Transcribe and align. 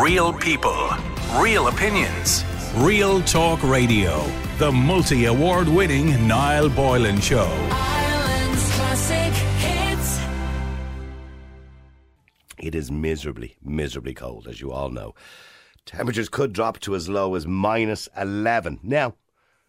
Real 0.00 0.32
people, 0.32 0.88
real 1.36 1.68
opinions. 1.68 2.46
Real 2.76 3.20
Talk 3.20 3.62
Radio. 3.62 4.24
The 4.56 4.72
multi 4.72 5.26
award 5.26 5.68
winning 5.68 6.26
Niall 6.26 6.70
Boylan 6.70 7.20
Show. 7.20 7.46
Ireland's 7.70 8.72
classic 8.72 9.34
hits. 9.58 10.18
It 12.56 12.74
is 12.74 12.90
miserably, 12.90 13.58
miserably 13.62 14.14
cold, 14.14 14.48
as 14.48 14.62
you 14.62 14.72
all 14.72 14.88
know. 14.88 15.14
Temperatures 15.84 16.30
could 16.30 16.54
drop 16.54 16.80
to 16.80 16.94
as 16.94 17.10
low 17.10 17.34
as 17.34 17.46
minus 17.46 18.08
11. 18.16 18.80
Now, 18.82 19.14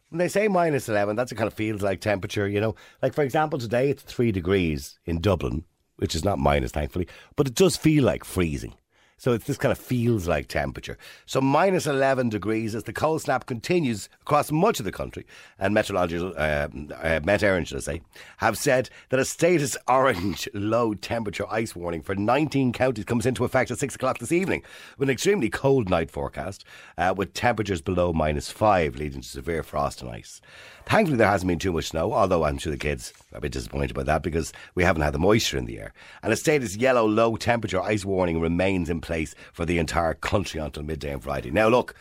when 0.08 0.20
they 0.20 0.30
say 0.30 0.48
minus 0.48 0.88
11, 0.88 1.18
that's 1.18 1.34
a 1.34 1.36
kind 1.36 1.48
of 1.48 1.54
feels 1.54 1.82
like 1.82 2.00
temperature, 2.00 2.48
you 2.48 2.62
know. 2.62 2.76
Like, 3.02 3.14
for 3.14 3.24
example, 3.26 3.60
today 3.60 3.90
it's 3.90 4.04
three 4.04 4.32
degrees 4.32 5.00
in 5.04 5.20
Dublin, 5.20 5.66
which 5.98 6.16
is 6.16 6.24
not 6.24 6.40
minus, 6.40 6.72
thankfully, 6.72 7.10
but 7.36 7.46
it 7.46 7.56
does 7.56 7.76
feel 7.76 8.06
like 8.06 8.24
freezing. 8.24 8.76
So 9.18 9.34
it's 9.34 9.46
this 9.46 9.58
kind 9.58 9.72
of 9.72 9.78
feels 9.78 10.28
like 10.28 10.48
temperature. 10.48 10.98
So 11.26 11.42
minus 11.42 11.88
11 11.88 12.30
degrees 12.30 12.76
as 12.76 12.84
the 12.84 12.94
cold 12.94 13.22
snap 13.22 13.46
continues 13.46 14.10
across 14.22 14.52
much 14.52 14.80
of 14.80 14.86
the 14.86 14.92
country. 14.92 15.26
And 15.60 15.74
meteorological, 15.74 16.34
uh, 16.38 16.68
uh, 17.02 17.20
Met 17.24 17.42
Éireann, 17.42 17.66
should 17.66 17.78
I 17.78 17.82
say, 17.82 18.02
have 18.38 18.58
said 18.58 18.90
that 19.10 19.20
a 19.20 19.26
status 19.26 19.78
orange 19.88 20.50
low 20.54 20.94
temperature 20.94 21.46
ice 21.50 21.76
warning 21.76 22.02
for 22.02 22.16
19 22.16 22.74
counties 22.74 23.06
comes 23.06 23.26
into 23.26 23.46
effect 23.46 23.72
at 23.72 23.80
6 23.80 23.96
o'clock 23.96 24.20
this 24.20 24.32
evening 24.32 24.64
with 24.98 25.10
an 25.10 25.14
extremely 25.14 25.50
cold 25.50 25.90
night 25.90 26.12
forecast 26.12 26.66
uh, 26.98 27.14
with 27.16 27.34
temperatures 27.34 27.82
below 27.82 28.14
minus 28.14 28.52
5 28.52 28.96
leading 28.96 29.22
to 29.22 29.28
severe 29.28 29.64
frost 29.64 30.02
and 30.02 30.12
ice. 30.12 30.42
Thankfully, 30.86 31.18
there 31.18 31.30
hasn't 31.30 31.48
been 31.48 31.60
too 31.60 31.72
much 31.72 31.90
snow, 31.90 32.12
although 32.12 32.44
I'm 32.44 32.58
sure 32.58 32.72
the 32.72 32.78
kids 32.78 33.14
are 33.32 33.38
a 33.38 33.42
bit 33.42 33.54
disappointed 33.54 33.94
by 33.94 34.04
that 34.04 34.22
because 34.22 34.52
we 34.76 34.84
haven't 34.84 35.02
had 35.02 35.14
the 35.14 35.20
moisture 35.20 35.58
in 35.58 35.66
the 35.66 35.80
air. 35.80 35.94
And 36.22 36.34
a 36.34 36.36
status 36.36 36.76
yellow 36.76 37.08
low 37.08 37.38
temperature 37.38 37.82
ice 37.82 38.04
warning 38.04 38.42
remains 38.42 38.90
in 38.90 39.00
place 39.04 39.36
for 39.52 39.66
the 39.66 39.78
entire 39.78 40.16
country 40.16 40.60
until 40.60 40.82
midday 40.82 41.14
on 41.14 41.20
Friday. 41.20 41.52
Now, 41.52 41.68
look, 41.68 41.94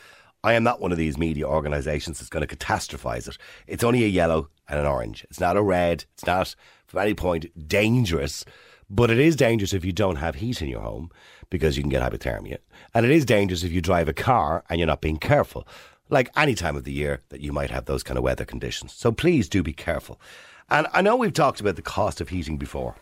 I 0.43 0.55
am 0.55 0.65
not 0.65 0.81
one 0.81 0.91
of 0.91 0.99
these 0.99 1.19
media 1.19 1.47
organisations 1.47 2.19
that's 2.19 2.31
going 2.31 2.47
to 2.47 2.57
catastrophise 2.57 3.29
it. 3.29 3.37
It's 3.67 3.85
only 3.85 4.05
a 4.05 4.09
yellow 4.09 4.49
and 4.69 4.81
an 4.81 4.87
orange. 4.87 5.25
It's 5.29 5.41
not 5.41 5.57
a 5.57 5.63
red. 5.63 6.05
It's 6.15 6.27
not, 6.27 6.55
from 6.87 7.01
any 7.01 7.15
point, 7.15 7.69
dangerous. 7.69 8.45
But 8.89 9.11
it 9.11 9.19
is 9.19 9.37
dangerous 9.37 9.73
if 9.73 9.85
you 9.85 9.93
don't 9.93 10.17
have 10.17 10.37
heat 10.37 10.63
in 10.63 10.69
your 10.69 10.81
home 10.81 11.11
because 11.51 11.77
you 11.77 11.83
can 11.83 11.91
get 11.91 12.03
hypothermia. 12.03 12.59
And 12.95 13.07
it 13.07 13.13
is 13.13 13.25
dangerous 13.25 13.63
if 13.63 13.73
you 13.73 13.81
drive 13.81 14.09
a 14.09 14.13
car 14.13 14.65
and 14.69 14.79
you're 14.81 14.87
not 14.87 15.01
being 15.01 15.19
careful 15.19 15.67
like 16.11 16.31
any 16.37 16.55
time 16.55 16.77
of 16.77 16.85
the 16.85 16.93
year 16.93 17.21
that 17.31 17.41
you 17.41 17.53
might 17.53 17.71
have 17.71 17.87
those 17.87 18.03
kind 18.03 18.19
of 18.19 18.25
weather 18.25 18.45
conditions. 18.45 18.93
So 18.93 19.13
please 19.13 19.49
do 19.49 19.63
be 19.63 19.73
careful. 19.73 20.21
And 20.69 20.87
I 20.93 21.03
know 21.03 21.17
we've 21.17 21.33
talked 21.33 21.61
about 21.61 21.77
the 21.77 21.83
cost 21.83 22.21
of 22.21 22.29
heating 22.29 22.59
before 22.59 22.97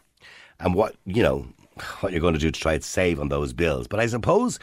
and 0.61 0.75
what, 0.75 0.95
you 1.05 1.23
know, 1.23 1.49
what 2.01 2.13
you're 2.13 2.21
going 2.21 2.35
to 2.35 2.41
do 2.41 2.51
to 2.51 2.61
try 2.61 2.77
to 2.77 2.83
save 2.83 3.21
on 3.21 3.29
those 3.29 3.53
bills. 3.53 3.87
But 3.87 4.01
I 4.01 4.07
suppose 4.07 4.59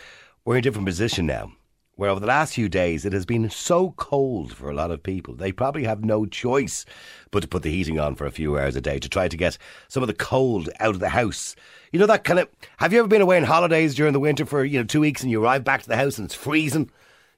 we're 0.46 0.56
in 0.56 0.60
a 0.60 0.62
different 0.62 0.88
position 0.88 1.26
now 1.26 1.52
where 1.96 2.12
over 2.12 2.20
the 2.20 2.28
last 2.28 2.54
few 2.54 2.70
days 2.70 3.06
it 3.06 3.14
has 3.14 3.26
been 3.26 3.50
so 3.50 3.92
cold 3.98 4.54
for 4.54 4.70
a 4.70 4.76
lot 4.76 4.92
of 4.92 5.02
people. 5.02 5.34
They 5.34 5.52
probably 5.52 5.84
have 5.86 6.06
no 6.06 6.28
choice 6.28 6.86
but 7.32 7.40
to 7.42 7.48
put 7.48 7.64
the 7.64 7.72
heating 7.72 8.00
on 8.00 8.14
for 8.14 8.28
a 8.28 8.32
few 8.32 8.56
hours 8.56 8.76
a 8.76 8.82
day 8.82 9.00
to 9.00 9.10
try 9.10 9.28
to 9.28 9.36
get 9.38 9.58
some 9.88 10.04
of 10.04 10.08
the 10.08 10.14
cold 10.14 10.70
out 10.80 10.94
of 10.94 11.00
the 11.00 11.10
house. 11.10 11.56
You 11.92 12.00
know 12.00 12.06
that 12.06 12.24
kind 12.24 12.40
of 12.40 12.50
have 12.78 12.94
you 12.94 13.00
ever 13.00 13.08
been 13.08 13.22
away 13.22 13.38
on 13.38 13.46
holidays 13.46 13.96
during 13.96 14.14
the 14.14 14.20
winter 14.20 14.46
for, 14.46 14.64
you 14.64 14.78
know, 14.78 14.86
2 14.86 15.00
weeks 15.00 15.24
and 15.24 15.32
you 15.32 15.44
arrive 15.44 15.64
back 15.64 15.82
to 15.82 15.88
the 15.90 15.98
house 15.98 16.20
and 16.20 16.26
it's 16.26 16.36
freezing? 16.36 16.92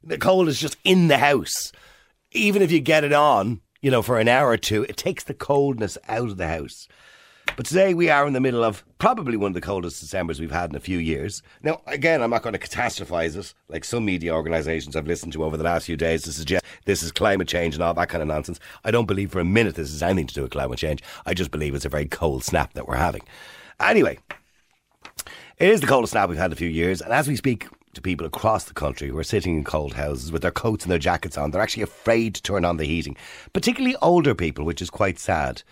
The 0.04 0.18
cold 0.18 0.50
is 0.50 0.60
just 0.60 0.76
in 0.84 1.08
the 1.08 1.20
house. 1.20 1.72
Even 2.32 2.62
if 2.62 2.72
you 2.72 2.82
get 2.82 3.04
it 3.06 3.14
on, 3.14 3.62
you 3.82 3.90
know, 3.90 4.02
for 4.02 4.20
an 4.20 4.28
hour 4.28 4.50
or 4.50 4.58
two, 4.58 4.84
it 4.84 4.98
takes 4.98 5.24
the 5.24 5.34
coldness 5.34 5.98
out 6.10 6.30
of 6.30 6.38
the 6.38 6.48
house. 6.48 6.88
But 7.56 7.66
today 7.66 7.94
we 7.94 8.10
are 8.10 8.26
in 8.26 8.34
the 8.34 8.40
middle 8.40 8.64
of 8.64 8.84
probably 9.00 9.36
one 9.36 9.50
of 9.50 9.54
the 9.54 9.62
coldest 9.62 10.02
Decembers 10.02 10.40
we've 10.40 10.52
had 10.52 10.70
in 10.70 10.76
a 10.76 10.80
few 10.80 10.98
years. 10.98 11.44
Now, 11.62 11.82
again, 11.88 12.22
I'm 12.22 12.30
not 12.30 12.42
going 12.42 12.54
to 12.54 12.60
catastrophise 12.60 13.36
it 13.36 13.54
like 13.68 13.84
some 13.84 14.06
media 14.06 14.34
organisations 14.34 14.96
I've 14.96 15.08
listened 15.08 15.34
to 15.34 15.44
over 15.44 15.58
the 15.58 15.64
last 15.64 15.86
few 15.86 15.98
days 15.98 16.24
to 16.24 16.32
suggest 16.32 16.64
this 16.86 17.04
is 17.04 17.12
climate 17.12 17.48
change 17.48 17.76
and 17.76 17.84
all 17.84 17.94
that 17.94 18.10
kind 18.10 18.22
of 18.22 18.28
nonsense. 18.28 18.60
I 18.84 18.92
don't 18.92 19.08
believe 19.08 19.32
for 19.32 19.40
a 19.40 19.46
minute 19.46 19.76
this 19.76 19.92
is 19.92 20.02
anything 20.02 20.28
to 20.28 20.34
do 20.34 20.42
with 20.44 20.52
climate 20.52 20.80
change. 20.80 21.04
I 21.26 21.34
just 21.34 21.52
believe 21.52 21.76
it's 21.76 21.86
a 21.86 21.90
very 21.90 22.06
cold 22.06 22.44
snap 22.44 22.74
that 22.74 22.88
we're 22.88 22.96
having. 22.96 23.24
Anyway, 23.80 24.20
it 25.58 25.70
is 25.70 25.82
the 25.82 25.88
coldest 25.88 26.12
snap 26.12 26.30
we've 26.30 26.38
had 26.38 26.48
in 26.48 26.54
a 26.54 26.58
few 26.58 26.70
years, 26.70 27.02
and 27.02 27.12
as 27.12 27.28
we 27.28 27.36
speak, 27.36 27.68
to 27.94 28.02
people 28.02 28.26
across 28.26 28.66
the 28.66 28.74
country 28.74 29.10
who 29.10 29.18
are 29.18 29.24
sitting 29.24 29.56
in 29.56 29.64
cold 29.64 29.94
houses 29.94 30.32
with 30.32 30.42
their 30.42 30.52
coats 30.52 30.86
and 30.86 30.92
their 30.92 31.00
jackets 31.00 31.38
on. 31.38 31.52
They're 31.52 31.62
actually 31.62 31.84
afraid 31.84 32.36
to 32.36 32.42
turn 32.42 32.64
on 32.64 32.78
the 32.78 32.86
heating, 32.86 33.18
particularly 33.52 33.96
older 34.02 34.36
people, 34.36 34.64
which 34.64 34.82
is 34.82 34.90
quite 34.90 35.20
sad. 35.20 35.64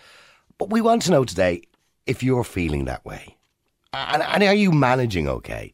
But 0.58 0.70
we 0.70 0.80
want 0.80 1.02
to 1.02 1.12
know 1.12 1.24
today 1.24 1.62
if 2.06 2.22
you're 2.22 2.44
feeling 2.44 2.84
that 2.84 3.04
way. 3.04 3.36
And, 3.92 4.22
and 4.22 4.42
are 4.42 4.54
you 4.54 4.72
managing 4.72 5.28
okay? 5.28 5.72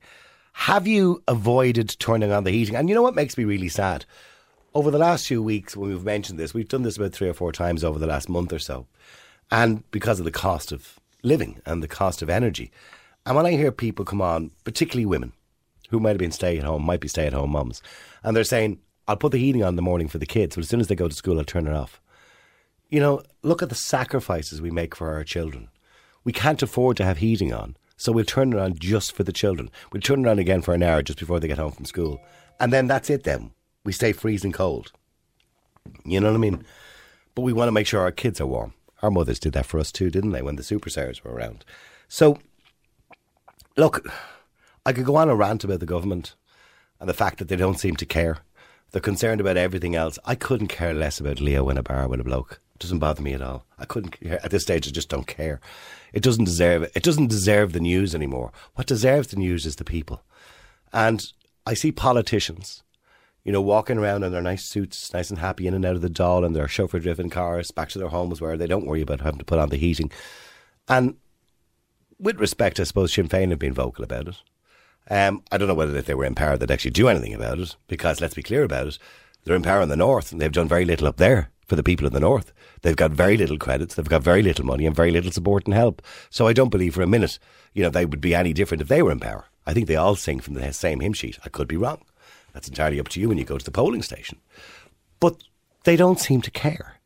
Have 0.52 0.86
you 0.86 1.22
avoided 1.26 1.96
turning 1.98 2.30
on 2.30 2.44
the 2.44 2.50
heating? 2.50 2.76
And 2.76 2.88
you 2.88 2.94
know 2.94 3.02
what 3.02 3.14
makes 3.14 3.36
me 3.36 3.44
really 3.44 3.68
sad? 3.68 4.04
Over 4.74 4.90
the 4.90 4.98
last 4.98 5.26
few 5.26 5.42
weeks, 5.42 5.76
when 5.76 5.90
we've 5.90 6.04
mentioned 6.04 6.38
this, 6.38 6.54
we've 6.54 6.68
done 6.68 6.82
this 6.82 6.96
about 6.96 7.12
three 7.12 7.28
or 7.28 7.34
four 7.34 7.50
times 7.50 7.82
over 7.82 7.98
the 7.98 8.06
last 8.06 8.28
month 8.28 8.52
or 8.52 8.58
so. 8.58 8.86
And 9.50 9.88
because 9.90 10.18
of 10.18 10.24
the 10.24 10.30
cost 10.30 10.70
of 10.70 11.00
living 11.22 11.60
and 11.66 11.82
the 11.82 11.88
cost 11.88 12.22
of 12.22 12.30
energy. 12.30 12.70
And 13.26 13.36
when 13.36 13.46
I 13.46 13.52
hear 13.52 13.72
people 13.72 14.04
come 14.04 14.20
on, 14.20 14.50
particularly 14.64 15.06
women, 15.06 15.32
who 15.90 15.98
might 15.98 16.10
have 16.10 16.18
been 16.18 16.32
stay 16.32 16.58
at 16.58 16.64
home, 16.64 16.82
might 16.82 17.00
be 17.00 17.08
stay 17.08 17.26
at 17.26 17.32
home 17.32 17.50
mums, 17.50 17.82
and 18.22 18.36
they're 18.36 18.44
saying, 18.44 18.80
I'll 19.08 19.16
put 19.16 19.32
the 19.32 19.38
heating 19.38 19.62
on 19.62 19.70
in 19.70 19.76
the 19.76 19.82
morning 19.82 20.08
for 20.08 20.18
the 20.18 20.26
kids, 20.26 20.56
but 20.56 20.62
as 20.62 20.68
soon 20.68 20.80
as 20.80 20.88
they 20.88 20.94
go 20.94 21.08
to 21.08 21.14
school, 21.14 21.38
I'll 21.38 21.44
turn 21.44 21.66
it 21.66 21.74
off. 21.74 22.00
You 22.94 23.00
know, 23.00 23.24
look 23.42 23.60
at 23.60 23.70
the 23.70 23.74
sacrifices 23.74 24.62
we 24.62 24.70
make 24.70 24.94
for 24.94 25.12
our 25.14 25.24
children. 25.24 25.68
We 26.22 26.32
can't 26.32 26.62
afford 26.62 26.96
to 26.98 27.04
have 27.04 27.18
heating 27.18 27.52
on, 27.52 27.76
so 27.96 28.12
we'll 28.12 28.24
turn 28.24 28.52
it 28.52 28.58
on 28.60 28.78
just 28.78 29.10
for 29.10 29.24
the 29.24 29.32
children. 29.32 29.68
We'll 29.90 30.00
turn 30.00 30.24
it 30.24 30.28
on 30.28 30.38
again 30.38 30.62
for 30.62 30.74
an 30.74 30.82
hour 30.84 31.02
just 31.02 31.18
before 31.18 31.40
they 31.40 31.48
get 31.48 31.58
home 31.58 31.72
from 31.72 31.86
school. 31.86 32.20
And 32.60 32.72
then 32.72 32.86
that's 32.86 33.10
it 33.10 33.24
then. 33.24 33.50
We 33.84 33.90
stay 33.90 34.12
freezing 34.12 34.52
cold. 34.52 34.92
You 36.04 36.20
know 36.20 36.28
what 36.28 36.36
I 36.36 36.38
mean? 36.38 36.64
But 37.34 37.42
we 37.42 37.52
want 37.52 37.66
to 37.66 37.72
make 37.72 37.88
sure 37.88 38.00
our 38.00 38.12
kids 38.12 38.40
are 38.40 38.46
warm. 38.46 38.74
Our 39.02 39.10
mothers 39.10 39.40
did 39.40 39.54
that 39.54 39.66
for 39.66 39.80
us 39.80 39.90
too, 39.90 40.08
didn't 40.08 40.30
they, 40.30 40.42
when 40.42 40.54
the 40.54 40.62
super 40.62 40.88
stars 40.88 41.24
were 41.24 41.32
around? 41.32 41.64
So, 42.06 42.38
look, 43.76 44.08
I 44.86 44.92
could 44.92 45.04
go 45.04 45.16
on 45.16 45.28
a 45.28 45.34
rant 45.34 45.64
about 45.64 45.80
the 45.80 45.84
government 45.84 46.36
and 47.00 47.08
the 47.08 47.12
fact 47.12 47.40
that 47.40 47.48
they 47.48 47.56
don't 47.56 47.80
seem 47.80 47.96
to 47.96 48.06
care. 48.06 48.38
They're 48.92 49.00
concerned 49.00 49.40
about 49.40 49.56
everything 49.56 49.96
else. 49.96 50.16
I 50.24 50.36
couldn't 50.36 50.68
care 50.68 50.94
less 50.94 51.18
about 51.18 51.40
Leo 51.40 51.68
in 51.70 51.76
a 51.76 51.82
bar 51.82 52.06
with 52.06 52.20
a 52.20 52.24
bloke. 52.24 52.60
It 52.74 52.80
doesn't 52.80 52.98
bother 52.98 53.22
me 53.22 53.34
at 53.34 53.42
all. 53.42 53.66
I 53.78 53.84
couldn't 53.84 54.20
care. 54.20 54.40
At 54.44 54.50
this 54.50 54.64
stage, 54.64 54.88
I 54.88 54.90
just 54.90 55.08
don't 55.08 55.26
care. 55.26 55.60
It 56.12 56.22
doesn't 56.22 56.44
deserve 56.44 56.82
it. 56.82 56.92
It 56.94 57.02
doesn't 57.04 57.28
deserve 57.28 57.72
the 57.72 57.80
news 57.80 58.14
anymore. 58.14 58.52
What 58.74 58.88
deserves 58.88 59.28
the 59.28 59.36
news 59.36 59.64
is 59.64 59.76
the 59.76 59.84
people. 59.84 60.22
And 60.92 61.32
I 61.66 61.74
see 61.74 61.92
politicians, 61.92 62.82
you 63.44 63.52
know, 63.52 63.60
walking 63.60 63.98
around 63.98 64.24
in 64.24 64.32
their 64.32 64.42
nice 64.42 64.64
suits, 64.64 65.12
nice 65.12 65.30
and 65.30 65.38
happy, 65.38 65.66
in 65.66 65.74
and 65.74 65.84
out 65.84 65.94
of 65.96 66.02
the 66.02 66.10
Dáil 66.10 66.44
in 66.44 66.52
their 66.52 66.68
chauffeur 66.68 66.98
driven 66.98 67.30
cars, 67.30 67.70
back 67.70 67.90
to 67.90 67.98
their 67.98 68.08
homes 68.08 68.40
where 68.40 68.56
they 68.56 68.66
don't 68.66 68.86
worry 68.86 69.02
about 69.02 69.20
having 69.20 69.38
to 69.38 69.44
put 69.44 69.58
on 69.58 69.68
the 69.68 69.76
heating. 69.76 70.10
And 70.88 71.16
with 72.18 72.40
respect, 72.40 72.80
I 72.80 72.84
suppose 72.84 73.12
Sinn 73.12 73.28
Féin 73.28 73.50
have 73.50 73.58
been 73.58 73.72
vocal 73.72 74.04
about 74.04 74.28
it. 74.28 74.36
Um, 75.10 75.42
I 75.52 75.58
don't 75.58 75.68
know 75.68 75.74
whether 75.74 75.96
if 75.96 76.06
they 76.06 76.14
were 76.14 76.24
in 76.24 76.34
power 76.34 76.56
they'd 76.56 76.70
actually 76.70 76.90
do 76.92 77.08
anything 77.08 77.34
about 77.34 77.58
it, 77.58 77.76
because 77.88 78.20
let's 78.20 78.34
be 78.34 78.42
clear 78.42 78.62
about 78.62 78.86
it, 78.86 78.98
they're 79.44 79.56
in 79.56 79.62
power 79.62 79.82
in 79.82 79.90
the 79.90 79.96
north 79.96 80.32
and 80.32 80.40
they've 80.40 80.50
done 80.50 80.68
very 80.68 80.86
little 80.86 81.06
up 81.06 81.18
there 81.18 81.50
for 81.66 81.76
the 81.76 81.82
people 81.82 82.06
in 82.06 82.12
the 82.12 82.20
north. 82.20 82.52
They've 82.82 82.96
got 82.96 83.10
very 83.10 83.36
little 83.36 83.58
credits, 83.58 83.94
they've 83.94 84.08
got 84.08 84.22
very 84.22 84.42
little 84.42 84.66
money 84.66 84.86
and 84.86 84.94
very 84.94 85.10
little 85.10 85.32
support 85.32 85.64
and 85.66 85.74
help. 85.74 86.02
So 86.30 86.46
I 86.46 86.52
don't 86.52 86.70
believe 86.70 86.94
for 86.94 87.02
a 87.02 87.06
minute, 87.06 87.38
you 87.72 87.82
know, 87.82 87.90
they 87.90 88.04
would 88.04 88.20
be 88.20 88.34
any 88.34 88.52
different 88.52 88.82
if 88.82 88.88
they 88.88 89.02
were 89.02 89.12
in 89.12 89.20
power. 89.20 89.46
I 89.66 89.72
think 89.72 89.86
they 89.86 89.96
all 89.96 90.16
sing 90.16 90.40
from 90.40 90.54
the 90.54 90.72
same 90.72 91.00
hymn 91.00 91.14
sheet. 91.14 91.38
I 91.44 91.48
could 91.48 91.68
be 91.68 91.76
wrong. 91.76 92.02
That's 92.52 92.68
entirely 92.68 93.00
up 93.00 93.08
to 93.08 93.20
you 93.20 93.28
when 93.28 93.38
you 93.38 93.44
go 93.44 93.58
to 93.58 93.64
the 93.64 93.70
polling 93.70 94.02
station. 94.02 94.38
But 95.20 95.42
they 95.84 95.96
don't 95.96 96.20
seem 96.20 96.42
to 96.42 96.50
care. 96.50 97.00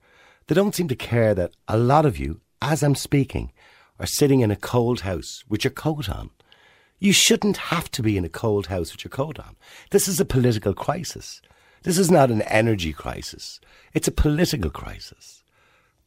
They 0.47 0.55
don't 0.55 0.75
seem 0.75 0.89
to 0.89 0.97
care 0.97 1.35
that 1.35 1.53
a 1.69 1.79
lot 1.79 2.05
of 2.05 2.19
you, 2.19 2.41
as 2.61 2.83
I'm 2.83 2.95
speaking, 2.95 3.53
are 4.01 4.07
sitting 4.07 4.41
in 4.41 4.51
a 4.51 4.57
cold 4.57 5.01
house 5.01 5.45
with 5.49 5.65
your 5.65 5.73
coat 5.73 6.09
on 6.09 6.31
you 6.99 7.13
shouldn't 7.13 7.57
have 7.57 7.91
to 7.93 8.03
be 8.03 8.17
in 8.17 8.25
a 8.25 8.29
cold 8.29 8.67
house 8.67 8.93
with 8.93 9.05
your 9.05 9.11
coat 9.11 9.39
on. 9.39 9.57
This 9.91 10.09
is 10.09 10.19
a 10.19 10.25
political 10.25 10.75
crisis. 10.75 11.41
This 11.83 11.99
is 11.99 12.11
not 12.11 12.31
an 12.31 12.43
energy 12.43 12.93
crisis. 12.93 13.61
It's 13.95 14.09
a 14.09 14.13
political 14.13 14.71
crisis. 14.71 15.43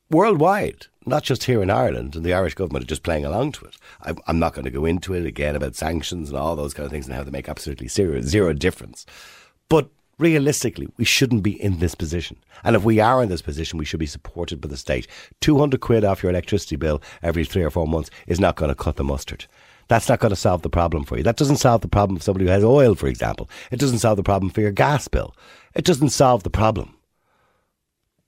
Worldwide, 0.10 0.88
not 1.06 1.24
just 1.24 1.46
here 1.46 1.64
in 1.64 1.70
Ireland, 1.70 2.16
and 2.16 2.26
the 2.26 2.34
Irish 2.34 2.54
government 2.54 2.84
are 2.84 2.88
just 2.88 3.04
playing 3.04 3.24
along 3.24 3.54
to 3.54 3.66
it. 3.66 3.78
I'm, 4.02 4.18
I'm 4.28 4.40
not 4.40 4.54
going 4.54 4.66
to 4.66 4.72
go 4.72 4.84
into 4.84 5.14
it 5.14 5.26
again 5.26 5.56
about 5.56 5.76
sanctions 5.76 6.30
and 6.30 6.38
all 6.38 6.56
those 6.56 6.74
kind 6.74 6.86
of 6.86 6.92
things 6.92 7.08
and 7.08 7.16
how 7.16 7.24
they 7.24 7.32
make 7.32 7.48
absolutely 7.48 7.88
zero, 7.88 8.22
zero 8.22 8.52
difference. 8.52 9.06
But 9.70 9.90
realistically, 10.18 10.90
we 10.98 11.06
shouldn't 11.06 11.44
be 11.44 11.62
in 11.62 11.80
this 11.80 11.96
position. 11.96 12.38
And 12.64 12.76
if 12.76 12.84
we 12.84 13.00
are 13.00 13.24
in 13.24 13.30
this 13.30 13.42
position, 13.42 13.80
we 13.80 13.86
should 13.86 14.02
be 14.02 14.06
supported 14.06 14.60
by 14.60 14.68
the 14.68 14.78
state. 14.78 15.08
200 15.40 15.80
quid 15.80 16.04
off 16.04 16.22
your 16.22 16.30
electricity 16.30 16.76
bill 16.76 17.02
every 17.24 17.46
three 17.46 17.64
or 17.64 17.72
four 17.72 17.88
months 17.88 18.12
is 18.28 18.40
not 18.40 18.58
going 18.58 18.70
to 18.70 18.76
cut 18.76 18.98
the 18.98 19.04
mustard. 19.04 19.46
That's 19.88 20.08
not 20.08 20.20
going 20.20 20.30
to 20.30 20.38
solve 20.38 20.62
the 20.62 20.70
problem 20.70 21.04
for 21.04 21.18
you. 21.18 21.24
That 21.24 21.36
doesn't 21.36 21.58
solve 21.58 21.82
the 21.82 21.88
problem 21.88 22.18
for 22.18 22.24
somebody 22.24 22.46
who 22.46 22.52
has 22.52 22.64
oil, 22.64 22.96
for 22.96 23.08
example. 23.08 23.50
It 23.72 23.80
doesn't 23.80 24.00
solve 24.00 24.18
the 24.18 24.24
problem 24.24 24.50
for 24.50 24.62
your 24.62 24.72
gas 24.72 25.08
bill. 25.08 25.36
It 25.74 25.86
doesn't 25.86 26.10
solve 26.10 26.44
the 26.44 26.50
problem. 26.50 26.96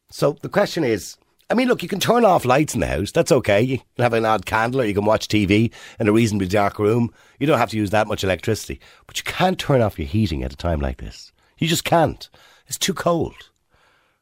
So 0.10 0.38
the 0.42 0.50
question 0.50 0.84
is 0.84 1.18
I 1.50 1.56
mean, 1.56 1.68
look, 1.68 1.84
you 1.84 1.90
can 1.90 2.00
turn 2.00 2.26
off 2.26 2.46
lights 2.46 2.74
in 2.74 2.80
the 2.80 2.88
house. 2.88 3.12
That's 3.12 3.32
okay. 3.32 3.62
You 3.62 3.78
can 3.78 4.04
have 4.04 4.14
an 4.14 4.26
odd 4.26 4.46
candle 4.46 4.82
or 4.82 4.86
you 4.86 4.94
can 4.94 5.06
watch 5.06 5.28
TV 5.28 5.72
in 6.00 6.08
a 6.08 6.14
reasonably 6.14 6.48
dark 6.48 6.80
room. 6.80 7.14
You 7.40 7.46
don't 7.46 7.60
have 7.60 7.70
to 7.72 7.78
use 7.78 7.92
that 7.92 8.08
much 8.08 8.24
electricity. 8.24 8.80
But 9.06 9.18
you 9.18 9.24
can't 9.24 9.60
turn 9.60 9.82
off 9.82 10.00
your 10.00 10.08
heating 10.08 10.42
at 10.44 10.54
a 10.54 10.58
time 10.58 10.80
like 10.80 10.98
this. 10.98 11.32
You 11.60 11.68
just 11.68 11.84
can't. 11.84 12.30
It's 12.68 12.78
too 12.78 12.94
cold. 12.94 13.52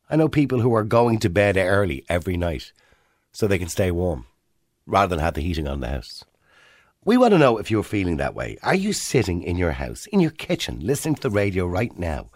I 0.09 0.17
know 0.17 0.27
people 0.27 0.59
who 0.59 0.73
are 0.73 0.83
going 0.83 1.19
to 1.19 1.29
bed 1.29 1.55
early 1.55 2.03
every 2.09 2.35
night 2.35 2.73
so 3.31 3.47
they 3.47 3.59
can 3.59 3.69
stay 3.69 3.91
warm 3.91 4.25
rather 4.85 5.15
than 5.15 5.23
have 5.23 5.35
the 5.35 5.41
heating 5.41 5.67
on 5.67 5.75
in 5.75 5.79
the 5.79 5.87
house. 5.87 6.25
We 7.05 7.17
want 7.17 7.31
to 7.31 7.37
know 7.37 7.57
if 7.57 7.71
you're 7.71 7.83
feeling 7.83 8.17
that 8.17 8.35
way. 8.35 8.57
Are 8.61 8.75
you 8.75 8.91
sitting 8.93 9.41
in 9.41 9.57
your 9.57 9.71
house, 9.71 10.05
in 10.07 10.19
your 10.19 10.31
kitchen, 10.31 10.79
listening 10.81 11.15
to 11.15 11.21
the 11.21 11.29
radio 11.29 11.65
right 11.65 11.97
now 11.97 12.29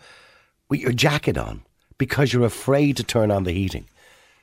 with 0.69 0.79
your 0.79 0.91
jacket 0.91 1.37
on 1.37 1.63
because 1.97 2.33
you're 2.33 2.45
afraid 2.45 2.97
to 2.97 3.03
turn 3.03 3.31
on 3.31 3.43
the 3.43 3.51
heating 3.51 3.87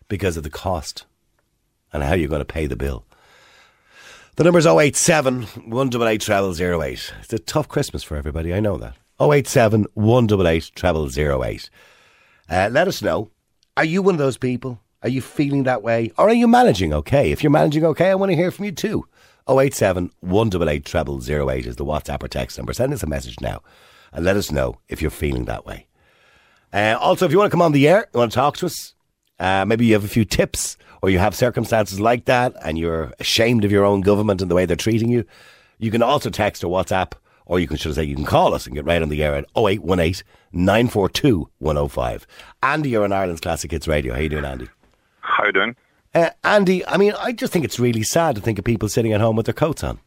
because 0.09 0.37
of 0.37 0.43
the 0.43 0.51
cost 0.51 1.05
and 1.93 2.03
how 2.03 2.15
you're 2.15 2.29
going 2.29 2.41
to 2.41 2.45
pay 2.45 2.67
the 2.67 2.77
bill? 2.77 3.05
The 4.37 4.45
number's 4.45 4.67
087 4.67 5.43
188 5.43 6.21
treble 6.21 6.59
08. 6.59 7.13
It's 7.21 7.33
a 7.33 7.39
tough 7.39 7.69
Christmas 7.69 8.03
for 8.03 8.17
everybody, 8.17 8.55
I 8.55 8.61
know 8.61 8.79
that. 8.79 8.97
087 9.21 9.87
188 9.95 10.73
treble 10.75 11.09
08. 11.19 11.71
Uh, 12.49 12.69
let 12.73 12.89
us 12.89 13.03
know. 13.03 13.31
Are 13.77 13.85
you 13.85 14.03
one 14.03 14.15
of 14.15 14.19
those 14.19 14.39
people? 14.39 14.81
Are 15.03 15.09
you 15.09 15.21
feeling 15.21 15.65
that 15.65 15.83
way? 15.83 16.13
Or 16.17 16.29
are 16.29 16.35
you 16.35 16.47
managing 16.47 16.93
okay? 16.95 17.31
If 17.33 17.43
you're 17.43 17.51
managing 17.51 17.85
okay, 17.85 18.11
I 18.11 18.15
want 18.15 18.31
to 18.31 18.37
hear 18.37 18.51
from 18.51 18.65
you 18.67 18.73
too. 18.73 19.05
087 19.49 20.11
188 20.21 20.85
treble 20.85 21.21
08 21.51 21.67
is 21.67 21.77
the 21.77 21.85
WhatsApp 21.85 22.23
or 22.23 22.29
text 22.29 22.57
number. 22.57 22.73
Send 22.73 22.93
us 22.93 23.03
a 23.03 23.07
message 23.09 23.41
now 23.41 23.61
and 24.13 24.25
let 24.25 24.37
us 24.37 24.53
know 24.53 24.79
if 24.89 25.03
you're 25.03 25.11
feeling 25.11 25.45
that 25.47 25.67
way. 25.67 25.87
Uh, 26.73 26.97
also, 27.01 27.27
if 27.27 27.33
you 27.33 27.39
want 27.39 27.51
to 27.51 27.53
come 27.53 27.63
on 27.63 27.73
the 27.73 27.89
air, 27.89 28.09
you 28.13 28.19
want 28.19 28.33
to 28.33 28.37
talk 28.37 28.57
to 28.59 28.67
us, 28.67 28.95
uh, 29.39 29.65
maybe 29.65 29.87
you 29.87 29.93
have 29.93 30.05
a 30.05 30.09
few 30.09 30.25
tips 30.25 30.77
or 31.03 31.11
you 31.11 31.19
have 31.19 31.35
circumstances 31.35 32.01
like 32.01 32.25
that 32.27 32.55
and 32.65 32.79
you're 32.79 33.13
ashamed 33.21 33.65
of 33.65 33.73
your 33.73 33.85
own 33.85 34.01
government 34.01 34.41
and 34.41 34.51
the 34.51 34.55
way 34.55 34.65
they're 34.65 34.77
treating 34.77 35.11
you, 35.11 35.25
you 35.79 35.91
can 35.91 36.03
also 36.03 36.31
text 36.31 36.65
or 36.65 36.69
WhatsApp 36.69 37.13
or 37.45 37.59
you 37.59 37.67
can, 37.67 37.77
should 37.77 37.93
I 37.93 37.95
say, 37.97 38.05
you 38.05 38.15
can 38.15 38.25
call 38.25 38.55
us 38.55 38.67
and 38.67 38.75
get 38.75 38.85
right 38.85 39.03
on 39.03 39.09
the 39.09 39.23
air 39.23 39.35
at 39.35 39.45
0818 39.57 40.25
942 40.53 41.49
105. 41.59 42.27
Andy, 42.63 42.91
you're 42.91 43.05
on 43.05 43.13
Ireland's 43.13 43.41
Classic 43.41 43.71
Hits 43.71 43.89
Radio. 43.89 44.15
How 44.15 44.21
you 44.21 44.29
doing, 44.29 44.45
Andy? 44.45 44.69
How 45.21 45.47
you 45.47 45.53
doing? 45.53 45.77
Uh, 46.15 46.31
Andy, 46.45 46.87
I 46.87 46.99
mean, 46.99 47.13
I 47.19 47.33
just 47.33 47.53
think 47.53 47.65
it's 47.65 47.81
really 47.81 48.03
sad 48.03 48.37
to 48.37 48.41
think 48.41 48.59
of 48.59 48.65
people 48.65 48.89
sitting 48.89 49.13
at 49.13 49.21
home 49.21 49.35
with 49.35 49.47
their 49.47 49.55
coats 49.55 49.83
on. 49.83 49.99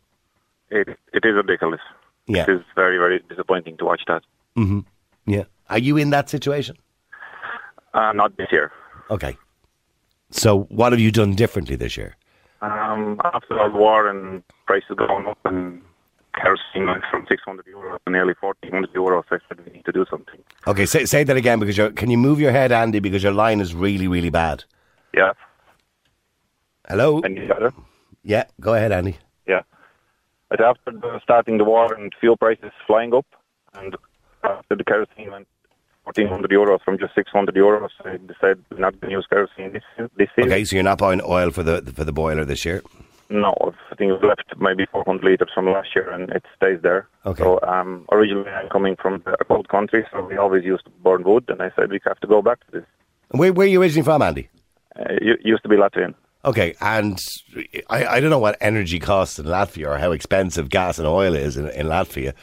It 0.69 0.87
it 1.13 1.25
is 1.25 1.35
ridiculous. 1.35 1.81
Yeah. 2.27 2.43
It 2.43 2.49
is 2.49 2.61
very 2.75 2.97
very 2.97 3.23
disappointing 3.29 3.77
to 3.77 3.85
watch 3.85 4.01
that. 4.07 4.23
Yeah. 5.25 5.43
Are 5.69 5.79
you 5.79 5.97
in 5.97 6.09
that 6.11 6.29
situation? 6.29 6.77
Uh, 7.93 8.11
not 8.13 8.37
this 8.37 8.47
year. 8.51 8.71
Okay. 9.09 9.37
So, 10.31 10.63
what 10.63 10.91
have 10.91 10.99
you 10.99 11.11
done 11.11 11.33
differently 11.35 11.75
this 11.75 11.95
year? 11.97 12.15
Um, 12.61 13.19
after 13.23 13.55
the 13.55 13.69
war 13.77 14.07
and 14.07 14.43
prices 14.65 14.95
going 14.97 15.27
up 15.27 15.37
and 15.45 15.81
kerosene 16.35 16.87
went 16.87 17.03
from 17.09 17.25
600 17.27 17.65
euros 17.65 17.97
to 18.05 18.11
nearly 18.11 18.33
1400 18.39 18.93
euros, 18.93 19.23
I 19.31 19.37
said 19.47 19.65
we 19.65 19.73
need 19.73 19.85
to 19.85 19.91
do 19.91 20.05
something. 20.09 20.39
Okay, 20.67 20.85
say, 20.85 21.05
say 21.05 21.23
that 21.23 21.37
again 21.37 21.59
because 21.59 21.77
you're, 21.77 21.91
can 21.91 22.09
you 22.09 22.17
move 22.17 22.39
your 22.39 22.51
head, 22.51 22.71
Andy, 22.71 22.99
because 22.99 23.23
your 23.23 23.31
line 23.33 23.61
is 23.61 23.73
really, 23.73 24.07
really 24.07 24.29
bad. 24.29 24.63
Yeah. 25.13 25.33
Hello? 26.87 27.19
Any 27.19 27.47
better? 27.47 27.73
Yeah, 28.23 28.45
go 28.59 28.73
ahead, 28.73 28.91
Andy. 28.91 29.17
Yeah. 29.47 29.61
But 30.49 30.61
after 30.61 30.91
the, 30.91 31.19
starting 31.23 31.57
the 31.57 31.63
war 31.63 31.93
and 31.93 32.13
fuel 32.19 32.37
prices 32.37 32.71
flying 32.85 33.13
up, 33.13 33.25
and 33.75 33.95
after 34.43 34.75
the 34.75 34.83
kerosene 34.83 35.31
went 35.31 35.47
1400 36.05 36.51
euros 36.51 36.81
from 36.83 36.97
just 36.97 37.15
600 37.15 37.55
euros, 37.55 37.89
I 38.05 38.17
decided 38.17 38.63
not 38.77 38.99
to 39.01 39.09
use 39.09 39.25
kerosene 39.29 39.73
this 39.73 39.83
this 40.15 40.29
year. 40.37 40.47
Okay, 40.47 40.63
so 40.63 40.75
you're 40.75 40.83
not 40.83 40.99
buying 40.99 41.21
oil 41.23 41.51
for 41.51 41.63
the 41.63 41.81
for 41.95 42.03
the 42.03 42.13
boiler 42.13 42.45
this 42.45 42.63
year. 42.63 42.81
No, 43.29 43.55
I 43.91 43.95
think 43.95 44.11
was 44.11 44.21
left 44.21 44.53
maybe 44.59 44.85
400 44.91 45.23
liters 45.23 45.49
from 45.53 45.65
last 45.65 45.95
year, 45.95 46.11
and 46.11 46.29
it 46.29 46.43
stays 46.55 46.79
there. 46.83 47.07
Okay. 47.25 47.41
So 47.41 47.59
um, 47.63 48.05
originally 48.11 48.49
I'm 48.49 48.69
coming 48.69 48.95
from 48.95 49.23
a 49.25 49.43
cold 49.45 49.67
country, 49.67 50.05
so 50.11 50.23
we 50.23 50.37
always 50.37 50.63
used 50.63 50.85
to 50.85 50.91
burn 51.03 51.23
wood, 51.23 51.45
and 51.49 51.59
I 51.61 51.71
said 51.75 51.89
we 51.89 51.99
have 52.05 52.19
to 52.19 52.27
go 52.27 52.43
back 52.43 52.59
to 52.65 52.71
this. 52.71 52.85
Where, 53.31 53.51
where 53.51 53.65
are 53.65 53.69
you 53.69 53.81
originally 53.81 54.05
from, 54.05 54.21
Andy? 54.21 54.47
Uh, 54.95 55.05
it 55.09 55.39
used 55.43 55.63
to 55.63 55.69
be 55.69 55.75
Latvian. 55.75 56.13
Okay, 56.45 56.75
and 56.79 57.17
I, 57.89 58.05
I 58.05 58.19
don't 58.19 58.29
know 58.29 58.37
what 58.37 58.55
energy 58.61 58.99
costs 58.99 59.39
in 59.39 59.45
Latvia 59.47 59.87
or 59.87 59.97
how 59.97 60.11
expensive 60.11 60.69
gas 60.69 60.99
and 60.99 61.07
oil 61.07 61.33
is 61.33 61.57
in, 61.57 61.67
in 61.69 61.87
Latvia, 61.87 62.33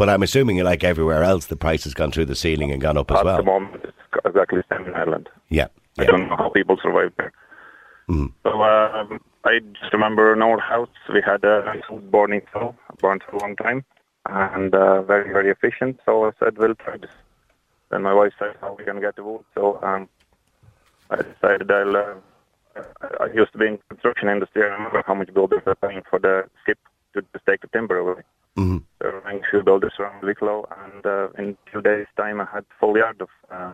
but 0.00 0.08
I'm 0.08 0.22
assuming, 0.22 0.56
like 0.64 0.82
everywhere 0.82 1.22
else, 1.22 1.44
the 1.44 1.56
price 1.56 1.84
has 1.84 1.92
gone 1.92 2.10
through 2.10 2.24
the 2.24 2.34
ceiling 2.34 2.72
and 2.72 2.80
gone 2.80 2.96
up 2.96 3.10
as 3.10 3.18
At 3.18 3.24
well. 3.26 3.36
the 3.36 3.42
moment, 3.42 3.84
it's 3.84 3.92
exactly 4.24 4.62
the 4.62 4.74
same 4.74 4.86
in 4.86 4.94
Ireland. 4.94 5.28
Yeah, 5.50 5.66
I 5.98 6.04
yeah. 6.04 6.10
don't 6.10 6.26
know 6.30 6.36
how 6.36 6.48
people 6.48 6.78
survive 6.82 7.12
there. 7.18 7.34
So 8.08 8.62
um, 8.62 9.20
I 9.44 9.58
just 9.78 9.92
remember 9.92 10.32
in 10.32 10.40
our 10.40 10.58
house 10.58 10.88
we 11.12 11.20
had 11.20 11.44
a 11.44 11.82
burning 12.10 12.40
stove, 12.48 12.76
burned 12.98 13.22
for 13.28 13.36
a 13.36 13.40
long 13.40 13.56
time, 13.56 13.84
and 14.24 14.74
uh, 14.74 15.02
very 15.02 15.30
very 15.30 15.50
efficient. 15.50 16.00
So 16.06 16.24
I 16.24 16.30
said 16.38 16.56
we'll 16.56 16.76
try 16.76 16.96
this. 16.96 17.10
Then 17.90 18.02
my 18.02 18.14
wife 18.14 18.32
said 18.38 18.56
how 18.62 18.76
we 18.78 18.84
can 18.84 19.02
get 19.02 19.16
the 19.16 19.22
wood. 19.22 19.44
So 19.54 19.78
um, 19.82 20.08
I 21.10 21.16
decided 21.16 21.70
I'll. 21.70 21.96
Uh, 21.96 22.14
I 23.02 23.24
I 23.24 23.26
used 23.34 23.52
to 23.52 23.58
be 23.58 23.66
in 23.66 23.78
construction 23.90 24.30
industry. 24.30 24.62
I 24.62 24.68
remember 24.68 25.04
how 25.06 25.14
much 25.14 25.34
builders 25.34 25.62
are 25.66 25.74
paying 25.74 26.04
for 26.08 26.18
the 26.18 26.48
skip 26.62 26.78
to 27.12 27.20
just 27.34 27.44
take 27.44 27.60
the 27.60 27.68
timber 27.68 27.98
away. 27.98 28.22
Mm-hmm. 28.60 28.78
So 29.02 29.08
I 29.08 29.28
rang 29.28 29.38
a 29.38 29.50
few 29.50 29.62
builders 29.62 29.92
around 29.98 30.22
Wicklow, 30.22 30.68
and 30.84 31.06
uh, 31.06 31.28
in 31.38 31.56
two 31.72 31.80
days' 31.80 32.06
time 32.16 32.40
I 32.40 32.46
had 32.52 32.64
full 32.78 32.96
yard 32.96 33.20
of 33.20 33.28
uh, 33.50 33.72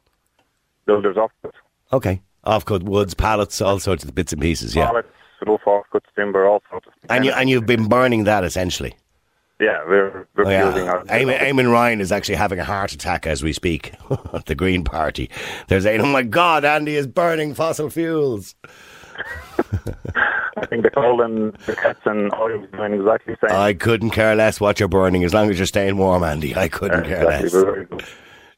builders 0.87 1.17
offcuts. 1.17 1.53
Okay. 1.93 2.21
Offcut 2.45 2.85
woods, 2.85 3.15
pallets, 3.15 3.61
all 3.61 3.79
sorts 3.81 4.05
of 4.05 4.15
bits 4.15 4.33
and 4.33 4.41
pieces, 4.41 4.77
yeah. 4.77 4.87
Pallets, 4.87 5.09
roof 5.45 5.61
offcuts, 5.67 6.07
timber, 6.15 6.47
all 6.47 6.63
sorts 6.71 6.87
of 6.87 6.93
And, 7.11 7.25
you, 7.25 7.33
and 7.33 7.51
you've 7.51 7.67
been 7.67 7.89
burning 7.89 8.25
that 8.25 8.45
essentially. 8.45 8.95
Yeah, 9.59 9.83
we're, 9.89 10.29
we're 10.37 10.45
Oh, 10.47 10.51
yeah. 10.51 10.69
using 10.69 10.89
our. 10.89 11.03
Eamon, 11.05 11.39
Eamon 11.41 11.73
Ryan 11.73 12.01
is 12.01 12.13
actually 12.13 12.35
having 12.35 12.59
a 12.59 12.65
heart 12.65 12.93
attack 12.93 13.27
as 13.27 13.43
we 13.43 13.53
speak. 13.55 13.95
the 14.47 14.55
Green 14.55 14.85
Party. 14.85 15.31
They're 15.69 15.81
saying, 15.81 16.03
oh 16.03 16.07
my 16.07 16.23
God, 16.23 16.65
Andy 16.65 16.95
is 16.95 17.07
burning 17.07 17.55
fossil 17.55 17.89
fuels. 17.91 18.55
I 20.59 20.67
think 20.67 20.83
the 20.85 20.91
coal 20.91 21.21
and 21.23 21.53
the 21.67 21.77
cats 21.77 22.01
and 22.05 22.33
oil 22.35 22.63
is 22.65 22.71
doing 22.71 22.95
exactly 22.95 23.35
the 23.41 23.49
same. 23.49 23.57
I 23.59 23.75
couldn't 23.75 24.11
care 24.11 24.35
less 24.35 24.61
what 24.61 24.81
you're 24.81 24.89
burning 24.89 25.25
as 25.25 25.35
long 25.35 25.51
as 25.51 25.59
you're 25.59 25.67
staying 25.67 25.97
warm, 25.99 26.23
Andy. 26.25 26.57
I 26.57 26.69
couldn't 26.69 27.05
care 27.05 27.23
exactly, 27.25 27.43
less. 27.45 27.53
we're 27.53 27.85
very. 27.87 28.05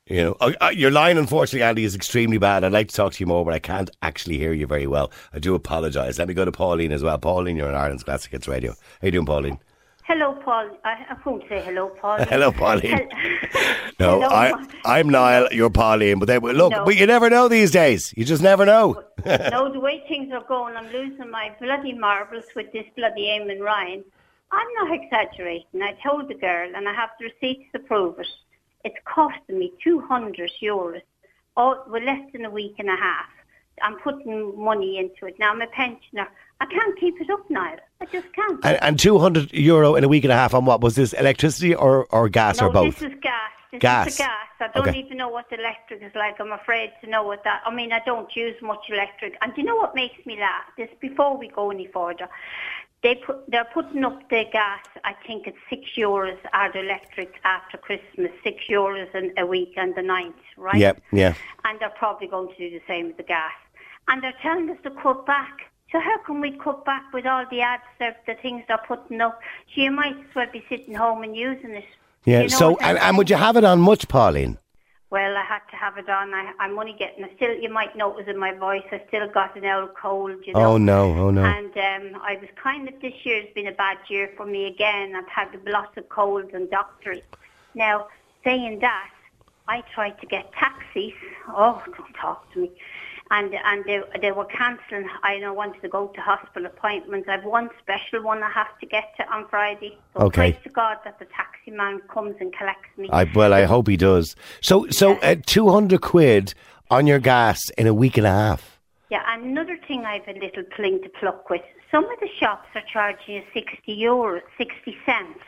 You 0.06 0.22
know, 0.22 0.36
uh, 0.40 0.52
uh, 0.62 0.70
your 0.74 0.90
line, 0.90 1.18
unfortunately, 1.18 1.62
Andy, 1.62 1.84
is 1.84 1.94
extremely 1.94 2.38
bad. 2.38 2.64
I'd 2.64 2.72
like 2.72 2.88
to 2.88 2.94
talk 2.94 3.12
to 3.12 3.20
you 3.20 3.26
more, 3.26 3.44
but 3.44 3.52
I 3.52 3.58
can't 3.58 3.90
actually 4.00 4.38
hear 4.38 4.54
you 4.54 4.66
very 4.66 4.86
well. 4.86 5.10
I 5.34 5.38
do 5.38 5.54
apologise. 5.54 6.18
Let 6.18 6.28
me 6.28 6.34
go 6.34 6.46
to 6.46 6.52
Pauline 6.52 6.92
as 6.92 7.02
well. 7.02 7.18
Pauline, 7.18 7.56
you're 7.56 7.68
on 7.68 7.74
Ireland's 7.74 8.04
Classic 8.04 8.32
Hits 8.32 8.48
Radio. 8.48 8.72
How 9.02 9.06
you 9.06 9.10
doing, 9.10 9.26
Pauline? 9.26 9.58
Hello, 10.04 10.32
Paul. 10.42 10.70
I, 10.84 11.04
I 11.10 11.16
won't 11.26 11.44
say 11.50 11.60
hello, 11.60 11.88
Paul. 12.00 12.16
Hello, 12.24 12.50
Pauline. 12.50 13.06
No, 14.00 14.20
Hello, 14.22 14.26
I, 14.28 14.54
I'm 14.86 15.10
Niall. 15.10 15.48
You're 15.52 15.68
Pauline. 15.68 16.18
But 16.18 16.24
they, 16.28 16.38
look, 16.38 16.72
No. 16.72 16.86
but 16.86 16.96
you 16.96 17.06
never 17.06 17.28
know 17.28 17.46
these 17.48 17.70
days. 17.70 18.14
You 18.16 18.24
just 18.24 18.42
never 18.42 18.64
know. 18.64 19.02
no, 19.50 19.72
the 19.72 19.80
way 19.80 20.04
things 20.08 20.32
are 20.32 20.44
going, 20.44 20.76
I'm 20.76 20.92
losing 20.92 21.30
my 21.30 21.52
bloody 21.60 21.92
marbles 21.92 22.44
with 22.54 22.72
this 22.72 22.86
bloody 22.96 23.26
Eamon 23.26 23.60
Ryan. 23.60 24.04
I'm 24.50 24.66
not 24.74 24.92
exaggerating. 24.92 25.82
I 25.82 25.96
told 26.06 26.28
the 26.28 26.34
girl, 26.34 26.70
and 26.74 26.88
I 26.88 26.94
have 26.94 27.10
the 27.18 27.26
receipts 27.26 27.70
to 27.72 27.78
prove 27.80 28.18
it. 28.18 28.26
It's 28.84 28.96
costing 29.04 29.58
me 29.58 29.72
200 29.82 30.50
euros, 30.62 31.02
oh, 31.56 31.82
well, 31.88 32.02
less 32.02 32.32
than 32.32 32.44
a 32.44 32.50
week 32.50 32.76
and 32.78 32.88
a 32.88 32.96
half. 32.96 33.26
I'm 33.82 33.98
putting 33.98 34.60
money 34.62 34.98
into 34.98 35.26
it. 35.26 35.38
Now, 35.38 35.52
I'm 35.52 35.62
a 35.62 35.66
pensioner. 35.68 36.28
I 36.60 36.66
can't 36.66 36.98
keep 36.98 37.20
it 37.20 37.30
up, 37.30 37.48
Niall. 37.50 37.76
I 38.00 38.06
just 38.06 38.32
can't. 38.32 38.64
And, 38.64 38.82
and 38.82 38.98
200 38.98 39.52
euro 39.52 39.94
in 39.94 40.04
a 40.04 40.08
week 40.08 40.24
and 40.24 40.32
a 40.32 40.36
half 40.36 40.54
on 40.54 40.64
what? 40.64 40.80
Was 40.80 40.96
this 40.96 41.12
electricity 41.12 41.74
or, 41.74 42.06
or 42.06 42.28
gas 42.28 42.60
no, 42.60 42.66
or 42.66 42.70
both? 42.72 42.98
this 42.98 43.10
is 43.12 43.18
gas. 43.20 43.50
This 43.70 43.80
Gas. 43.80 44.06
is 44.08 44.16
the 44.16 44.22
gas. 44.22 44.48
I 44.60 44.68
don't 44.68 44.88
Okay. 44.88 44.98
even 44.98 45.18
know 45.18 45.28
what 45.28 45.50
the 45.50 45.58
electric 45.58 46.02
is 46.02 46.14
like. 46.14 46.40
I'm 46.40 46.52
afraid 46.52 46.92
to 47.02 47.06
know 47.06 47.22
what 47.22 47.44
that. 47.44 47.62
I 47.66 47.70
mean, 47.70 47.92
I 47.92 48.00
don't 48.00 48.34
use 48.34 48.56
much 48.62 48.88
electric. 48.88 49.36
And 49.42 49.52
you 49.56 49.62
know 49.64 49.76
what 49.76 49.94
makes 49.94 50.24
me 50.24 50.40
laugh? 50.40 50.64
This 50.78 50.88
before 51.00 51.36
we 51.36 51.48
go 51.48 51.70
any 51.70 51.86
further. 51.86 52.28
They 53.02 53.14
put, 53.16 53.48
they're 53.48 53.66
putting 53.72 54.04
up 54.04 54.28
the 54.28 54.44
gas. 54.50 54.84
I 55.04 55.12
think 55.26 55.46
it's 55.46 55.58
six 55.70 55.82
euros 55.96 56.36
the 56.72 56.80
electric 56.80 57.38
after 57.44 57.76
Christmas. 57.76 58.32
Six 58.42 58.64
euros 58.68 59.14
in 59.14 59.32
a 59.36 59.46
week 59.46 59.74
and 59.76 59.94
the 59.94 60.02
ninth, 60.02 60.34
right? 60.56 60.76
Yeah, 60.76 60.94
yeah. 61.12 61.34
And 61.64 61.78
they're 61.78 61.90
probably 61.90 62.26
going 62.26 62.48
to 62.48 62.56
do 62.58 62.70
the 62.70 62.82
same 62.88 63.08
with 63.08 63.18
the 63.18 63.22
gas. 63.22 63.52
And 64.08 64.22
they're 64.22 64.34
telling 64.42 64.68
us 64.70 64.78
to 64.82 64.90
cut 64.90 65.26
back. 65.26 65.70
So 65.92 66.00
how 66.00 66.18
can 66.18 66.40
we 66.40 66.52
cut 66.58 66.84
back 66.84 67.04
with 67.12 67.24
all 67.24 67.44
the 67.50 67.60
ads, 67.60 67.82
the, 67.98 68.14
the 68.26 68.34
things 68.34 68.64
they're 68.66 68.78
putting 68.86 69.20
up? 69.20 69.40
So 69.74 69.82
you 69.82 69.90
might 69.90 70.16
as 70.18 70.34
well 70.34 70.46
be 70.52 70.64
sitting 70.68 70.94
home 70.94 71.22
and 71.22 71.36
using 71.36 71.70
it. 71.70 71.84
Yeah. 72.24 72.42
You 72.42 72.48
know 72.48 72.56
so, 72.56 72.76
and, 72.78 72.98
and 72.98 73.16
would 73.18 73.30
you 73.30 73.36
have 73.36 73.56
it 73.56 73.64
on 73.64 73.80
much, 73.80 74.08
Pauline? 74.08 74.58
well, 75.10 75.36
I 75.36 75.42
had 75.42 75.60
to 75.70 75.76
have 75.76 75.96
it 75.96 76.08
on. 76.08 76.34
I, 76.34 76.52
I'm 76.60 76.78
only 76.78 76.92
getting. 76.92 77.24
I 77.24 77.34
still, 77.36 77.54
you 77.54 77.70
might 77.70 77.96
notice 77.96 78.26
in 78.28 78.36
my 78.38 78.52
voice, 78.52 78.84
I 78.92 79.02
still 79.08 79.26
got 79.28 79.56
an 79.56 79.64
old 79.64 79.94
cold. 79.94 80.36
You 80.46 80.52
know. 80.52 80.72
Oh, 80.72 80.76
no. 80.76 81.14
Oh, 81.14 81.30
no. 81.30 81.44
And 81.44 81.76
um, 81.76 82.20
I 82.22 82.36
was 82.36 82.50
kind 82.62 82.86
of 82.88 83.00
this 83.00 83.14
year's 83.24 83.46
been 83.54 83.66
a 83.66 83.72
bad 83.72 83.98
year 84.08 84.30
for 84.36 84.44
me 84.44 84.66
again. 84.66 85.14
I've 85.16 85.28
had 85.28 85.58
lots 85.66 85.96
of 85.96 86.08
colds 86.10 86.50
and 86.52 86.70
doctors. 86.70 87.20
Now, 87.74 88.08
saying 88.44 88.80
that, 88.80 89.10
I 89.66 89.82
tried 89.94 90.20
to 90.20 90.26
get 90.26 90.52
taxis. 90.52 91.12
Oh, 91.48 91.82
don't 91.86 92.14
talk 92.14 92.52
to 92.52 92.60
me. 92.60 92.70
And 93.30 93.54
and 93.54 93.84
they 93.84 94.00
they 94.20 94.32
were 94.32 94.46
cancelling. 94.46 95.08
I 95.22 95.38
know 95.38 95.52
wanted 95.52 95.82
to 95.82 95.88
go 95.88 96.08
to 96.08 96.20
hospital 96.20 96.66
appointments. 96.66 97.28
I've 97.28 97.44
one 97.44 97.70
special 97.80 98.22
one 98.22 98.42
I 98.42 98.50
have 98.50 98.78
to 98.80 98.86
get 98.86 99.14
to 99.18 99.28
on 99.30 99.46
Friday. 99.48 99.98
So 100.14 100.26
Okay. 100.26 100.52
Praise 100.52 100.62
to 100.64 100.70
God 100.70 100.98
that 101.04 101.18
the 101.18 101.26
taxi 101.26 101.70
man 101.70 102.00
comes 102.08 102.36
and 102.40 102.52
collects 102.56 102.90
me. 102.96 103.08
I 103.12 103.24
well, 103.34 103.52
I 103.52 103.64
hope 103.64 103.88
he 103.88 103.96
does. 103.96 104.36
So, 104.60 104.86
so 104.90 105.16
uh, 105.18 105.36
two 105.46 105.68
hundred 105.70 106.00
quid 106.00 106.54
on 106.90 107.06
your 107.06 107.18
gas 107.18 107.70
in 107.70 107.86
a 107.86 107.94
week 107.94 108.16
and 108.16 108.26
a 108.26 108.30
half. 108.30 108.78
Yeah, 109.10 109.22
and 109.28 109.44
another 109.44 109.78
thing 109.86 110.04
I've 110.04 110.28
a 110.28 110.32
little 110.32 110.64
pling 110.76 111.02
to 111.02 111.08
pluck 111.08 111.48
with. 111.48 111.62
Some 111.90 112.04
of 112.04 112.20
the 112.20 112.28
shops 112.38 112.68
are 112.74 112.82
charging 112.92 113.36
you 113.36 113.42
60 113.54 113.96
euros, 113.96 114.42
60 114.58 114.94
cents 115.06 115.40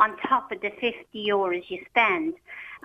on 0.00 0.16
top 0.18 0.50
of 0.50 0.60
the 0.60 0.70
50 0.70 0.94
euros 1.14 1.62
you 1.68 1.84
spend. 1.90 2.34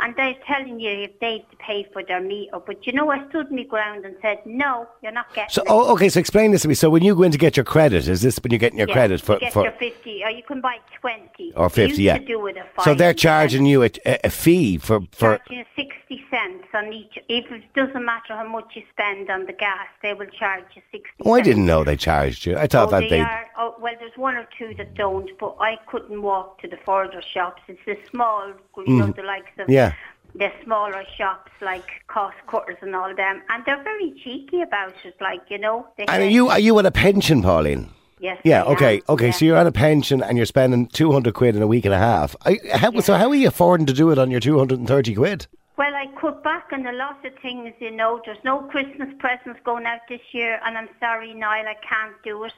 And 0.02 0.16
they're 0.16 0.36
telling 0.48 0.80
you 0.80 0.90
if 0.90 1.20
they 1.20 1.40
have 1.40 1.50
to 1.52 1.58
pay 1.58 1.86
for 1.92 2.02
their 2.04 2.22
meter. 2.22 2.58
But 2.66 2.88
you 2.88 2.94
know, 2.94 3.12
I 3.12 3.28
stood 3.30 3.52
my 3.52 3.64
ground 3.64 4.06
and 4.06 4.16
said, 4.22 4.40
no, 4.46 4.88
you're 5.04 5.12
not 5.12 5.34
getting 5.34 5.50
So, 5.52 5.62
it. 5.62 5.68
oh, 5.70 5.92
okay. 5.94 6.08
So, 6.10 6.20
explain 6.22 6.52
this 6.52 6.62
to 6.62 6.68
me. 6.70 6.74
So, 6.74 6.90
when 6.90 7.04
you 7.04 7.16
go 7.16 7.24
in 7.24 7.32
to 7.34 7.38
get 7.38 7.58
your 7.58 7.66
credit, 7.66 8.08
is 8.08 8.22
this 8.22 8.40
when 8.42 8.52
you're 8.52 8.60
getting 8.60 8.80
your 8.80 8.88
Yeah, 8.88 8.94
credit 8.94 9.20
for 9.22 9.34
you 9.34 9.40
get 9.42 9.54
for 9.54 9.64
your 9.64 9.74
50, 9.74 10.24
or 10.24 10.30
you 10.30 10.44
can 10.44 10.62
buy 10.62 10.78
20. 11.02 11.54
or 11.56 11.70
fifty? 11.70 11.90
used 11.90 12.00
Yeah. 12.02 12.18
To 12.18 12.26
do 12.26 12.48
it 12.48 12.56
at 12.58 12.72
So 12.84 12.94
they're 12.94 13.14
charging 13.14 13.66
you 13.66 13.84
a, 13.84 13.90
a, 14.24 14.30
fee 14.30 14.78
for 14.78 15.02
for. 15.12 15.38
charging 15.38 15.66
60 15.76 16.24
cents 16.32 16.68
on 16.74 16.94
each. 16.94 17.18
If 17.28 17.52
it 17.52 17.64
doesn't 17.74 18.06
matter 18.06 18.36
how 18.36 18.48
much 18.48 18.72
you 18.76 18.84
spend 18.92 19.30
on 19.30 19.46
the 19.48 19.54
gas, 19.54 19.88
they 20.02 20.14
will 20.14 20.28
charge 20.28 20.64
you 20.76 20.82
60 20.92 21.10
Oh, 21.26 21.34
I 21.34 21.42
didn't 21.42 21.66
know 21.66 21.84
they 21.84 21.98
charged 21.98 22.46
you. 22.46 22.56
I 22.58 22.68
thought 22.68 22.88
Oh, 22.88 22.92
that 22.92 23.02
they 23.02 23.10
they. 23.10 23.20
are. 23.20 23.46
Oh, 23.58 23.76
well, 23.82 23.94
there's 24.00 24.16
one 24.16 24.36
or 24.36 24.48
two 24.58 24.74
that 24.78 24.94
don't, 24.96 25.30
but 25.40 25.56
I 25.60 25.78
couldn't 25.88 26.22
walk 26.22 26.62
to 26.62 26.68
the 26.70 26.78
further 26.86 27.22
shops. 27.34 27.62
It's 27.68 27.80
the 27.86 27.98
small, 28.10 28.54
you 28.78 28.94
know, 28.96 29.12
the 29.12 29.24
likes 29.24 29.52
of 29.58 29.68
Mm. 29.68 29.89
Yeah. 30.36 30.50
the 30.50 30.64
smaller 30.64 31.04
shops 31.18 31.52
like 31.62 31.90
cost 32.08 32.38
cutters 32.48 32.78
and 32.82 32.96
all 32.96 33.14
them, 33.16 33.42
and 33.50 33.64
they're 33.66 33.84
very 33.84 34.12
cheeky 34.24 34.62
about 34.62 34.94
it. 35.04 35.16
Like 35.20 35.42
you 35.50 35.58
know, 35.58 35.88
they 35.98 36.06
And 36.06 36.24
are 36.24 36.28
you 36.30 36.50
are 36.50 36.60
you 36.60 36.78
on 36.78 36.86
a 36.86 36.92
pension, 36.92 37.42
Pauline? 37.42 37.90
Yes. 38.22 38.38
Yeah. 38.44 38.64
Okay. 38.64 38.96
am, 38.98 39.02
Okay. 39.10 39.28
yeah. 39.28 39.32
So 39.32 39.46
you're 39.46 39.58
on 39.58 39.66
a 39.68 39.72
pension 39.72 40.22
and 40.22 40.38
you're 40.38 40.46
spending 40.46 40.88
two 40.88 41.12
hundred 41.12 41.34
quid 41.36 41.56
in 41.56 41.62
a 41.62 41.68
week 41.68 41.86
and 41.86 41.94
a 41.94 41.98
half. 41.98 42.36
I, 42.46 42.60
how, 42.74 43.00
So 43.00 43.16
how 43.16 43.30
are 43.30 43.36
you 43.36 43.48
affording 43.48 43.86
to 43.88 43.94
do 43.94 44.12
it 44.12 44.18
on 44.20 44.30
your 44.30 44.42
two 44.42 44.58
hundred 44.60 44.80
and 44.80 44.88
thirty 44.88 45.16
quid? 45.16 45.48
Well, 45.78 45.96
I 45.96 46.08
cut 46.20 46.44
back 46.44 46.68
on 46.74 46.86
a 46.86 46.92
lot 46.92 47.26
of 47.26 47.32
things, 47.42 47.74
you 47.80 47.92
know. 47.92 48.22
There's 48.26 48.44
no 48.44 48.60
Christmas 48.64 49.08
presents 49.20 49.62
going 49.64 49.86
out 49.86 50.02
this 50.10 50.20
year, 50.34 50.60
and 50.66 50.78
I'm 50.78 50.90
sorry, 51.00 51.34
Niall, 51.34 51.66
I 51.66 51.76
can't 51.76 52.16
do 52.22 52.44
it. 52.44 52.52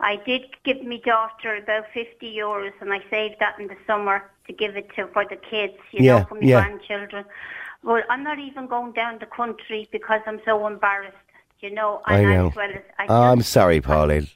I 0.00 0.16
did 0.16 0.42
give 0.64 0.82
my 0.82 0.98
daughter 0.98 1.56
about 1.56 1.86
50 1.94 2.34
euros, 2.34 2.72
and 2.80 2.92
I 2.92 3.00
saved 3.10 3.36
that 3.40 3.58
in 3.58 3.68
the 3.68 3.76
summer 3.86 4.30
to 4.46 4.52
give 4.52 4.76
it 4.76 4.90
to 4.96 5.06
for 5.08 5.24
the 5.24 5.36
kids, 5.36 5.74
you 5.92 6.04
Yeah, 6.04 6.18
know, 6.20 6.24
for 6.26 6.34
my 6.34 6.40
yeah. 6.42 6.60
grandchildren. 6.60 7.24
Well, 7.82 8.02
I'm 8.10 8.22
not 8.22 8.38
even 8.38 8.66
going 8.66 8.92
down 8.92 9.18
the 9.18 9.26
country 9.26 9.88
because 9.90 10.20
I'm 10.26 10.40
so 10.44 10.66
embarrassed, 10.66 11.16
you 11.60 11.70
know. 11.70 12.02
I 12.04 12.22
know. 12.22 12.48
As 12.48 12.56
well 12.56 12.70
as 12.70 12.82
I 12.98 13.06
I'm 13.30 13.38
just- 13.38 13.52
sorry, 13.52 13.80
Pauline. 13.80 14.28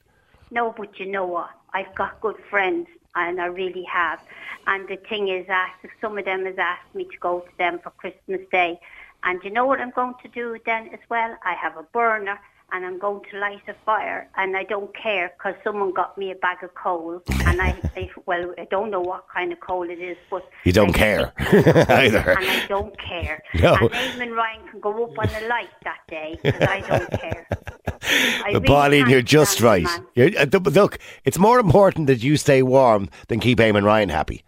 no, 0.50 0.72
but 0.76 0.98
you 0.98 1.06
know 1.06 1.26
what? 1.26 1.50
I've 1.74 1.94
got 1.94 2.20
good 2.20 2.38
friends, 2.48 2.88
and 3.14 3.40
I 3.40 3.46
really 3.46 3.84
have. 3.84 4.18
And 4.66 4.88
the 4.88 4.96
thing 4.96 5.28
is, 5.28 5.46
asked, 5.48 5.86
some 6.00 6.16
of 6.18 6.24
them 6.24 6.44
has 6.46 6.58
asked 6.58 6.94
me 6.94 7.04
to 7.04 7.16
go 7.18 7.40
to 7.40 7.58
them 7.58 7.78
for 7.80 7.90
Christmas 7.90 8.40
Day. 8.50 8.80
And 9.22 9.42
you 9.44 9.50
know 9.50 9.66
what 9.66 9.80
I'm 9.80 9.90
going 9.90 10.14
to 10.22 10.28
do 10.28 10.56
then 10.64 10.88
as 10.92 11.00
well? 11.08 11.36
I 11.44 11.54
have 11.54 11.76
a 11.76 11.82
burner, 11.82 12.38
and 12.72 12.84
I'm 12.84 12.98
going 12.98 13.22
to 13.30 13.38
light 13.38 13.62
a 13.68 13.74
fire, 13.84 14.28
and 14.36 14.56
I 14.56 14.64
don't 14.64 14.94
care 14.96 15.32
because 15.36 15.54
someone 15.64 15.92
got 15.92 16.16
me 16.16 16.30
a 16.30 16.34
bag 16.34 16.58
of 16.62 16.74
coal, 16.74 17.22
and 17.46 17.60
I, 17.60 17.68
I, 17.96 18.10
well, 18.26 18.54
I 18.58 18.66
don't 18.70 18.90
know 18.90 19.00
what 19.00 19.26
kind 19.32 19.52
of 19.52 19.60
coal 19.60 19.88
it 19.88 20.00
is, 20.00 20.16
but 20.30 20.44
You 20.64 20.72
don't 20.72 20.90
I- 20.90 20.98
care 20.98 21.32
either. 21.38 22.30
and 22.30 22.48
I 22.48 22.66
don't 22.68 22.96
care. 22.98 23.42
No. 23.60 23.74
And 23.74 23.90
Eamon 23.90 24.34
Ryan 24.36 24.68
can 24.68 24.80
go 24.80 25.04
up 25.04 25.18
on 25.18 25.26
the 25.40 25.48
light 25.48 25.70
that 25.84 26.00
day 26.08 26.38
because 26.42 26.62
I 26.62 26.80
don't 26.80 27.10
care. 27.20 27.46
I 28.02 28.52
really 28.52 29.10
you're 29.10 29.22
just 29.22 29.60
right. 29.60 29.86
You're, 30.14 30.30
uh, 30.38 30.46
look, 30.46 30.98
it's 31.24 31.38
more 31.38 31.58
important 31.58 32.06
that 32.06 32.22
you 32.22 32.36
stay 32.36 32.62
warm 32.62 33.08
than 33.28 33.40
keep 33.40 33.58
Eamon 33.58 33.84
Ryan 33.84 34.08
happy. 34.08 34.42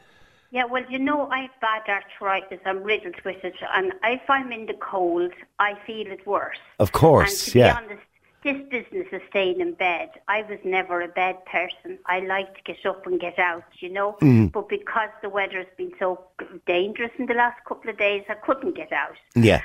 Yeah, 0.52 0.64
well, 0.64 0.84
you 0.90 0.98
know, 0.98 1.28
I 1.30 1.42
have 1.42 1.50
bad 1.62 1.82
arthritis. 1.88 2.60
I'm 2.66 2.82
riddled 2.82 3.14
with 3.24 3.42
it. 3.42 3.54
And 3.74 3.94
if 4.04 4.28
I'm 4.28 4.52
in 4.52 4.66
the 4.66 4.74
cold, 4.74 5.32
I 5.58 5.78
feel 5.86 6.06
it 6.08 6.26
worse. 6.26 6.58
Of 6.78 6.92
course, 6.92 7.46
and 7.46 7.52
to 7.52 7.58
yeah. 7.58 7.80
be 7.80 7.86
honest, 7.86 8.06
this 8.42 8.60
business 8.70 9.06
of 9.12 9.20
staying 9.30 9.60
in 9.60 9.74
bed, 9.74 10.10
I 10.28 10.42
was 10.42 10.58
never 10.64 11.00
a 11.00 11.08
bed 11.08 11.44
person. 11.46 11.98
I 12.06 12.20
like 12.20 12.54
to 12.56 12.62
get 12.64 12.84
up 12.84 13.06
and 13.06 13.20
get 13.20 13.38
out, 13.38 13.64
you 13.78 13.88
know. 13.88 14.16
Mm. 14.20 14.50
But 14.52 14.68
because 14.68 15.10
the 15.22 15.28
weather 15.28 15.58
has 15.58 15.66
been 15.76 15.92
so 15.98 16.24
dangerous 16.66 17.12
in 17.18 17.26
the 17.26 17.34
last 17.34 17.64
couple 17.64 17.90
of 17.90 17.98
days, 17.98 18.24
I 18.28 18.34
couldn't 18.34 18.74
get 18.74 18.92
out. 18.92 19.16
Yeah. 19.34 19.62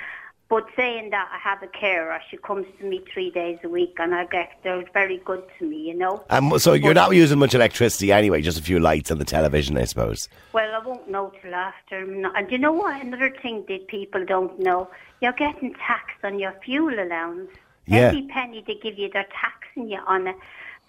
But 0.49 0.65
saying 0.77 1.09
that, 1.09 1.29
I 1.33 1.37
have 1.39 1.61
a 1.61 1.67
carer. 1.67 2.21
She 2.31 2.37
comes 2.37 2.65
to 2.79 2.85
me 2.85 3.03
three 3.13 3.31
days 3.31 3.59
a 3.65 3.69
week, 3.69 3.95
and 3.99 4.15
I 4.15 4.25
get 4.25 4.51
they're 4.63 4.85
very 4.93 5.17
good 5.17 5.43
to 5.59 5.65
me, 5.65 5.75
you 5.75 5.93
know. 5.93 6.23
Um, 6.29 6.57
so 6.57 6.71
you're 6.71 6.93
not 6.93 7.13
using 7.13 7.37
much 7.37 7.53
electricity 7.53 8.13
anyway, 8.13 8.41
just 8.41 8.57
a 8.57 8.63
few 8.63 8.79
lights 8.79 9.11
on 9.11 9.17
the 9.17 9.25
television, 9.25 9.77
I 9.77 9.83
suppose. 9.83 10.29
Well, 10.53 10.73
I 10.73 10.85
won't 10.85 11.09
know 11.09 11.33
till 11.41 11.53
after. 11.53 11.97
And 11.99 12.49
you 12.49 12.59
know 12.59 12.71
what? 12.71 13.01
Another 13.01 13.29
thing 13.41 13.65
that 13.67 13.89
people 13.89 14.23
don't 14.23 14.57
know, 14.57 14.89
you're 15.21 15.33
getting 15.33 15.73
taxed 15.73 16.23
on 16.23 16.39
your 16.39 16.53
fuel 16.63 16.97
allowance. 16.97 17.51
Yeah. 17.87 18.07
Every 18.09 18.27
penny 18.27 18.63
they 18.65 18.75
give 18.75 18.97
you, 18.97 19.09
they're 19.11 19.25
taxing 19.41 19.89
you 19.89 19.99
on 20.05 20.27
it. 20.27 20.35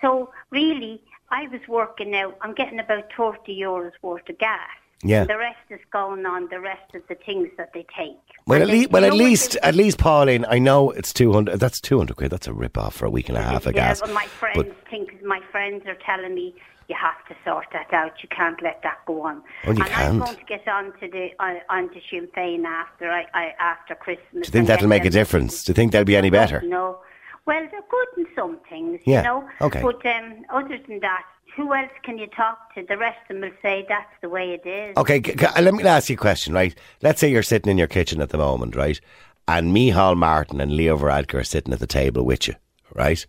So 0.00 0.30
really, 0.50 1.00
I 1.30 1.48
was 1.48 1.60
working 1.68 2.14
out. 2.14 2.36
I'm 2.42 2.54
getting 2.54 2.78
about 2.78 3.04
30 3.16 3.58
euros 3.58 3.92
worth 4.02 4.28
of 4.28 4.38
gas. 4.38 4.60
Yeah. 5.04 5.24
The 5.24 5.38
rest 5.38 5.58
is 5.70 5.78
going 5.92 6.26
on 6.26 6.48
the 6.50 6.58
rest 6.58 6.92
of 6.94 7.02
the 7.08 7.14
things 7.14 7.48
that 7.56 7.72
they 7.72 7.86
take. 7.96 8.16
Well, 8.46 8.60
And 8.62 8.70
at, 8.70 8.76
le- 8.76 8.88
well, 8.88 9.04
at 9.04 9.12
least, 9.12 9.56
at 9.62 9.76
least, 9.76 9.98
Pauline, 9.98 10.44
I 10.48 10.58
know 10.58 10.90
it's 10.90 11.12
two 11.12 11.32
hundred. 11.32 11.60
That's 11.60 11.80
two 11.80 11.98
hundred 11.98 12.16
quid. 12.16 12.32
That's 12.32 12.48
a 12.48 12.52
rip 12.52 12.76
off 12.76 12.96
for 12.96 13.04
a 13.06 13.10
week 13.10 13.28
and 13.28 13.38
a 13.38 13.42
half 13.42 13.66
of 13.66 13.74
yeah, 13.76 13.88
gas. 13.90 14.00
but 14.00 14.12
my 14.12 14.26
friends 14.26 14.56
But 14.56 14.88
think 14.90 15.22
my 15.22 15.40
friends 15.52 15.84
are 15.86 15.94
telling 16.04 16.34
me 16.34 16.54
you 16.88 16.97
have 17.00 17.25
to 17.28 17.37
sort 17.49 17.66
that 17.73 17.92
out. 17.92 18.12
You 18.23 18.28
can't 18.30 18.61
let 18.62 18.83
that 18.83 18.99
go 19.07 19.23
on. 19.23 19.42
Well, 19.66 19.76
you 19.76 19.83
and 19.85 19.92
I'm 19.92 20.18
going 20.21 20.37
to 20.37 20.45
get 20.45 20.66
on 20.66 20.92
to 21.00 21.09
the 21.09 21.30
on, 21.38 21.57
on 21.68 21.88
to 21.90 22.00
Sinn 22.11 22.28
Féin 22.37 22.64
after 22.64 23.11
I, 23.11 23.26
I 23.35 23.54
after 23.61 23.95
Christmas. 23.95 24.30
do 24.33 24.38
you 24.38 24.45
think 24.45 24.66
that'll 24.68 24.88
make 24.88 25.04
a 25.04 25.11
difference? 25.11 25.62
Do 25.64 25.71
you 25.71 25.75
think 25.75 25.92
they'll 25.92 26.04
be 26.04 26.16
any 26.16 26.30
better? 26.30 26.62
No. 26.62 26.99
Well, 27.47 27.66
they're 27.71 27.80
good 27.90 28.09
in 28.18 28.26
some 28.35 28.59
things, 28.68 29.00
Yeah, 29.07 29.18
you 29.18 29.25
know. 29.25 29.49
okay. 29.62 29.80
But 29.80 30.04
um, 30.04 30.42
other 30.50 30.78
than 30.87 31.00
that, 31.00 31.25
who 31.57 31.73
else 31.75 31.90
can 32.02 32.18
you 32.18 32.26
talk 32.26 32.75
to? 32.75 32.85
The 32.87 32.99
rest 32.99 33.18
of 33.23 33.28
them 33.28 33.40
will 33.40 33.57
say 33.62 33.87
that's 33.88 34.12
the 34.21 34.28
way 34.28 34.52
it 34.52 34.66
is. 34.68 34.95
Okay, 34.99 35.23
c- 35.23 35.35
c- 35.38 35.62
let 35.62 35.73
me 35.73 35.83
ask 35.85 36.11
you 36.11 36.14
a 36.14 36.18
question, 36.18 36.52
right? 36.52 36.75
Let's 37.00 37.21
say 37.21 37.30
you're 37.30 37.42
sitting 37.42 37.71
in 37.71 37.78
your 37.78 37.87
kitchen 37.87 38.21
at 38.21 38.28
the 38.28 38.37
moment, 38.38 38.76
right? 38.76 39.00
And 39.47 39.75
Micheál 39.75 40.14
Martin 40.16 40.61
and 40.61 40.73
Leo 40.73 40.99
Varadkar 40.99 41.40
are 41.40 41.45
sitting 41.45 41.73
at 41.73 41.80
the 41.80 41.87
table 41.87 42.23
with 42.23 42.49
you, 42.49 42.54
right? 42.95 43.25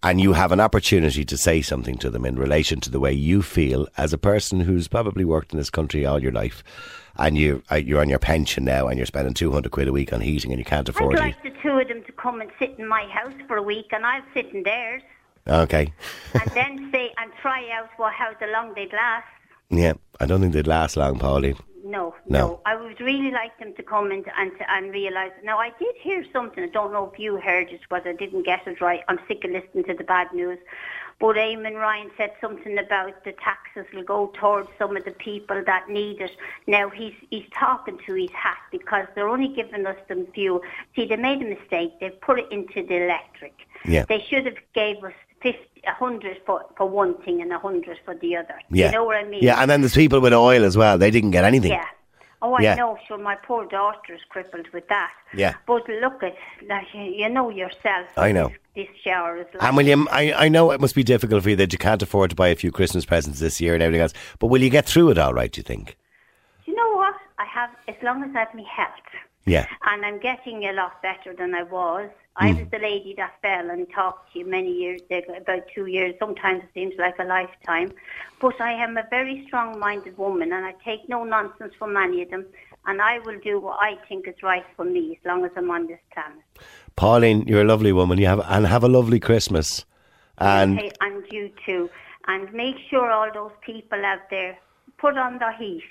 And 0.00 0.20
you 0.20 0.32
have 0.32 0.52
an 0.52 0.60
opportunity 0.60 1.24
to 1.24 1.36
say 1.36 1.60
something 1.60 1.96
to 1.98 2.08
them 2.08 2.24
in 2.24 2.36
relation 2.36 2.78
to 2.82 2.90
the 2.90 3.00
way 3.00 3.12
you 3.12 3.42
feel 3.42 3.88
as 3.96 4.12
a 4.12 4.18
person 4.18 4.60
who's 4.60 4.86
probably 4.86 5.24
worked 5.24 5.52
in 5.52 5.58
this 5.58 5.70
country 5.70 6.06
all 6.06 6.22
your 6.22 6.30
life, 6.30 6.62
and 7.16 7.36
you 7.36 7.64
uh, 7.72 7.74
you're 7.76 8.00
on 8.00 8.08
your 8.08 8.20
pension 8.20 8.64
now, 8.64 8.86
and 8.86 8.96
you're 8.96 9.06
spending 9.06 9.34
two 9.34 9.50
hundred 9.50 9.72
quid 9.72 9.88
a 9.88 9.92
week 9.92 10.12
on 10.12 10.20
heating, 10.20 10.52
and 10.52 10.58
you 10.60 10.64
can't 10.64 10.88
afford 10.88 11.14
it. 11.14 11.20
I'd 11.20 11.30
afford 11.30 11.44
it. 11.46 11.48
like 11.48 11.54
the 11.56 11.60
two 11.62 11.76
of 11.78 11.88
them 11.88 12.04
to 12.04 12.12
come 12.12 12.40
and 12.40 12.48
sit 12.60 12.76
in 12.78 12.86
my 12.86 13.06
house 13.08 13.32
for 13.48 13.56
a 13.56 13.62
week, 13.62 13.86
and 13.90 14.06
I'll 14.06 14.22
sit 14.34 14.46
in 14.54 14.62
theirs, 14.62 15.02
Okay, 15.48 15.92
and 16.34 16.50
then 16.54 16.90
say 16.92 17.10
and 17.18 17.32
try 17.42 17.68
out 17.72 17.88
what 17.96 18.12
how 18.12 18.32
the 18.38 18.46
long 18.52 18.74
they'd 18.74 18.92
last. 18.92 19.26
yeah, 19.68 19.94
I 20.20 20.26
don't 20.26 20.40
think 20.40 20.52
they'd 20.52 20.68
last 20.68 20.96
long, 20.96 21.18
Pauline. 21.18 21.56
No, 21.88 22.14
No. 22.26 22.38
no, 22.38 22.60
I 22.66 22.76
would 22.76 23.00
really 23.00 23.30
like 23.30 23.58
them 23.58 23.72
to 23.74 23.82
come 23.82 24.10
and 24.10 24.24
and, 24.36 24.52
and 24.68 24.92
realise. 24.92 25.32
Now, 25.42 25.58
I 25.58 25.70
did 25.78 25.94
hear 26.00 26.22
something. 26.32 26.62
I 26.62 26.68
don't 26.68 26.92
know 26.92 27.10
if 27.10 27.18
you 27.18 27.38
heard 27.38 27.70
it, 27.70 27.80
but 27.88 28.06
I 28.06 28.12
didn't 28.12 28.44
get 28.44 28.66
it 28.66 28.80
right. 28.82 29.00
I'm 29.08 29.18
sick 29.26 29.42
of 29.44 29.50
listening 29.52 29.84
to 29.84 29.94
the 29.94 30.04
bad 30.04 30.28
news. 30.34 30.58
But 31.18 31.36
Eamon 31.36 31.74
Ryan 31.74 32.10
said 32.16 32.32
something 32.40 32.78
about 32.78 33.24
the 33.24 33.32
taxes 33.32 33.86
will 33.92 34.04
go 34.04 34.30
towards 34.34 34.68
some 34.78 34.96
of 34.96 35.04
the 35.04 35.10
people 35.12 35.62
that 35.64 35.88
need 35.88 36.20
it. 36.20 36.30
Now 36.66 36.90
he's 36.90 37.14
he's 37.30 37.48
talking 37.58 37.98
to 38.06 38.12
his 38.14 38.30
hat 38.32 38.58
because 38.70 39.06
they're 39.14 39.28
only 39.28 39.48
giving 39.48 39.86
us 39.86 39.96
the 40.08 40.26
fuel. 40.34 40.60
See, 40.94 41.06
they 41.06 41.16
made 41.16 41.40
a 41.42 41.46
mistake. 41.56 41.98
They 42.00 42.10
put 42.10 42.38
it 42.38 42.52
into 42.52 42.86
the 42.86 43.02
electric. 43.04 43.54
Yeah. 43.84 44.04
They 44.08 44.20
should 44.28 44.44
have 44.44 44.58
gave 44.74 45.02
us 45.02 45.14
50, 45.42 45.58
a 45.86 45.92
hundred 45.92 46.40
for 46.46 46.64
for 46.76 46.86
one 46.88 47.14
thing 47.22 47.40
and 47.42 47.52
a 47.52 47.58
hundred 47.58 47.98
for 48.04 48.14
the 48.14 48.36
other. 48.36 48.58
Yeah, 48.70 48.86
You 48.86 48.92
know 48.92 49.04
what 49.04 49.16
I 49.16 49.24
mean? 49.24 49.42
Yeah, 49.42 49.60
and 49.60 49.70
then 49.70 49.80
there's 49.80 49.94
people 49.94 50.20
with 50.20 50.32
oil 50.32 50.64
as 50.64 50.76
well. 50.76 50.98
They 50.98 51.10
didn't 51.10 51.30
get 51.32 51.44
anything. 51.44 51.72
Yeah. 51.72 51.84
Oh, 52.40 52.54
I 52.54 52.62
Yeah. 52.62 52.74
know. 52.76 52.96
Sure, 53.06 53.18
my 53.18 53.34
poor 53.34 53.66
daughter 53.66 54.14
is 54.14 54.20
crippled 54.28 54.68
with 54.72 54.86
that. 54.88 55.12
Yeah. 55.34 55.54
But 55.66 55.88
look 55.88 56.22
at, 56.22 56.36
like, 56.68 56.86
you 56.94 57.02
you 57.02 57.28
know 57.28 57.50
yourself. 57.50 58.06
I 58.16 58.30
know. 58.32 58.48
This, 58.76 58.86
this 58.86 58.96
shower 59.02 59.38
is 59.38 59.46
like. 59.54 59.62
And 59.64 59.76
William, 59.76 60.06
I, 60.12 60.32
I 60.32 60.48
know 60.48 60.70
it 60.70 60.80
must 60.80 60.94
be 60.94 61.02
difficult 61.02 61.42
for 61.42 61.50
you 61.50 61.56
that 61.56 61.72
you 61.72 61.78
can't 61.78 62.00
afford 62.02 62.30
to 62.30 62.36
buy 62.36 62.48
a 62.48 62.54
few 62.54 62.70
Christmas 62.70 63.04
presents 63.04 63.40
this 63.40 63.60
year 63.60 63.74
and 63.74 63.82
everything 63.82 64.02
else, 64.02 64.14
but 64.38 64.46
will 64.48 64.62
you 64.62 64.70
get 64.70 64.86
through 64.86 65.10
it 65.10 65.18
all 65.18 65.34
right, 65.34 65.50
do 65.50 65.58
you 65.58 65.64
think? 65.64 65.96
Do 66.64 66.70
you 66.70 66.76
know 66.76 66.92
what? 66.96 67.14
I 67.38 67.44
have, 67.44 67.70
as 67.88 67.96
long 68.02 68.22
as 68.22 68.30
I 68.36 68.40
have 68.40 68.54
my 68.54 68.62
health. 68.62 68.92
Yeah. 69.44 69.66
And 69.90 70.04
I'm 70.06 70.20
getting 70.20 70.64
a 70.66 70.72
lot 70.72 71.00
better 71.02 71.32
than 71.34 71.54
I 71.56 71.62
was. 71.64 72.10
I 72.38 72.52
Hmm. 72.52 72.60
was 72.60 72.68
the 72.70 72.78
lady 72.78 73.14
that 73.16 73.34
fell 73.42 73.68
and 73.70 73.90
talked 73.90 74.32
to 74.32 74.38
you 74.38 74.46
many 74.46 74.72
years 74.72 75.02
ago, 75.10 75.34
about 75.34 75.64
two 75.74 75.86
years. 75.86 76.14
Sometimes 76.18 76.62
it 76.62 76.70
seems 76.72 76.94
like 76.98 77.18
a 77.18 77.24
lifetime. 77.24 77.92
But 78.40 78.60
I 78.60 78.72
am 78.72 78.96
a 78.96 79.04
very 79.10 79.44
strong-minded 79.46 80.16
woman, 80.16 80.52
and 80.52 80.64
I 80.64 80.74
take 80.84 81.08
no 81.08 81.24
nonsense 81.24 81.74
from 81.78 81.96
any 81.96 82.22
of 82.22 82.30
them. 82.30 82.46
and 82.86 83.02
I 83.02 83.18
will 83.18 83.38
do 83.40 83.60
what 83.60 83.76
I 83.82 83.96
think 84.08 84.26
is 84.28 84.42
right 84.42 84.64
for 84.74 84.84
me 84.84 85.18
as 85.20 85.26
long 85.26 85.44
as 85.44 85.50
I'm 85.56 85.70
on 85.70 85.88
this 85.88 85.98
planet. 86.12 86.42
Pauline, 86.96 87.46
you're 87.46 87.60
a 87.62 87.64
lovely 87.64 87.92
woman. 87.92 88.18
You 88.18 88.26
have 88.26 88.40
and 88.48 88.66
have 88.66 88.82
a 88.82 88.88
lovely 88.88 89.20
Christmas. 89.20 89.84
And 90.38 90.78
Okay, 90.78 90.90
and 91.00 91.24
you 91.30 91.50
too. 91.66 91.90
And 92.28 92.50
make 92.52 92.76
sure 92.88 93.10
all 93.10 93.30
those 93.32 93.52
people 93.60 94.02
out 94.04 94.30
there 94.30 94.58
put 94.96 95.18
on 95.18 95.38
the 95.38 95.52
heat. 95.58 95.82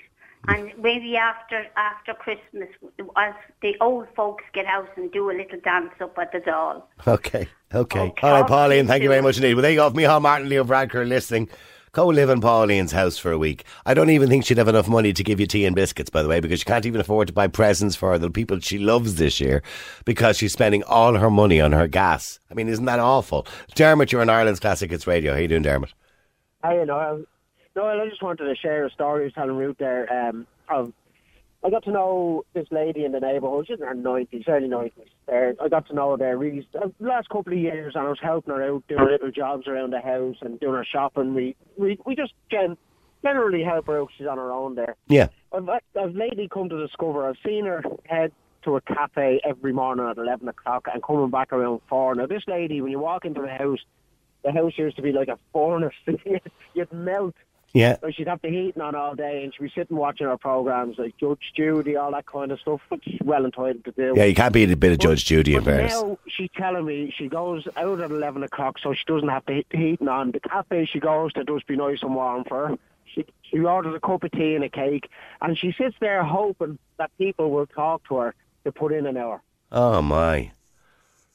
And 0.46 0.72
maybe 0.78 1.16
after 1.16 1.66
after 1.76 2.14
Christmas, 2.14 2.68
as 3.16 3.34
the 3.60 3.76
old 3.80 4.06
folks 4.14 4.44
get 4.54 4.66
out 4.66 4.88
and 4.96 5.10
do 5.12 5.30
a 5.30 5.32
little 5.32 5.60
dance 5.60 5.92
up 6.00 6.16
at 6.18 6.32
the 6.32 6.38
Dáil. 6.38 6.82
okay, 7.06 7.48
okay. 7.74 8.00
Okay. 8.00 8.26
All 8.26 8.40
right, 8.40 8.46
Pauline, 8.48 8.86
thank 8.86 9.02
you 9.02 9.08
very 9.08 9.22
much 9.22 9.36
indeed. 9.36 9.54
Well, 9.54 9.62
there 9.62 9.72
you 9.72 9.78
go. 9.78 9.90
Micheál 9.90 10.22
Martin, 10.22 10.48
Leo 10.48 10.64
Varadkar 10.64 11.06
listening. 11.06 11.48
Go 11.92 12.06
live 12.06 12.28
in 12.28 12.40
Pauline's 12.40 12.92
house 12.92 13.16
for 13.16 13.32
a 13.32 13.38
week. 13.38 13.64
I 13.86 13.94
don't 13.94 14.10
even 14.10 14.28
think 14.28 14.44
she'd 14.44 14.58
have 14.58 14.68
enough 14.68 14.88
money 14.88 15.12
to 15.12 15.24
give 15.24 15.40
you 15.40 15.46
tea 15.46 15.64
and 15.64 15.74
biscuits, 15.74 16.10
by 16.10 16.22
the 16.22 16.28
way, 16.28 16.38
because 16.38 16.60
she 16.60 16.64
can't 16.64 16.84
even 16.84 17.00
afford 17.00 17.28
to 17.28 17.32
buy 17.32 17.48
presents 17.48 17.96
for 17.96 18.18
the 18.18 18.30
people 18.30 18.60
she 18.60 18.78
loves 18.78 19.14
this 19.16 19.40
year 19.40 19.62
because 20.04 20.36
she's 20.36 20.52
spending 20.52 20.82
all 20.84 21.14
her 21.14 21.30
money 21.30 21.60
on 21.60 21.72
her 21.72 21.88
gas. 21.88 22.40
I 22.50 22.54
mean, 22.54 22.68
isn't 22.68 22.84
that 22.84 23.00
awful? 23.00 23.46
Dermot, 23.74 24.12
you're 24.12 24.20
on 24.20 24.28
Ireland's 24.28 24.60
Classic 24.60 24.90
Hits 24.90 25.06
Radio. 25.06 25.32
How 25.32 25.38
you 25.40 25.48
doing, 25.48 25.62
Dermot? 25.62 25.92
Hi, 26.62 26.84
Noel. 26.84 27.24
Noel, 27.78 28.00
I 28.00 28.08
just 28.08 28.24
wanted 28.24 28.44
to 28.44 28.56
share 28.56 28.84
a 28.84 28.90
story 28.90 29.22
I 29.22 29.24
was 29.26 29.32
telling 29.34 29.56
Ruth 29.56 29.76
there. 29.78 30.12
Um, 30.12 30.48
of, 30.68 30.92
I 31.62 31.70
got 31.70 31.84
to 31.84 31.92
know 31.92 32.44
this 32.52 32.66
lady 32.72 33.04
in 33.04 33.12
the 33.12 33.20
neighbourhood. 33.20 33.66
She's 33.68 33.78
in 33.78 33.86
her 33.86 33.94
90s, 33.94 34.48
early 34.48 34.66
90s. 34.68 34.92
Uh, 35.28 35.62
I 35.62 35.68
got 35.68 35.86
to 35.86 35.94
know 35.94 36.10
her 36.10 36.16
there 36.16 36.36
really 36.36 36.66
uh, 36.74 36.88
the 36.98 37.06
last 37.06 37.28
couple 37.28 37.52
of 37.52 37.58
years, 37.60 37.94
and 37.94 38.04
I 38.04 38.08
was 38.08 38.18
helping 38.20 38.52
her 38.52 38.64
out 38.64 38.82
doing 38.88 39.06
little 39.06 39.30
jobs 39.30 39.68
around 39.68 39.92
the 39.92 40.00
house 40.00 40.34
and 40.40 40.58
doing 40.58 40.74
her 40.74 40.84
shopping. 40.84 41.34
We 41.34 41.54
we, 41.76 42.00
we 42.04 42.16
just 42.16 42.32
gen- 42.50 42.76
generally 43.22 43.62
help 43.62 43.86
her 43.86 44.00
out. 44.00 44.08
She's 44.18 44.26
on 44.26 44.38
her 44.38 44.50
own 44.50 44.74
there. 44.74 44.96
Yeah. 45.06 45.28
I've, 45.52 45.68
I've 45.68 46.16
lately 46.16 46.48
come 46.52 46.68
to 46.70 46.84
discover 46.84 47.28
I've 47.28 47.36
seen 47.46 47.64
her 47.66 47.84
head 48.06 48.32
to 48.64 48.74
a 48.74 48.80
cafe 48.80 49.40
every 49.48 49.72
morning 49.72 50.04
at 50.04 50.18
11 50.18 50.48
o'clock 50.48 50.88
and 50.92 51.00
coming 51.00 51.30
back 51.30 51.52
around 51.52 51.80
4. 51.88 52.16
Now, 52.16 52.26
this 52.26 52.42
lady, 52.48 52.80
when 52.80 52.90
you 52.90 52.98
walk 52.98 53.24
into 53.24 53.40
the 53.40 53.48
house, 53.48 53.78
the 54.42 54.50
house 54.50 54.72
used 54.76 54.96
to 54.96 55.02
be 55.02 55.12
like 55.12 55.28
a 55.28 55.38
furnace. 55.52 55.94
You'd 56.74 56.92
melt. 56.92 57.34
Yeah. 57.74 57.96
Like 58.02 58.14
she'd 58.14 58.28
have 58.28 58.40
the 58.40 58.48
heating 58.48 58.80
on 58.80 58.94
all 58.94 59.14
day 59.14 59.44
and 59.44 59.52
she'd 59.54 59.62
be 59.62 59.72
sitting 59.74 59.96
watching 59.96 60.26
her 60.26 60.36
programmes 60.38 60.96
like 60.98 61.16
Judge 61.18 61.52
Judy, 61.54 61.96
all 61.96 62.12
that 62.12 62.24
kind 62.26 62.50
of 62.50 62.58
stuff, 62.60 62.80
which 62.88 63.04
she's 63.04 63.20
well 63.22 63.44
entitled 63.44 63.84
to 63.84 63.92
do. 63.92 64.14
Yeah, 64.16 64.24
you 64.24 64.34
can't 64.34 64.54
beat 64.54 64.70
a 64.70 64.76
bit 64.76 64.92
of 64.92 64.98
Judge 64.98 65.24
Judy 65.26 65.54
in 65.54 65.62
fairness. 65.64 65.92
now 65.92 66.18
she's 66.26 66.48
telling 66.56 66.86
me 66.86 67.12
she 67.16 67.28
goes 67.28 67.68
out 67.76 68.00
at 68.00 68.10
11 68.10 68.42
o'clock 68.42 68.78
so 68.82 68.94
she 68.94 69.04
doesn't 69.06 69.28
have 69.28 69.44
the 69.46 69.52
he- 69.54 69.66
the 69.70 69.76
heating 69.76 70.08
on. 70.08 70.30
The 70.32 70.40
cafe 70.40 70.86
she 70.86 70.98
goes 70.98 71.32
to 71.34 71.44
does 71.44 71.62
be 71.64 71.76
nice 71.76 72.02
and 72.02 72.14
warm 72.14 72.44
for 72.44 72.68
her. 72.68 72.78
She, 73.04 73.26
she 73.42 73.58
orders 73.60 73.94
a 73.94 74.00
cup 74.00 74.24
of 74.24 74.30
tea 74.32 74.54
and 74.54 74.64
a 74.64 74.68
cake 74.70 75.10
and 75.42 75.56
she 75.58 75.72
sits 75.72 75.96
there 76.00 76.24
hoping 76.24 76.78
that 76.96 77.10
people 77.18 77.50
will 77.50 77.66
talk 77.66 78.06
to 78.08 78.16
her 78.16 78.34
to 78.64 78.72
put 78.72 78.92
in 78.92 79.06
an 79.06 79.16
hour. 79.18 79.42
Oh 79.70 80.00
my, 80.00 80.52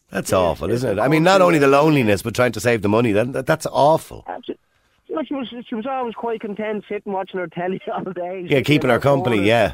that's 0.10 0.32
Yeah, 0.32 0.40
awful, 0.40 0.72
isn't 0.72 0.98
it? 0.98 1.02
I 1.02 1.08
mean, 1.08 1.24
not 1.24 1.42
only 1.42 1.60
the 1.60 1.68
loneliness, 1.68 2.24
but 2.24 2.34
trying 2.34 2.52
to 2.54 2.60
save 2.60 2.82
the 2.82 2.90
money. 2.90 3.12
That, 3.12 3.34
that 3.34 3.46
that's 3.46 3.68
awful. 3.68 4.24
Absolutely. 4.28 4.60
You 5.14 5.20
know, 5.20 5.24
she 5.28 5.34
was 5.36 5.66
she 5.70 5.76
was 5.76 5.86
always 5.86 6.16
quite 6.16 6.42
content 6.42 6.84
sitting 6.90 7.14
watching 7.14 7.40
her 7.40 7.48
telly 7.48 7.80
all 7.94 8.04
day. 8.14 8.48
Yeah, 8.50 8.62
keeping 8.62 8.90
in 8.90 8.94
her 8.96 9.00
company. 9.00 9.36
corner. 9.38 9.48
Yeah, 9.48 9.74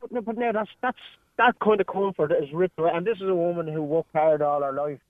But, 0.00 0.12
no, 0.12 0.20
but 0.20 0.36
now 0.38 0.52
that's 0.52 0.70
that's 0.80 0.98
that 1.38 1.58
kind 1.58 1.80
of 1.80 1.86
comfort 1.88 2.30
is 2.32 2.52
ripped 2.52 2.78
away. 2.78 2.90
And 2.94 3.04
this 3.04 3.16
is 3.16 3.28
a 3.28 3.34
woman 3.34 3.66
who 3.66 3.82
worked 3.82 4.12
hard 4.14 4.40
all 4.42 4.62
her 4.62 4.72
life. 4.72 5.00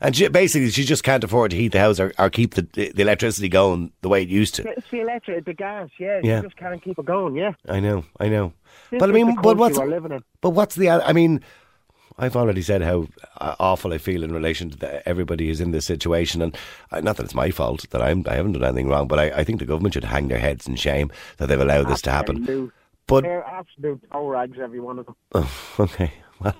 and 0.00 0.14
she, 0.14 0.28
basically, 0.28 0.70
she 0.70 0.84
just 0.84 1.02
can't 1.02 1.24
afford 1.24 1.50
to 1.50 1.56
heat 1.56 1.72
the 1.72 1.80
house 1.80 1.98
or, 1.98 2.12
or 2.20 2.30
keep 2.30 2.54
the 2.54 2.62
the 2.72 3.02
electricity 3.02 3.48
going 3.48 3.90
the 4.02 4.08
way 4.08 4.22
it 4.22 4.28
used 4.28 4.54
to. 4.56 4.68
It's 4.68 4.88
the 4.92 5.00
electric, 5.00 5.44
the 5.44 5.54
gas. 5.54 5.88
Yeah, 5.98 6.20
Yeah. 6.22 6.40
she 6.40 6.46
just 6.46 6.56
can't 6.56 6.80
keep 6.80 6.98
it 7.00 7.04
going. 7.04 7.34
Yeah. 7.34 7.54
I 7.68 7.80
know, 7.80 8.04
I 8.20 8.28
know. 8.28 8.52
This 8.92 9.00
But 9.00 9.08
I 9.08 9.12
mean, 9.12 9.34
but 9.42 9.56
what's 9.56 9.76
we're 9.76 9.86
living 9.86 10.12
in? 10.12 10.22
but 10.40 10.50
what's 10.50 10.76
the? 10.76 10.88
I 10.88 11.12
mean, 11.12 11.40
I've 12.18 12.36
already 12.36 12.62
said 12.62 12.82
how 12.82 13.06
uh, 13.40 13.54
awful 13.60 13.92
I 13.92 13.98
feel 13.98 14.22
in 14.24 14.32
relation 14.32 14.70
to 14.70 14.76
the, 14.76 15.08
everybody 15.08 15.46
who's 15.46 15.60
in 15.60 15.70
this 15.70 15.86
situation, 15.86 16.42
and 16.42 16.56
uh, 16.90 17.00
not 17.00 17.16
that 17.16 17.24
it's 17.24 17.34
my 17.34 17.50
fault 17.50 17.88
that 17.90 18.02
I'm 18.02 18.24
I 18.28 18.34
haven't 18.34 18.52
done 18.52 18.64
anything 18.64 18.88
wrong, 18.88 19.08
but 19.08 19.18
I, 19.18 19.30
I 19.30 19.44
think 19.44 19.60
the 19.60 19.66
government 19.66 19.94
should 19.94 20.04
hang 20.04 20.28
their 20.28 20.38
heads 20.38 20.66
in 20.66 20.76
shame 20.76 21.10
that 21.36 21.46
they've 21.46 21.60
allowed 21.60 21.88
this 21.88 22.02
to 22.02 22.10
happen. 22.10 22.72
But 23.06 23.24
They're 23.24 23.44
absolute 23.44 24.02
toe 24.12 24.28
rags, 24.28 24.58
every 24.60 24.80
one 24.80 24.98
of 24.98 25.06
them. 25.06 25.16
Oh, 25.34 25.50
okay. 25.80 26.12
Well, 26.40 26.54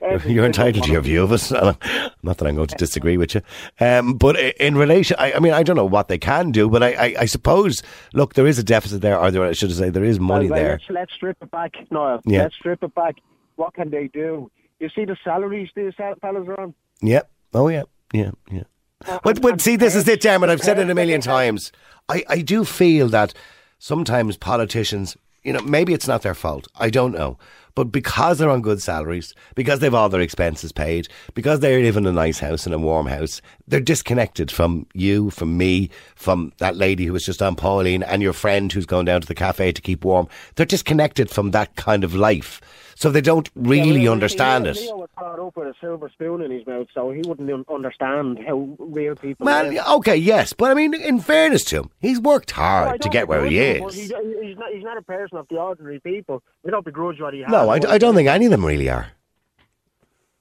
you're, 0.00 0.10
Every 0.10 0.32
you're 0.32 0.44
entitled 0.44 0.84
to 0.84 0.92
your 0.92 1.00
view 1.00 1.24
of 1.24 1.32
it. 1.32 1.50
Not 2.22 2.38
that 2.38 2.46
I'm 2.46 2.54
going 2.54 2.68
to 2.68 2.76
disagree 2.76 3.16
with 3.16 3.34
you. 3.34 3.40
Um, 3.80 4.14
but 4.14 4.38
in 4.38 4.76
relation, 4.76 5.16
I, 5.18 5.32
I 5.32 5.38
mean, 5.40 5.52
I 5.52 5.64
don't 5.64 5.74
know 5.74 5.84
what 5.84 6.06
they 6.06 6.18
can 6.18 6.52
do, 6.52 6.68
but 6.68 6.84
I, 6.84 6.92
I, 6.92 7.14
I 7.20 7.24
suppose, 7.24 7.82
look, 8.12 8.34
there 8.34 8.46
is 8.46 8.60
a 8.60 8.62
deficit 8.62 9.00
there, 9.00 9.18
or 9.18 9.32
there, 9.32 9.44
I 9.44 9.52
should 9.52 9.72
say, 9.72 9.90
there 9.90 10.04
is 10.04 10.20
money 10.20 10.48
Well, 10.48 10.54
well, 10.56 10.62
there. 10.62 10.72
Let's, 10.72 10.90
let's 10.90 11.14
strip 11.14 11.36
it 11.42 11.50
back, 11.50 11.74
Niall. 11.90 12.20
Yeah. 12.24 12.42
Let's 12.44 12.54
strip 12.54 12.82
it 12.84 12.94
back. 12.94 13.16
What 13.56 13.74
can 13.74 13.90
they 13.90 14.06
do? 14.08 14.50
You 14.80 14.88
see 14.94 15.04
the 15.04 15.16
salaries 15.24 15.70
these 15.74 15.94
fel- 15.96 16.14
fellas 16.20 16.46
are 16.48 16.60
on? 16.60 16.74
Yep. 17.02 17.30
Oh, 17.54 17.68
yeah. 17.68 17.84
Yeah. 18.12 18.30
Yeah. 18.50 18.62
Uh, 19.06 19.18
But, 19.22 19.40
but 19.40 19.60
see, 19.60 19.76
this 19.76 19.94
is 19.94 20.06
it, 20.08 20.20
Dermot. 20.20 20.50
I've 20.50 20.62
said 20.62 20.78
it 20.78 20.90
a 20.90 20.94
million 20.94 21.20
times. 21.36 21.72
I, 22.08 22.24
I 22.28 22.40
do 22.42 22.64
feel 22.64 23.08
that 23.08 23.34
sometimes 23.78 24.36
politicians, 24.36 25.16
you 25.42 25.52
know, 25.52 25.60
maybe 25.60 25.92
it's 25.94 26.08
not 26.08 26.22
their 26.22 26.34
fault. 26.34 26.66
I 26.76 26.90
don't 26.90 27.12
know. 27.12 27.38
But 27.76 27.90
because 27.90 28.38
they're 28.38 28.50
on 28.50 28.62
good 28.62 28.80
salaries, 28.80 29.34
because 29.56 29.80
they've 29.80 29.92
all 29.94 30.08
their 30.08 30.20
expenses 30.20 30.70
paid, 30.70 31.08
because 31.34 31.58
they 31.58 31.82
live 31.82 31.96
in 31.96 32.06
a 32.06 32.12
nice 32.12 32.38
house, 32.38 32.68
in 32.68 32.72
a 32.72 32.78
warm 32.78 33.06
house, 33.06 33.40
they're 33.66 33.80
disconnected 33.80 34.48
from 34.52 34.86
you, 34.94 35.30
from 35.30 35.56
me, 35.58 35.90
from 36.14 36.52
that 36.58 36.76
lady 36.76 37.04
who 37.06 37.12
was 37.12 37.26
just 37.26 37.42
on 37.42 37.56
Pauline, 37.56 38.04
and 38.04 38.22
your 38.22 38.32
friend 38.32 38.70
who's 38.72 38.86
going 38.86 39.06
down 39.06 39.22
to 39.22 39.26
the 39.26 39.34
cafe 39.34 39.72
to 39.72 39.82
keep 39.82 40.04
warm. 40.04 40.28
They're 40.54 40.64
disconnected 40.66 41.30
from 41.30 41.50
that 41.50 41.74
kind 41.74 42.04
of 42.04 42.14
life. 42.14 42.60
So 42.96 43.10
they 43.10 43.20
don't 43.20 43.50
really 43.54 43.92
Leo- 43.92 44.12
understand 44.12 44.64
Leo, 44.64 44.72
it. 44.72 44.76
Leo 44.80 44.96
was 44.98 45.08
brought 45.16 45.38
up 45.40 45.56
with 45.56 45.68
a 45.68 45.74
silver 45.80 46.08
spoon 46.10 46.42
in 46.42 46.50
his 46.50 46.66
mouth, 46.66 46.86
so 46.94 47.10
he 47.10 47.22
wouldn't 47.26 47.68
understand 47.68 48.38
how 48.46 48.68
real 48.78 49.16
people 49.16 49.44
Well, 49.46 49.66
live. 49.68 49.84
okay, 49.98 50.16
yes, 50.16 50.52
but 50.52 50.70
I 50.70 50.74
mean, 50.74 50.94
in 50.94 51.20
fairness 51.20 51.64
to 51.66 51.80
him, 51.80 51.90
he's 52.00 52.20
worked 52.20 52.52
hard 52.52 53.02
to 53.02 53.08
get 53.08 53.26
where 53.28 53.44
he 53.44 53.58
him, 53.58 53.88
is. 53.88 53.94
He's, 53.94 54.02
he's, 54.42 54.56
not, 54.58 54.72
he's 54.72 54.84
not 54.84 54.96
a 54.96 55.02
person 55.02 55.38
of 55.38 55.46
the 55.48 55.56
ordinary 55.56 56.00
people. 56.00 56.42
We 56.62 56.70
don't 56.70 56.84
begrudge 56.84 57.20
what 57.20 57.34
he 57.34 57.40
has. 57.40 57.50
No, 57.50 57.68
I, 57.68 57.78
d- 57.78 57.88
I 57.88 57.98
don't 57.98 58.14
think 58.14 58.28
any 58.28 58.44
of 58.46 58.50
them 58.50 58.64
really 58.64 58.88
are. 58.88 59.08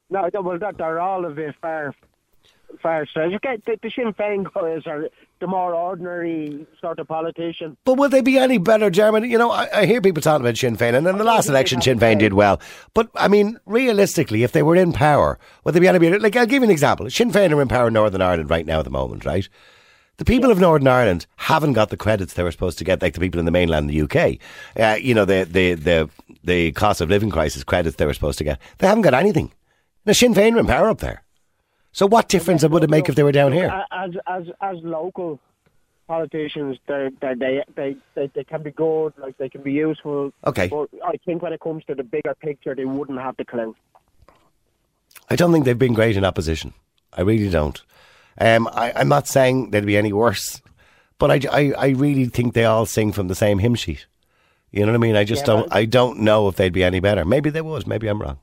No, 0.09 0.29
well, 0.41 0.59
that, 0.59 0.77
they're 0.77 0.99
all 0.99 1.25
of 1.25 1.39
it 1.39 1.55
far, 1.59 1.95
far. 2.81 3.05
You 3.15 3.39
the, 3.41 3.77
the 3.81 3.89
Sinn 3.89 4.13
Féin 4.13 4.45
guys 4.53 4.85
are 4.85 5.09
the 5.39 5.47
more 5.47 5.73
ordinary 5.73 6.65
sort 6.79 6.99
of 6.99 7.07
politician. 7.07 7.77
But 7.85 7.95
will 7.95 8.09
they 8.09 8.21
be 8.21 8.37
any 8.37 8.57
better, 8.57 8.89
Dermot? 8.89 9.25
You 9.25 9.37
know, 9.37 9.51
I, 9.51 9.81
I 9.81 9.85
hear 9.85 10.01
people 10.01 10.21
talking 10.21 10.45
about 10.45 10.57
Sinn 10.57 10.77
Féin, 10.77 10.95
and 10.95 11.07
in 11.07 11.17
the 11.17 11.23
last 11.23 11.49
election, 11.49 11.81
Sinn 11.81 11.99
Féin 11.99 12.19
did 12.19 12.33
well. 12.33 12.61
But 12.93 13.09
I 13.15 13.27
mean, 13.27 13.59
realistically, 13.65 14.43
if 14.43 14.51
they 14.51 14.63
were 14.63 14.75
in 14.75 14.93
power, 14.93 15.39
would 15.63 15.73
they 15.73 15.79
be 15.79 15.87
any 15.87 15.99
better? 15.99 16.19
Like, 16.19 16.35
I'll 16.35 16.45
give 16.45 16.61
you 16.61 16.67
an 16.67 16.71
example. 16.71 17.09
Sinn 17.09 17.31
Féin 17.31 17.53
are 17.53 17.61
in 17.61 17.67
power 17.67 17.87
in 17.87 17.93
Northern 17.93 18.21
Ireland 18.21 18.49
right 18.49 18.65
now 18.65 18.79
at 18.79 18.85
the 18.85 18.91
moment, 18.91 19.25
right? 19.25 19.47
The 20.17 20.25
people 20.25 20.51
of 20.51 20.59
Northern 20.59 20.87
Ireland 20.87 21.25
haven't 21.37 21.73
got 21.73 21.89
the 21.89 21.97
credits 21.97 22.33
they 22.33 22.43
were 22.43 22.51
supposed 22.51 22.77
to 22.77 22.83
get, 22.83 23.01
like 23.01 23.15
the 23.15 23.19
people 23.19 23.39
in 23.39 23.45
the 23.45 23.51
mainland, 23.51 23.89
the 23.89 24.01
UK. 24.01 24.37
Uh, 24.79 24.95
you 24.95 25.13
know, 25.15 25.25
the, 25.25 25.47
the 25.49 25.73
the 25.73 26.09
the 26.43 26.71
cost 26.73 27.01
of 27.01 27.09
living 27.09 27.31
crisis 27.31 27.63
credits 27.63 27.95
they 27.95 28.05
were 28.05 28.13
supposed 28.13 28.37
to 28.37 28.43
get. 28.43 28.59
They 28.77 28.87
haven't 28.87 29.01
got 29.01 29.15
anything. 29.15 29.51
Now, 30.05 30.13
Sinn 30.13 30.33
Féin 30.33 30.55
are 30.55 30.59
in 30.59 30.67
power 30.67 30.89
up 30.89 30.99
there. 30.99 31.22
So, 31.93 32.07
what 32.07 32.27
difference 32.27 32.67
would 32.67 32.83
it 32.83 32.89
make 32.89 33.07
if 33.07 33.15
they 33.15 33.23
were 33.23 33.31
down 33.31 33.53
here? 33.53 33.85
As 33.91 34.11
as 34.27 34.43
as 34.61 34.77
local 34.81 35.39
politicians, 36.07 36.77
they're, 36.87 37.11
they're, 37.21 37.35
they 37.35 37.63
they 37.75 37.95
they 38.15 38.27
they 38.33 38.43
can 38.43 38.63
be 38.63 38.71
good, 38.71 39.13
like 39.17 39.37
they 39.37 39.47
can 39.47 39.61
be 39.61 39.71
useful. 39.71 40.33
Okay. 40.45 40.67
But 40.67 40.89
I 41.05 41.17
think 41.25 41.43
when 41.43 41.53
it 41.53 41.59
comes 41.59 41.85
to 41.85 41.95
the 41.95 42.03
bigger 42.03 42.35
picture, 42.35 42.75
they 42.75 42.85
wouldn't 42.85 43.19
have 43.19 43.37
the 43.37 43.45
clue. 43.45 43.75
I 45.29 45.35
don't 45.35 45.53
think 45.53 45.65
they've 45.65 45.77
been 45.77 45.93
great 45.93 46.17
in 46.17 46.25
opposition. 46.25 46.73
I 47.13 47.21
really 47.21 47.49
don't. 47.49 47.81
Um, 48.39 48.67
I, 48.73 48.91
I'm 48.95 49.07
not 49.07 49.27
saying 49.27 49.69
they'd 49.69 49.85
be 49.85 49.95
any 49.95 50.11
worse, 50.11 50.61
but 51.19 51.29
I, 51.29 51.39
I, 51.51 51.73
I 51.77 51.87
really 51.89 52.25
think 52.25 52.55
they 52.55 52.65
all 52.65 52.87
sing 52.87 53.11
from 53.11 53.27
the 53.27 53.35
same 53.35 53.59
hymn 53.59 53.75
sheet. 53.75 54.07
You 54.71 54.81
know 54.81 54.87
what 54.91 54.95
I 54.95 54.97
mean? 54.97 55.15
I 55.15 55.23
just 55.23 55.43
Yeah, 55.43 55.53
don't. 55.53 55.67
I 55.75 55.85
don't 55.85 56.19
know 56.21 56.47
if 56.47 56.55
they'd 56.55 56.73
be 56.73 56.83
any 56.83 56.99
better. 56.99 57.23
Maybe 57.23 57.51
they 57.51 57.61
would. 57.61 57.85
Maybe 57.85 58.07
I'm 58.07 58.19
wrong. 58.19 58.39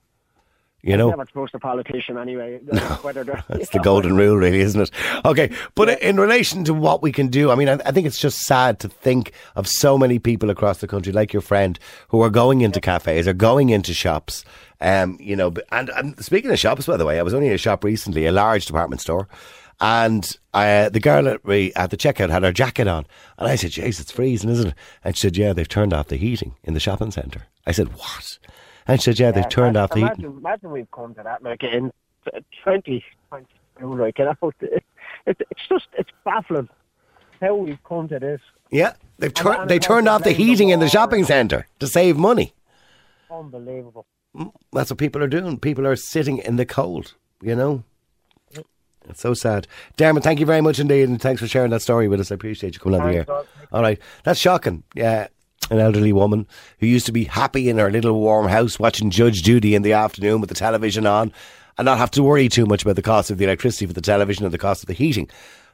You 0.83 0.97
know, 0.97 1.11
Never 1.11 1.27
trust 1.27 1.55
a 1.55 1.59
politician 1.59 2.17
anyway. 2.17 2.59
Whether 3.03 3.23
they're, 3.25 3.45
That's 3.49 3.69
the 3.71 3.81
golden 3.81 4.17
rule, 4.17 4.37
really, 4.37 4.61
isn't 4.61 4.81
it? 4.81 4.91
Okay, 5.25 5.51
but 5.75 6.01
in 6.01 6.19
relation 6.19 6.65
to 6.65 6.73
what 6.75 7.03
we 7.03 7.13
can 7.13 7.29
do, 7.29 7.51
I 7.51 7.55
mean, 7.55 7.69
I, 7.69 7.75
I 7.85 7.93
think 7.93 8.07
it's 8.07 8.19
just 8.19 8.41
sad 8.41 8.79
to 8.81 8.89
think 8.89 9.33
of 9.57 9.69
so 9.69 9.99
many 9.99 10.19
people 10.19 10.49
across 10.49 10.79
the 10.79 10.87
country, 10.87 11.13
like 11.13 11.33
your 11.33 11.43
friend, 11.43 11.79
who 12.09 12.23
are 12.23 12.31
going 12.31 12.63
into 12.63 12.81
cafes 12.81 13.29
or 13.29 13.35
going 13.35 13.69
into 13.69 13.93
shops. 13.93 14.45
Um, 14.81 15.19
you 15.21 15.37
know, 15.37 15.53
and, 15.71 15.91
and 15.91 16.25
speaking 16.25 16.51
of 16.51 16.59
shops, 16.59 16.87
by 16.87 16.97
the 16.97 17.05
way, 17.05 17.19
I 17.19 17.23
was 17.23 17.35
only 17.35 17.49
in 17.49 17.53
a 17.53 17.59
shop 17.59 17.85
recently, 17.85 18.25
a 18.25 18.33
large 18.33 18.65
department 18.65 19.03
store, 19.03 19.29
and 19.81 20.31
uh, 20.55 20.89
the 20.89 21.01
girl 21.01 21.29
at, 21.29 21.41
at 21.47 21.91
the 21.91 21.97
checkout 21.97 22.31
had 22.31 22.43
her 22.43 22.53
jacket 22.53 22.89
on, 22.89 23.07
and 23.39 23.49
I 23.49 23.57
said, 23.57 23.73
"Jeez, 23.73 24.01
it's 24.01 24.13
freezing, 24.13 24.51
isn't 24.51 24.69
it?" 24.69 24.75
And 25.05 25.17
she 25.17 25.21
said, 25.21 25.37
"Yeah, 25.37 25.53
they've 25.53 25.69
turned 25.69 25.93
off 25.93 26.09
the 26.09 26.17
heating 26.17 26.55
in 26.65 26.73
the 26.73 26.81
shopping 26.81 27.11
centre." 27.11 27.47
I 27.67 27.73
said, 27.73 27.89
"What?" 27.97 28.39
And 28.87 29.01
she 29.01 29.05
said, 29.11 29.19
"Yeah, 29.19 29.31
they've 29.31 29.49
turned 29.49 29.77
off 29.77 29.91
the 29.91 30.01
imagine, 30.01 30.17
heating." 30.17 30.37
Imagine 30.39 30.71
we've 30.71 30.91
come 30.91 31.15
to 31.15 31.23
that, 31.23 31.43
like 31.43 31.63
in 31.63 31.93
twenty 32.63 33.05
twenty 33.29 33.47
two, 33.79 33.95
like 33.97 34.19
you 34.19 34.25
know, 34.25 34.53
it, 34.61 34.83
it's 35.27 35.69
just 35.69 35.87
it's 35.99 36.11
baffling 36.25 36.69
how 37.41 37.55
we've 37.55 37.83
come 37.85 38.09
to 38.09 38.19
this. 38.19 38.41
Yeah, 38.71 38.95
they've 39.19 39.29
And- 39.29 39.37
turned 39.37 39.61
and 39.63 39.71
they 39.71 39.79
turned 39.79 40.09
off 40.09 40.21
the 40.21 40.31
blame 40.35 40.37
the 40.39 40.45
heating 40.45 40.69
in 40.71 40.81
the 40.81 40.89
shopping 40.89 41.25
centre 41.25 41.67
to 41.79 41.87
save 41.87 42.17
money. 42.17 42.53
Unbelievable. 43.31 44.07
Mm, 44.37 44.53
that's 44.73 44.91
what 44.91 44.99
people 44.99 45.23
are 45.23 45.29
doing. 45.29 45.59
People 45.59 45.87
are 45.87 45.97
sitting 45.97 46.39
in 46.39 46.57
the 46.57 46.67
cold, 46.67 47.15
you 47.41 47.55
know? 47.55 47.85
It's 49.09 49.21
so 49.21 49.35
sad. 49.35 49.67
Dermot, 49.97 50.23
thank 50.23 50.39
you 50.41 50.47
very 50.47 50.61
much 50.61 50.79
indeed, 50.79 51.09
and 51.09 51.21
thanks 51.21 51.41
for 51.41 51.49
sharing 51.49 51.71
that 51.71 51.83
story 51.83 52.07
with 52.07 52.21
us. 52.21 52.31
I 52.31 52.35
appreciate 52.35 52.75
you 52.75 52.81
coming 52.81 53.01
on 53.01 53.09
the 53.11 53.17
air. 53.17 53.27
All 53.73 53.83
right. 53.83 53.99
That's 54.25 54.39
shocking. 54.39 54.85
Yeah. 54.95 55.29
An 55.71 55.79
elderly 55.79 56.13
woman 56.13 56.49
who 56.81 56.87
used 56.87 57.07
to 57.07 57.13
be 57.13 57.25
happy 57.25 57.71
in 57.71 57.79
her 57.79 57.91
little 57.91 58.21
warm 58.21 58.49
house 58.49 58.79
watching 58.79 59.11
Judge 59.11 59.43
Judy 59.45 59.77
in 59.77 59.83
the 59.83 59.93
afternoon 59.93 60.41
with 60.41 60.49
the 60.49 60.55
television 60.55 61.07
on 61.07 61.33
and 61.79 61.87
not 61.87 61.99
have 61.99 62.11
to 62.11 62.25
worry 62.25 62.49
too 62.49 62.67
much 62.67 62.83
about 62.83 62.97
the 62.97 63.03
cost 63.03 63.31
of 63.31 63.39
the 63.39 63.45
electricity 63.45 63.87
for 63.87 63.93
the 63.93 64.01
television 64.01 64.45
or 64.45 64.49
the 64.49 64.59
cost 64.59 64.83
of 64.83 64.89
the 64.89 64.93
heating. 64.93 65.31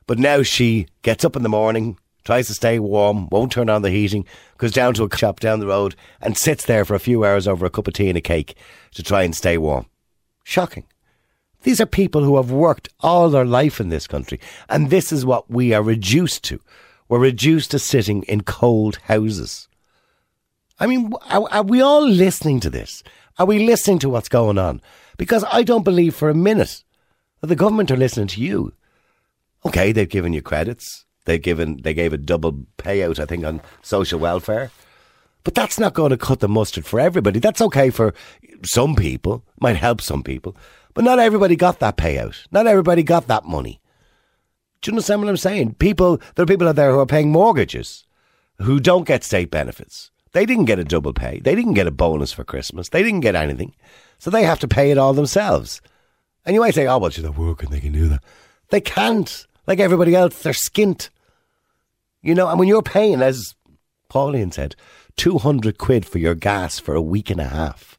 But 0.07 0.19
now 0.19 0.43
she 0.43 0.87
gets 1.01 1.25
up 1.25 1.35
in 1.35 1.43
the 1.43 1.49
morning, 1.49 1.99
tries 2.25 2.47
to 2.49 2.55
stay 2.55 2.79
warm, 2.79 3.29
won't 3.31 3.53
turn 3.53 3.71
on 3.71 3.83
the 3.83 3.91
heating, 3.91 4.27
goes 4.59 4.73
down 4.73 4.95
to 4.95 5.05
a 5.05 5.17
shop 5.17 5.41
down 5.41 5.61
the 5.61 5.67
road 5.67 5.97
and 6.21 6.37
sits 6.37 6.67
there 6.67 6.85
for 6.85 6.95
a 6.95 7.01
few 7.01 7.25
hours 7.25 7.49
over 7.49 7.65
a 7.65 7.71
cup 7.71 7.89
of 7.89 7.95
tea 7.95 8.09
and 8.09 8.19
a 8.19 8.21
cake 8.21 8.55
to 8.93 9.03
try 9.03 9.23
and 9.23 9.35
stay 9.35 9.57
warm. 9.57 9.87
Shocking. 10.45 10.85
These 11.63 11.81
are 11.81 11.87
people 11.87 12.23
who 12.23 12.37
have 12.37 12.51
worked 12.51 12.91
all 13.01 13.31
their 13.31 13.45
life 13.45 13.81
in 13.81 13.89
this 13.89 14.07
country, 14.07 14.39
and 14.69 14.91
this 14.91 15.11
is 15.11 15.25
what 15.25 15.51
we 15.51 15.73
are 15.73 15.83
reduced 15.83 16.45
to. 16.45 16.61
We're 17.09 17.19
reduced 17.19 17.73
to 17.73 17.79
sitting 17.79 18.23
in 18.25 18.43
cold 18.43 18.99
houses. 19.05 19.66
I 20.79 20.87
mean, 20.87 21.13
are, 21.31 21.49
are 21.51 21.63
we 21.63 21.81
all 21.81 22.07
listening 22.07 22.61
to 22.61 22.71
this? 22.71 23.03
Are 23.39 23.47
we 23.47 23.67
listening 23.67 23.99
to 24.01 24.09
what's 24.09 24.29
going 24.29 24.59
on? 24.59 24.81
Because 25.17 25.45
I 25.51 25.63
don't 25.63 25.85
believe 25.85 26.15
for 26.15 26.29
a 26.29 26.35
minute 26.35 26.85
that 27.41 27.49
the 27.49 27.57
government 27.57 27.91
are 27.91 27.97
listening 27.97 28.29
to 28.29 28.41
you. 28.41 28.73
Okay, 29.65 29.93
they've 29.93 30.09
given 30.09 30.33
you 30.33 30.43
credits. 30.43 31.05
They've 31.25 31.43
given 31.43 31.81
they 31.83 31.93
gave 31.93 32.13
a 32.13 32.19
double 32.19 32.67
payout, 32.79 33.19
I 33.19 33.27
think, 33.27 33.45
on 33.45 33.61
social 33.83 34.21
welfare. 34.21 34.71
But 35.45 35.55
that's 35.55 35.79
not 35.79 35.95
going 35.95 36.11
to 36.11 36.17
cut 36.17 36.41
the 36.41 36.49
mustard 36.49 36.87
for 36.87 36.99
everybody. 36.99 37.39
That's 37.39 37.61
okay 37.61 37.91
for 37.91 38.15
some 38.65 38.97
people, 38.97 39.45
might 39.61 39.77
help 39.77 40.01
some 40.01 40.23
people, 40.23 40.57
but 40.95 41.05
not 41.05 41.19
everybody 41.19 41.57
got 41.57 41.79
that 41.81 41.97
payout. 41.97 42.47
Not 42.51 42.67
everybody 42.67 43.03
got 43.03 43.29
that 43.29 43.45
money. 43.45 43.81
Do 44.81 44.91
you 44.91 44.93
understand 44.95 45.21
what 45.21 45.29
I'm 45.29 45.37
saying? 45.37 45.75
People, 45.75 46.19
there 46.35 46.43
are 46.43 46.47
people 46.47 46.69
out 46.69 46.77
there 46.77 46.91
who 46.91 47.01
are 47.01 47.07
paying 47.07 47.31
mortgages 47.31 48.05
who 48.59 48.81
don't 48.81 49.07
get 49.07 49.25
state 49.25 49.51
benefits. 49.51 50.11
They 50.37 50.45
didn't 50.45 50.67
get 50.67 50.79
a 50.79 50.85
double 50.85 51.15
pay. 51.15 51.41
They 51.41 51.55
didn't 51.55 51.73
get 51.73 51.87
a 51.87 51.91
bonus 51.91 52.31
for 52.31 52.45
Christmas. 52.45 52.91
They 52.91 53.03
didn't 53.03 53.21
get 53.21 53.35
anything. 53.35 53.75
So 54.19 54.29
they 54.29 54.43
have 54.43 54.61
to 54.61 54.69
pay 54.69 54.91
it 54.91 54.99
all 54.99 55.15
themselves. 55.15 55.81
And 56.45 56.53
you 56.53 56.61
might 56.61 56.75
say, 56.75 56.87
oh, 56.87 56.99
well, 56.99 57.11
they're 57.11 57.33
working, 57.33 57.71
they 57.71 57.81
can 57.81 57.93
do 57.93 58.07
that. 58.11 58.23
They 58.69 58.83
can't. 58.83 59.47
Like 59.67 59.81
everybody 59.81 60.15
else, 60.15 60.43
they're 60.43 60.53
skint. 60.53 61.09
You 62.21 62.35
know, 62.35 62.51
and 62.51 62.59
when 62.59 62.69
you're 62.69 62.83
paying, 62.83 63.23
as 63.23 63.55
Pauline 64.11 64.53
said, 64.53 64.77
200 65.17 65.79
quid 65.79 66.05
for 66.05 66.19
your 66.19 66.35
gas 66.35 66.79
for 66.79 66.95
a 66.95 67.01
week 67.01 67.31
and 67.31 67.41
a 67.41 67.49
half, 67.49 67.99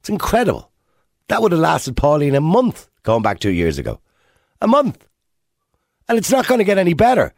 it's 0.00 0.08
incredible. 0.08 0.70
That 1.28 1.42
would 1.42 1.52
have 1.52 1.60
lasted 1.60 1.98
Pauline 1.98 2.34
a 2.34 2.40
month 2.40 2.88
going 3.02 3.20
back 3.20 3.40
two 3.40 3.52
years 3.52 3.76
ago. 3.76 4.00
A 4.62 4.66
month. 4.66 5.06
And 6.08 6.16
it's 6.16 6.32
not 6.32 6.46
going 6.46 6.60
to 6.60 6.64
get 6.64 6.78
any 6.78 6.94
better. 6.94 7.34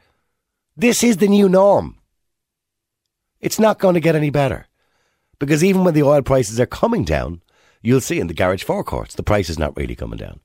This 0.77 1.03
is 1.03 1.17
the 1.17 1.27
new 1.27 1.49
norm. 1.49 1.99
It's 3.45 3.59
not 3.59 3.79
going 3.79 3.93
to 3.93 4.01
get 4.01 4.17
any 4.17 4.31
better. 4.31 4.67
Because 5.39 5.63
even 5.63 5.85
when 5.85 5.93
the 5.93 6.03
oil 6.03 6.23
prices 6.23 6.59
are 6.59 6.67
coming 6.67 7.05
down, 7.05 7.43
you'll 7.83 8.01
see 8.01 8.19
in 8.19 8.27
the 8.27 8.33
garage 8.33 8.63
forecourts, 8.63 9.17
the 9.17 9.23
price 9.23 9.51
is 9.51 9.59
not 9.59 9.77
really 9.77 9.95
coming 9.95 10.17
down. 10.17 10.41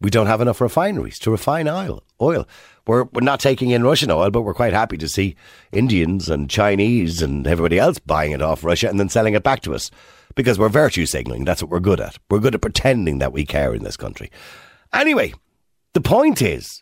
We 0.00 0.10
don't 0.10 0.28
have 0.28 0.40
enough 0.40 0.60
refineries 0.60 1.18
to 1.20 1.32
refine 1.32 1.66
oil. 1.66 2.04
Oil. 2.20 2.46
We're, 2.86 3.04
we're 3.12 3.22
not 3.22 3.40
taking 3.40 3.70
in 3.70 3.82
Russian 3.82 4.12
oil, 4.12 4.30
but 4.30 4.42
we're 4.42 4.54
quite 4.54 4.72
happy 4.72 4.96
to 4.98 5.08
see 5.08 5.34
Indians 5.72 6.28
and 6.28 6.48
Chinese 6.48 7.20
and 7.20 7.48
everybody 7.48 7.80
else 7.80 7.98
buying 7.98 8.30
it 8.30 8.42
off 8.42 8.62
Russia 8.62 8.88
and 8.88 9.00
then 9.00 9.08
selling 9.08 9.34
it 9.34 9.42
back 9.42 9.62
to 9.62 9.74
us 9.74 9.90
because 10.36 10.56
we're 10.56 10.68
virtue 10.68 11.06
signaling. 11.06 11.44
That's 11.44 11.64
what 11.64 11.70
we're 11.72 11.80
good 11.80 12.00
at. 12.00 12.16
We're 12.30 12.38
good 12.38 12.54
at 12.54 12.60
pretending 12.60 13.18
that 13.18 13.32
we 13.32 13.44
care 13.44 13.74
in 13.74 13.82
this 13.82 13.96
country. 13.96 14.30
Anyway, 14.92 15.34
the 15.94 16.00
point 16.00 16.40
is, 16.40 16.80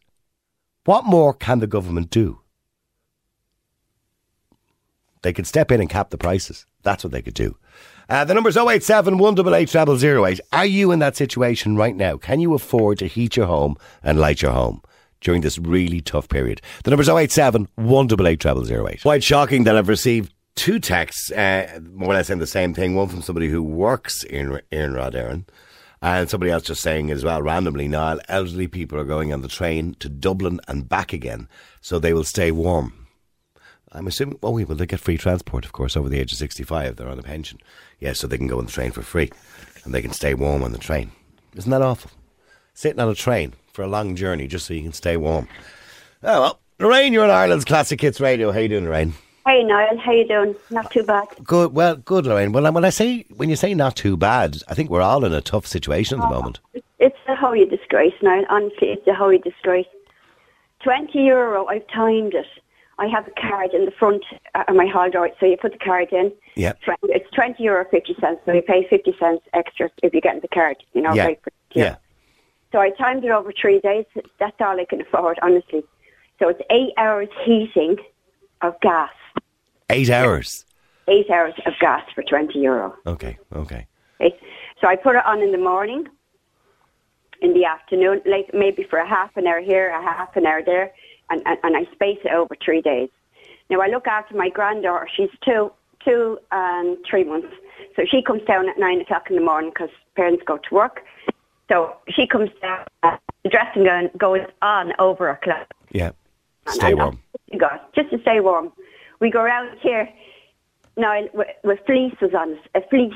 what 0.85 1.07
more 1.07 1.33
can 1.33 1.61
the 1.61 1.67
government 1.67 2.11
do? 2.11 2.42
They 5.23 5.33
could 5.33 5.47
step 5.47 5.71
in 5.71 5.81
and 5.81 5.89
cap 5.89 6.11
the 6.11 6.19
prices. 6.19 6.67
That's 6.83 7.05
what 7.05 7.13
they 7.13 7.23
could 7.23 7.35
do. 7.35 7.57
Uh, 8.09 8.25
the 8.25 8.35
number's 8.35 8.57
087 8.57 9.19
188 9.19 9.99
0008. 9.99 10.41
Are 10.53 10.67
you 10.67 10.93
in 10.93 10.99
that 10.99 11.17
situation 11.17 11.77
right 11.77 11.97
now? 11.97 12.17
Can 12.17 12.41
you 12.41 12.55
afford 12.55 12.99
to 12.99 13.07
heat 13.07 13.37
your 13.37 13.47
home 13.47 13.77
and 14.03 14.19
light 14.19 14.43
your 14.43 14.53
home? 14.53 14.83
During 15.21 15.43
this 15.43 15.57
really 15.57 16.01
tough 16.01 16.29
period. 16.29 16.61
The 16.83 16.91
number's 16.91 17.09
087 17.09 17.69
188 17.77 18.43
0008. 18.43 19.03
Quite 19.03 19.23
shocking 19.23 19.63
that 19.65 19.77
I've 19.77 19.89
received 19.89 20.35
two 20.57 20.81
texts, 20.81 21.31
uh, 21.31 21.81
more 21.93 22.11
or 22.11 22.15
less 22.15 22.27
saying 22.27 22.41
the 22.41 22.47
same 22.47 22.75
thing. 22.75 22.97
One 22.97 23.09
from 23.09 23.23
somebody 23.23 23.49
who 23.49 23.63
works 23.63 24.25
in 24.25 24.61
in 24.73 24.93
Iarnród 24.93 25.15
Éireann, 25.15 25.45
and 26.03 26.29
somebody 26.29 26.51
else 26.51 26.65
just 26.65 26.83
saying 26.83 27.13
as 27.13 27.25
well 27.25 27.41
randomly, 27.41 27.87
Niall, 27.87 28.21
elderly 28.29 28.67
people 28.67 28.99
are 28.99 29.05
going 29.05 29.33
on 29.33 29.43
the 29.43 29.49
train 29.49 29.95
to 30.01 30.09
Dublin 30.09 30.61
and 30.67 30.89
back 30.89 31.13
again, 31.13 31.49
so 31.81 31.99
they 31.99 32.13
will 32.13 32.25
stay 32.25 32.51
warm. 32.51 33.02
I'm 33.93 34.07
assuming, 34.07 34.39
oh, 34.43 34.53
well, 34.53 34.65
they 34.77 34.87
get 34.87 35.01
free 35.01 35.19
transport, 35.19 35.65
of 35.65 35.73
course, 35.73 35.97
over 35.97 36.09
the 36.09 36.19
age 36.19 36.33
of 36.33 36.39
65. 36.39 36.97
They're 36.97 37.09
on 37.09 37.19
a 37.19 37.23
pension. 37.23 37.59
Yeah, 38.01 38.15
so 38.15 38.27
they 38.27 38.39
can 38.39 38.47
go 38.47 38.59
on 38.59 38.67
the 38.67 38.73
train 38.73 38.91
for 38.91 39.03
free 39.03 39.31
and 39.85 39.95
they 39.95 40.03
can 40.03 40.13
stay 40.13 40.35
warm 40.35 40.63
on 40.63 40.73
the 40.73 40.79
train. 40.79 41.13
Isn't 41.55 41.71
that 41.71 41.83
awful? 41.83 42.11
Sitting 42.75 43.01
on 43.01 43.09
a 43.09 43.15
train 43.15 43.53
for 43.73 43.83
a 43.83 43.87
long 43.87 44.17
journey 44.17 44.47
just 44.47 44.67
so 44.67 44.75
you 44.75 44.83
can 44.83 44.93
stay 44.93 45.17
warm. 45.17 45.47
Oh, 46.23 46.41
well, 46.41 46.61
Lorraine, 46.79 47.13
you're 47.13 47.25
on 47.25 47.31
Ireland's 47.31 47.65
Classic 47.65 48.01
Hits 48.01 48.21
Radio. 48.21 48.51
How 48.51 48.61
you 48.61 48.69
doing, 48.69 48.85
Lorraine? 48.85 49.15
Hey 49.45 49.65
Niall, 49.65 49.99
how 49.99 50.13
you 50.13 50.27
doing? 50.27 50.55
Not 50.71 50.93
too 50.93 51.03
bad. 51.03 51.27
Good, 51.43 51.75
well, 51.75 51.97
good, 51.97 52.27
Lorraine. 52.27 52.53
Well, 52.53 52.73
when 52.73 52.85
I 52.85 52.91
say, 52.91 53.25
when 53.37 53.51
you 53.51 53.57
say 53.57 53.75
not 53.75 53.97
too 53.97 54.17
bad, 54.17 54.59
I 54.69 54.75
think 54.75 54.89
we're 54.89 55.01
all 55.01 55.25
in 55.25 55.35
a 55.35 55.41
tough 55.41 55.67
situation 55.67 56.21
at 56.21 56.29
the 56.29 56.35
oh, 56.35 56.39
moment. 56.39 56.61
It's 57.01 57.19
a 57.27 57.35
holy 57.35 57.65
disgrace 57.65 58.15
now. 58.23 58.45
Honestly, 58.49 58.91
it's 58.91 59.07
a 59.09 59.15
holy 59.15 59.39
disgrace. 59.39 59.87
Twenty 60.81 61.25
euro. 61.25 61.67
I've 61.67 61.87
timed 61.89 62.35
it. 62.35 62.47
I 62.99 63.07
have 63.07 63.27
a 63.27 63.33
card 63.41 63.71
in 63.73 63.85
the 63.87 63.91
front 63.91 64.25
uh, 64.55 64.65
of 64.69 64.77
my 64.77 64.87
hall 64.87 65.11
door, 65.11 65.31
so 65.41 65.47
you 65.47 65.57
put 65.57 65.73
the 65.73 65.79
card 65.79 66.09
in. 66.13 66.33
Yeah. 66.57 66.75
It's 67.05 67.31
twenty 67.35 67.65
euro 67.65 67.85
fifty 67.91 68.15
cents, 68.21 68.41
so 68.45 68.53
you 68.53 68.63
pay 68.63 68.87
fifty 68.89 69.15
cents 69.19 69.43
extra 69.55 69.91
if 70.03 70.13
you 70.15 70.21
get 70.21 70.35
in 70.35 70.41
the 70.41 70.49
card. 70.49 70.77
You 70.93 71.03
know, 71.03 71.15
Yeah. 71.15 71.25
right? 71.27 71.41
For, 71.43 71.51
Yeah. 71.75 71.97
So 72.71 72.79
I 72.81 72.91
timed 72.91 73.25
it 73.25 73.31
over 73.31 73.53
three 73.53 73.81
days. 73.81 74.05
That's 74.39 74.57
all 74.61 74.79
I 74.81 74.85
can 74.85 75.01
afford, 75.01 75.39
honestly. 75.43 75.83
So 76.39 76.49
it's 76.49 76.61
eight 76.71 76.93
hours 76.97 77.29
heating 77.45 77.97
of 78.63 78.79
gas. 78.81 79.11
Eight 79.91 80.11
hours. 80.11 80.65
Eight 81.09 81.29
hours 81.31 81.55
of 81.67 81.73
gas 81.81 82.03
for 82.15 82.23
twenty 82.23 82.61
euro. 82.61 82.95
Okay, 83.07 83.39
okay. 83.55 83.87
Okay. 84.21 84.37
So 84.81 84.87
I 84.89 84.97
put 84.97 85.17
it 85.17 85.25
on 85.27 85.41
in 85.43 85.53
the 85.53 85.59
morning, 85.59 86.07
in 87.41 87.55
the 87.55 87.65
afternoon, 87.65 88.21
like 88.27 88.51
maybe 88.55 88.85
for 88.89 88.99
a 88.99 89.09
half 89.09 89.37
an 89.37 89.47
hour 89.47 89.61
here, 89.61 89.89
a 89.91 90.03
half 90.03 90.37
an 90.37 90.47
hour 90.47 90.63
there, 90.65 90.93
and, 91.33 91.43
and, 91.47 91.59
and 91.63 91.77
I 91.77 91.91
space 91.93 92.19
it 92.25 92.33
over 92.33 92.55
three 92.63 92.83
days. 92.83 93.09
Now 93.71 93.81
I 93.81 93.89
look 93.89 94.07
after 94.07 94.37
my 94.37 94.51
granddaughter. 94.51 95.09
She's 95.15 95.31
two, 95.45 95.73
two 96.05 96.39
and 96.53 96.99
three 97.09 97.25
months. 97.25 97.55
So 97.97 98.03
she 98.09 98.23
comes 98.23 98.43
down 98.43 98.69
at 98.69 98.79
nine 98.79 99.01
o'clock 99.01 99.29
in 99.31 99.37
the 99.37 99.43
morning 99.43 99.71
because 99.71 99.91
parents 100.15 100.43
go 100.47 100.59
to 100.59 100.75
work. 100.75 101.05
So 101.71 101.95
she 102.09 102.27
comes 102.27 102.51
down. 102.61 102.85
Uh, 103.03 103.17
the 103.43 103.49
dressing 103.49 103.85
gown 103.85 104.11
goes 104.17 104.41
on 104.61 104.93
over 104.99 105.29
a 105.31 105.37
clock. 105.37 105.73
Yeah. 105.91 106.13
And- 106.67 106.75
Stay 106.75 106.91
and 106.91 106.99
warm. 106.99 107.19
God, 107.59 107.81
just 107.95 108.11
to 108.11 108.21
stay 108.21 108.41
warm. 108.41 108.73
We 109.21 109.31
go 109.31 109.41
around 109.41 109.79
here 109.81 110.09
now 110.97 111.23
with, 111.35 111.49
with 111.65 111.81
fleeces 111.87 112.35
on 112.35 112.55
us. 112.55 112.59
A 112.75 112.83
fleece, 112.89 113.15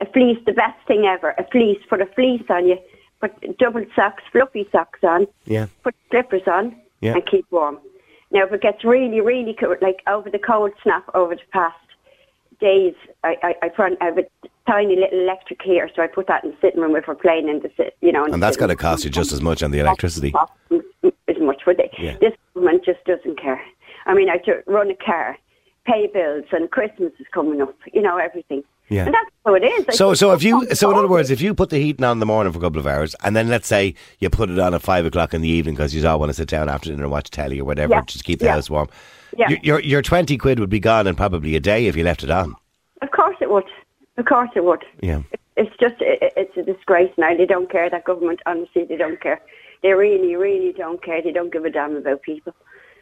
a 0.00 0.06
fleece, 0.06 0.38
the 0.46 0.52
best 0.52 0.78
thing 0.86 1.04
ever. 1.04 1.34
A 1.38 1.46
fleece. 1.50 1.78
Put 1.88 2.00
a 2.00 2.06
fleece 2.06 2.44
on 2.48 2.66
you. 2.66 2.78
Put 3.20 3.58
double 3.58 3.84
socks, 3.94 4.22
fluffy 4.30 4.68
socks 4.70 5.00
on. 5.02 5.26
Yeah. 5.46 5.66
Put 5.82 5.94
slippers 6.10 6.46
on 6.46 6.76
Yeah. 7.06 7.14
and 7.14 7.26
keep 7.26 7.46
warm. 7.50 7.78
Now, 8.32 8.44
if 8.44 8.52
it 8.52 8.60
gets 8.60 8.84
really, 8.84 9.20
really 9.20 9.54
cold, 9.54 9.78
like 9.80 10.02
over 10.06 10.30
the 10.30 10.38
cold 10.38 10.72
snap 10.82 11.04
over 11.14 11.36
the 11.36 11.42
past 11.52 11.76
days, 12.60 12.94
I, 13.22 13.36
I, 13.42 13.54
I 13.62 13.68
put 13.68 13.96
I 14.00 14.04
have 14.04 14.18
a 14.18 14.24
tiny 14.66 14.96
little 14.96 15.20
electric 15.20 15.62
heater, 15.62 15.88
so 15.94 16.02
I 16.02 16.08
put 16.08 16.26
that 16.26 16.42
in 16.44 16.50
the 16.50 16.56
sitting 16.60 16.80
room 16.80 16.96
if 16.96 17.06
we're 17.06 17.14
playing 17.14 17.48
in 17.48 17.60
the 17.60 17.70
sit, 17.76 17.96
you 18.00 18.12
know. 18.12 18.24
And 18.24 18.42
that's 18.42 18.56
going 18.56 18.70
to 18.70 18.76
cost 18.76 19.04
you 19.04 19.10
just 19.10 19.32
as 19.32 19.40
much 19.40 19.62
on 19.62 19.70
the 19.70 19.78
electricity. 19.78 20.34
as 20.72 21.38
much 21.40 21.62
for 21.62 21.74
they. 21.74 21.90
Yeah. 21.98 22.16
This 22.20 22.32
government 22.54 22.84
just 22.84 23.04
doesn't 23.04 23.40
care. 23.40 23.62
I 24.06 24.14
mean, 24.14 24.28
I 24.28 24.40
run 24.66 24.90
a 24.90 24.96
car, 24.96 25.36
pay 25.84 26.08
bills, 26.12 26.46
and 26.52 26.70
Christmas 26.70 27.12
is 27.20 27.26
coming 27.32 27.60
up. 27.60 27.76
You 27.92 28.02
know 28.02 28.16
everything. 28.16 28.64
Yeah. 28.88 29.06
And 29.06 29.14
that's 29.14 29.30
how 29.44 29.54
it 29.54 29.64
is. 29.64 29.84
I 29.88 29.92
So, 29.92 30.14
so 30.14 30.32
if 30.32 30.42
you, 30.42 30.66
so 30.74 30.90
in 30.90 30.96
other 30.96 31.08
words, 31.08 31.30
if 31.30 31.40
you 31.40 31.54
put 31.54 31.70
the 31.70 31.78
heating 31.78 32.04
on 32.04 32.12
in 32.12 32.18
the 32.20 32.26
morning 32.26 32.52
for 32.52 32.58
a 32.58 32.62
couple 32.62 32.78
of 32.78 32.86
hours, 32.86 33.16
and 33.24 33.34
then 33.34 33.48
let's 33.48 33.66
say 33.66 33.94
you 34.20 34.30
put 34.30 34.48
it 34.48 34.58
on 34.58 34.74
at 34.74 34.82
five 34.82 35.04
o'clock 35.06 35.34
in 35.34 35.40
the 35.40 35.48
evening 35.48 35.74
because 35.74 35.94
you 35.94 36.06
all 36.06 36.18
want 36.20 36.30
to 36.30 36.34
sit 36.34 36.48
down 36.48 36.68
after 36.68 36.90
dinner 36.90 37.02
and 37.02 37.10
watch 37.10 37.30
telly 37.30 37.58
or 37.60 37.64
whatever, 37.64 37.94
Yeah. 37.94 38.02
just 38.06 38.24
keep 38.24 38.38
the 38.38 38.44
Yeah. 38.46 38.52
house 38.54 38.70
warm. 38.70 38.88
Yeah. 39.36 39.48
Your, 39.50 39.58
your 39.62 39.80
your 39.80 40.02
twenty 40.02 40.38
quid 40.38 40.60
would 40.60 40.70
be 40.70 40.80
gone 40.80 41.06
in 41.06 41.14
probably 41.16 41.56
a 41.56 41.60
day 41.60 41.86
if 41.86 41.96
you 41.96 42.04
left 42.04 42.22
it 42.24 42.30
on. 42.30 42.54
of 43.02 43.10
course 43.10 43.36
it 43.40 43.50
would. 43.50 43.64
Of 44.18 44.24
course 44.24 44.50
it 44.56 44.64
would. 44.64 44.84
Yeah. 45.02 45.22
It's 45.56 45.74
just 45.78 45.96
it, 46.00 46.32
it's 46.36 46.56
a 46.56 46.62
disgrace 46.62 47.12
now. 47.18 47.36
They 47.36 47.44
don't 47.46 47.70
care. 47.70 47.90
That 47.90 48.04
government, 48.04 48.40
honestly, 48.46 48.84
they 48.84 48.96
don't 48.96 49.20
care. 49.20 49.40
They 49.82 49.92
really, 49.92 50.36
really 50.36 50.72
don't 50.72 51.02
care. 51.02 51.20
They 51.20 51.32
don't 51.32 51.52
give 51.52 51.64
a 51.66 51.70
damn 51.70 51.96
about 51.96 52.22
people. 52.22 52.54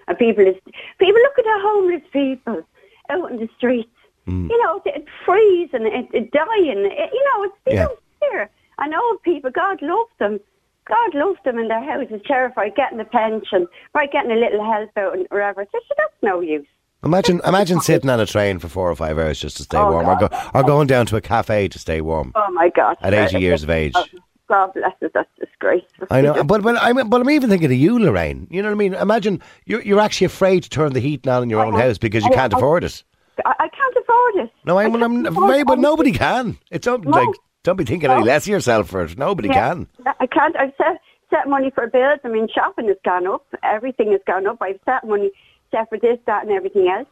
And 0.09 0.19
people 0.19 0.45
is 0.47 0.57
people 0.99 1.21
look 1.23 1.39
at 1.39 1.45
the 1.45 1.59
homeless 1.63 2.03
people 2.13 2.63
out 3.11 3.31
in 3.31 3.37
the 3.39 3.49
streets. 3.57 3.89
Mm. 4.29 4.49
You 4.51 4.63
know, 4.63 4.81
it 4.87 5.05
freeze 5.27 5.71
and 5.73 5.87
it, 5.87 6.07
it 6.13 6.31
die 6.33 6.59
and 6.59 6.81
it, 6.87 7.11
you 7.13 7.25
know, 7.33 7.45
it's 7.45 7.55
Yeah. 7.67 7.85
don't 7.87 7.99
care. 8.21 8.51
And 8.79 8.95
old 8.95 9.23
people, 9.23 9.51
God 9.51 9.81
loves 9.83 10.11
them. 10.19 10.41
God 10.87 11.15
loves 11.15 11.39
them 11.45 11.59
in 11.59 11.69
their 11.69 11.83
houses, 11.83 12.21
terrified, 12.27 12.75
getting 12.75 13.01
a 13.01 13.05
pension, 13.05 13.67
right, 13.95 14.11
getting 14.13 14.31
a 14.33 14.35
little 14.37 14.63
help 14.65 14.91
out 14.97 15.15
and 15.15 15.27
whatever. 15.31 15.65
So 15.73 15.79
that's 15.97 16.13
no 16.23 16.41
use. 16.41 16.67
Imagine, 17.05 17.41
imagine 17.47 17.81
sitting 17.81 18.09
on 18.09 18.19
a 18.21 18.27
train 18.27 18.59
for 18.59 18.69
four 18.69 18.91
or 18.91 18.95
five 18.97 19.19
hours 19.19 19.39
just 19.39 19.59
to 19.59 19.63
stay 19.65 19.77
Oh, 19.79 19.91
warm, 19.91 20.09
or, 20.09 20.17
go, 20.17 20.29
or 20.55 20.63
going 20.63 20.87
down 20.87 21.05
to 21.07 21.17
a 21.17 21.21
cafe 21.21 21.69
to 21.69 21.79
stay 21.79 22.01
warm. 22.01 22.33
Oh 22.35 22.51
my 22.51 22.71
God! 22.71 22.97
At 23.03 23.13
80 23.13 23.41
years 23.41 23.63
of 23.63 23.69
age. 23.69 23.93
Oh, 23.95 24.05
God 24.49 24.73
bless 24.73 24.93
us. 25.03 25.11
That's 25.13 25.29
disgraceful. 25.39 26.07
I 26.11 26.23
know, 26.23 26.43
but 26.45 26.63
but 26.63 26.77
I'm 26.83 27.09
but 27.11 27.21
I'm 27.21 27.29
even 27.31 27.51
thinking 27.51 27.67
of 27.71 27.77
you, 27.77 27.99
Lorraine. 27.99 28.47
You 28.51 28.63
know 28.63 28.69
what 28.69 28.75
I 28.75 28.79
mean? 28.79 28.95
Imagine 28.95 29.43
you're 29.67 29.83
you're 29.83 30.01
actually 30.01 30.27
afraid 30.27 30.63
to 30.63 30.71
turn 30.71 30.95
the 30.95 31.01
heat 31.01 31.27
on 31.29 31.43
in 31.43 31.51
your 31.51 31.63
own 31.65 31.75
I- 31.75 31.83
house 31.83 31.99
because 31.99 32.25
you 32.25 32.31
I- 32.33 32.35
can't 32.37 32.55
I- 32.55 32.57
afford 32.57 32.85
it. 32.85 33.03
I, 33.45 33.51
I 33.59 33.69
can't 33.69 33.84
afford 34.05 34.35
it. 34.47 34.51
No, 34.65 34.79
I'm, 34.79 34.95
I 34.97 35.07
I'm 35.07 35.35
very, 35.49 35.65
but 35.65 35.79
nobody 35.79 36.13
can. 36.13 36.59
It's 36.71 36.85
don't 36.85 37.05
No. 37.05 37.11
like 37.11 37.29
don't 37.63 37.77
be 37.77 37.85
thinking 37.85 38.11
any 38.11 38.23
less 38.25 38.45
of 38.45 38.49
yourself 38.49 38.89
for 38.91 39.03
it. 39.05 39.17
Nobody 39.19 39.49
Yeah, 39.49 39.55
can. 39.75 39.89
I 40.21 40.27
can't. 40.27 40.55
I've 40.57 40.73
set 40.79 41.01
set 41.31 41.49
money 41.49 41.71
for 41.75 41.87
bills. 41.87 42.21
I 42.25 42.29
mean, 42.29 42.47
shopping 42.55 42.89
has 42.89 42.97
gone 43.05 43.27
up. 43.27 43.45
Everything 43.63 44.13
has 44.13 44.21
gone 44.27 44.47
up. 44.47 44.59
I've 44.61 44.79
set 44.85 45.05
money 45.07 45.31
set 45.71 45.89
for 45.89 45.99
this, 45.99 46.19
that, 46.27 46.43
and 46.45 46.53
everything 46.53 46.89
else. 46.89 47.09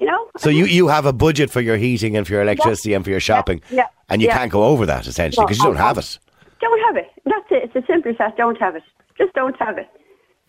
You 0.00 0.06
know. 0.06 0.28
So 0.38 0.48
you, 0.48 0.64
you 0.66 0.86
have 0.88 1.06
a 1.06 1.12
budget 1.12 1.50
for 1.50 1.60
your 1.60 1.76
heating 1.76 2.16
and 2.16 2.24
for 2.26 2.32
your 2.34 2.42
electricity 2.42 2.94
and 2.94 3.04
for 3.04 3.10
your 3.10 3.20
shopping, 3.20 3.60
yeah, 3.70 3.86
and 4.08 4.22
you 4.22 4.28
yeah. 4.28 4.38
can't 4.38 4.52
go 4.52 4.62
over 4.64 4.86
that 4.86 5.06
essentially 5.08 5.42
No, 5.42 5.46
because 5.48 5.58
you 5.58 5.64
don't 5.64 5.76
I- 5.76 5.86
have 5.88 5.98
it. 5.98 6.18
don't 6.60 6.80
have 6.86 6.96
it. 6.96 7.10
That's 7.24 7.50
it. 7.50 7.64
It's 7.64 7.76
as 7.76 7.82
simple 7.88 8.12
as 8.12 8.18
that. 8.18 8.36
Don't 8.36 8.58
have 8.58 8.76
it. 8.76 8.84
Just 9.18 9.32
don't 9.34 9.56
have 9.58 9.76
it. 9.78 9.88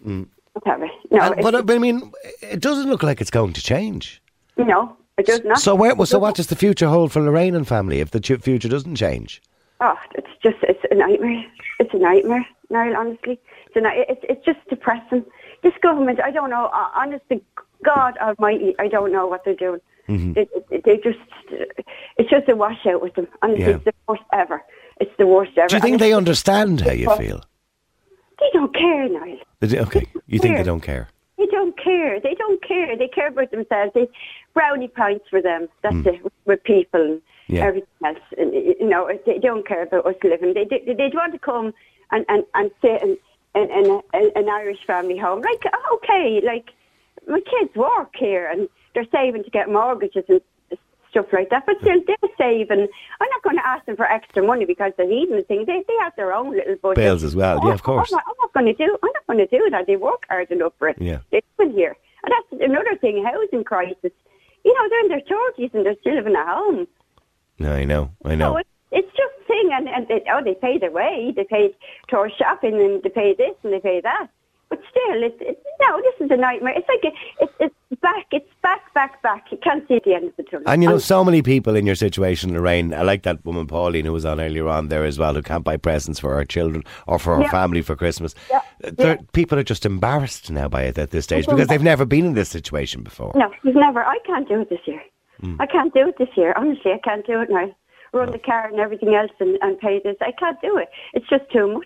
Mm. 0.06 0.28
Don't 0.54 0.68
have 0.68 0.84
it. 0.84 0.92
No, 1.12 1.20
And- 1.34 1.42
but, 1.42 1.66
but 1.66 1.76
I 1.76 1.80
mean, 1.80 2.12
it 2.44 2.60
doesn't 2.62 2.88
look 2.90 3.02
like 3.02 3.20
it's 3.22 3.32
going 3.32 3.54
to 3.54 3.62
change. 3.62 4.22
no, 4.58 4.96
it 5.20 5.26
does 5.26 5.44
not. 5.44 5.60
So 5.60 5.76
where, 5.76 5.94
so 6.06 6.20
what 6.20 6.36
does 6.36 6.48
the 6.48 6.56
future 6.56 6.88
hold 6.88 7.12
for 7.12 7.22
Lorraine 7.22 7.56
and 7.56 7.68
family 7.68 8.00
if 8.00 8.12
the 8.12 8.22
future 8.22 8.70
doesn't 8.70 8.96
change? 8.96 9.42
Oh, 9.82 9.96
it's 10.16 10.28
just 10.44 10.58
it's 10.64 10.84
a 10.92 10.96
nightmare. 10.96 11.44
It's 11.80 11.94
a 11.94 11.98
nightmare, 11.98 12.46
Niall. 12.70 12.96
Honestly, 12.98 13.40
it's 13.68 13.76
a, 13.76 14.12
it's 14.12 14.22
it's 14.30 14.46
just 14.46 14.60
depressing. 14.70 15.24
This 15.64 15.74
government, 15.82 16.20
I 16.22 16.32
don't 16.32 16.50
know. 16.50 16.70
Honest 16.96 17.24
to 17.30 17.42
God 17.84 18.18
Almighty, 18.18 18.76
I 18.80 18.88
don't 18.88 19.12
know 19.12 19.28
what 19.28 19.44
they're 19.46 19.56
doing. 19.56 19.80
Mm-hmm. 20.08 20.34
They, 20.34 20.48
they- 20.70 20.82
they 20.86 20.98
just 20.98 21.20
it's 22.18 22.30
just 22.30 22.50
a 22.50 22.56
washout 22.56 23.02
with 23.02 23.16
them. 23.16 23.28
Honestly, 23.42 23.64
Yeah. 23.66 23.76
it's 23.76 23.86
the 23.86 23.94
worst 24.08 24.24
ever. 24.34 24.62
It's 25.00 25.12
the 25.18 25.28
worst 25.28 25.52
ever. 25.58 25.68
Do 25.70 25.76
you 25.76 25.82
think 25.82 25.94
And 25.94 26.02
they 26.02 26.14
understand 26.14 26.82
how 26.82 26.92
you 26.92 27.10
feel? 27.16 27.42
They 28.40 28.50
don't 28.54 28.74
care, 28.74 29.08
Niall. 29.10 29.38
They 29.60 29.68
do- 29.68 29.80
Okay, 29.80 30.06
you 30.28 30.40
think 30.40 30.58
they 30.58 30.64
don't 30.64 30.82
care? 30.82 31.08
They 31.60 31.66
don't 31.66 31.78
care. 31.84 32.20
They 32.22 32.36
don't 32.36 32.64
care. 32.64 32.98
They 32.98 33.08
care 33.08 33.28
about 33.28 33.52
themselves. 33.52 33.92
They 33.94 34.08
brownie 34.54 34.88
points 34.88 35.26
for 35.30 35.42
them. 35.42 35.68
That's 35.82 35.96
hmm. 35.96 36.08
it. 36.08 36.34
With, 36.46 36.64
people 36.64 37.02
and. 37.02 37.22
Yeah. 37.48 37.66
everything 37.66 37.88
else. 38.06 38.20
And, 38.38 38.54
you 38.54 38.88
know, 38.88 39.10
they 39.26 39.40
don't 39.40 39.68
care 39.68 39.82
about 39.82 40.06
us 40.06 40.16
living. 40.24 40.54
They 40.54 40.66
they 40.66 40.94
they'd 40.94 41.16
want 41.16 41.34
to 41.34 41.40
come 41.40 41.74
and 42.12 42.24
and 42.30 42.44
and 42.54 42.70
sit 42.80 43.02
in 43.02 43.18
in, 43.56 43.72
in 43.72 44.02
a, 44.14 44.38
an 44.38 44.50
Irish 44.50 44.86
family 44.86 45.18
home. 45.18 45.42
Like 45.42 45.64
okay, 45.94 46.42
like 46.46 46.70
my 47.28 47.40
kids 47.42 47.76
work 47.76 48.14
here 48.16 48.48
and 48.48 48.70
they're 48.94 49.08
saving 49.12 49.44
to 49.46 49.50
get 49.50 49.68
mortgages 49.68 50.26
and 50.30 50.42
stuff 51.12 51.28
like 51.32 51.50
that. 51.50 51.66
But 51.66 51.78
still, 51.82 52.02
they're 52.06 52.30
saving. 52.38 52.88
I'm 53.20 53.30
not 53.30 53.44
going 53.44 53.58
to 53.58 53.68
ask 53.68 53.86
them 53.86 53.96
for 53.96 54.06
extra 54.06 54.44
money 54.44 54.66
because 54.66 54.94
they're 54.98 55.08
needing 55.08 55.36
the 55.36 55.44
thing. 55.44 55.66
They 55.66 55.84
they 55.88 55.96
have 56.02 56.16
their 56.16 56.34
own 56.34 56.52
little 56.52 56.76
budget. 56.76 56.98
Bills 56.98 57.24
as 57.24 57.36
well, 57.36 57.60
yeah, 57.64 57.74
of 57.74 57.82
oh, 57.82 57.84
course. 57.84 58.12
I'm 58.12 58.18
not, 58.18 58.36
not 58.42 58.54
going 58.54 58.66
to 58.66 58.74
do. 58.74 58.98
I'm 59.04 59.12
not 59.14 59.28
going 59.28 59.40
to 59.40 59.48
do 59.48 59.70
that. 59.72 59.88
They 59.88 59.96
work 59.96 60.26
hard 60.30 60.52
enough 60.52 60.74
for 60.80 60.90
it. 60.90 60.98
Yeah. 61.00 61.20
They 61.32 61.42
live 61.58 61.74
here, 61.74 61.96
and 62.24 62.34
that's 62.34 62.64
another 62.64 62.96
thing. 62.98 63.24
Housing 63.24 63.64
crisis. 63.64 64.12
You 64.64 64.74
know, 64.74 64.90
they're 64.90 65.02
in 65.02 65.08
their 65.10 65.22
thirties 65.22 65.72
and 65.74 65.86
they're 65.86 65.96
still 66.02 66.16
living 66.16 66.36
at 66.36 66.48
home. 66.48 66.88
No, 67.60 67.74
I 67.74 67.86
know, 67.86 68.12
I 68.24 68.32
So 68.32 68.36
know. 68.36 68.58
it's, 68.58 68.70
it's 68.92 69.12
just 69.16 69.48
thing, 69.48 69.70
and, 69.74 69.88
and 69.90 70.08
they, 70.08 70.24
oh, 70.32 70.42
they 70.44 70.54
pay 70.54 70.78
their 70.78 70.92
way. 70.92 71.34
They 71.36 71.44
pay 71.44 71.76
tour 72.08 72.30
shopping, 72.38 72.80
and 72.80 73.04
they 73.04 73.10
pay 73.10 73.34
this, 73.36 73.56
and 73.64 73.74
they 73.74 73.80
pay 73.80 74.02
that. 74.02 74.28
But 74.70 74.80
still, 74.90 75.24
it's, 75.24 75.38
it's 75.40 75.62
no. 75.82 76.02
This 76.02 76.26
is 76.26 76.32
a 76.32 76.38
nightmare. 76.38 76.76
It's 76.78 76.88
like 76.88 77.12
a, 77.12 77.44
it's 77.44 77.54
it's 77.60 77.76
back. 78.02 78.26
It's 78.32 78.50
back, 78.62 78.94
back, 78.94 79.22
back. 79.22 79.46
You 79.52 79.58
can't 79.64 79.88
see 79.88 80.00
the 80.04 80.14
end 80.14 80.26
of 80.26 80.36
the 80.38 80.44
tunnel. 80.44 80.64
And 80.68 80.84
you 80.84 80.90
know, 80.90 80.98
so 80.98 81.24
many 81.24 81.42
people 81.42 81.76
in 81.76 81.86
your 81.86 81.96
situation, 81.96 82.54
Lorraine. 82.54 82.94
I 82.94 83.02
like 83.04 83.24
that 83.24 83.44
woman 83.46 83.68
Pauline 83.68 84.06
who 84.06 84.14
was 84.14 84.26
on 84.26 84.40
earlier 84.40 84.68
on 84.68 84.88
there 84.90 85.06
as 85.06 85.18
well, 85.20 85.34
who 85.34 85.42
can't 85.42 85.64
buy 85.64 85.78
presents 85.78 86.20
for 86.20 86.36
her 86.36 86.46
children 86.46 86.84
or 87.08 87.20
for 87.20 87.36
her 87.36 87.42
Yeah. 87.44 87.52
family 87.52 87.82
for 87.82 87.96
Christmas. 87.96 88.36
Yeah, 88.50 88.62
yeah. 88.98 89.18
People 89.34 89.60
are 89.60 89.64
just 89.64 89.86
embarrassed 89.86 90.52
now 90.52 90.68
by 90.68 90.84
it 90.84 90.98
at 90.98 91.12
this 91.12 91.26
stage 91.26 91.46
because 91.48 91.68
they've 91.68 91.82
never 91.82 92.06
been 92.06 92.26
in 92.26 92.34
this 92.34 92.50
situation 92.50 93.04
before. 93.04 93.32
No, 93.36 93.52
we've 93.64 93.76
never. 93.76 94.04
I 94.04 94.18
can't 94.26 94.48
do 94.48 94.62
it 94.62 94.70
this 94.70 94.82
year. 94.86 95.02
Hmm. 95.42 95.56
I 95.60 95.66
can't 95.66 95.94
do 95.94 96.08
it 96.08 96.18
this 96.18 96.30
year. 96.36 96.54
Honestly, 96.58 96.92
I 96.92 97.00
can't 97.04 97.26
do 97.26 97.42
it 97.42 97.50
now. 97.50 97.74
Run 98.12 98.32
the 98.32 98.40
car 98.40 98.68
and 98.68 98.80
everything 98.80 99.14
else 99.14 99.32
and, 99.40 99.58
and 99.62 99.80
pay 99.80 100.02
this. 100.04 100.16
I 100.22 100.32
can't 100.32 100.60
do 100.62 100.78
it. 100.78 100.90
It's 101.14 101.28
just 101.30 101.50
too 101.52 101.72
much. 101.72 101.86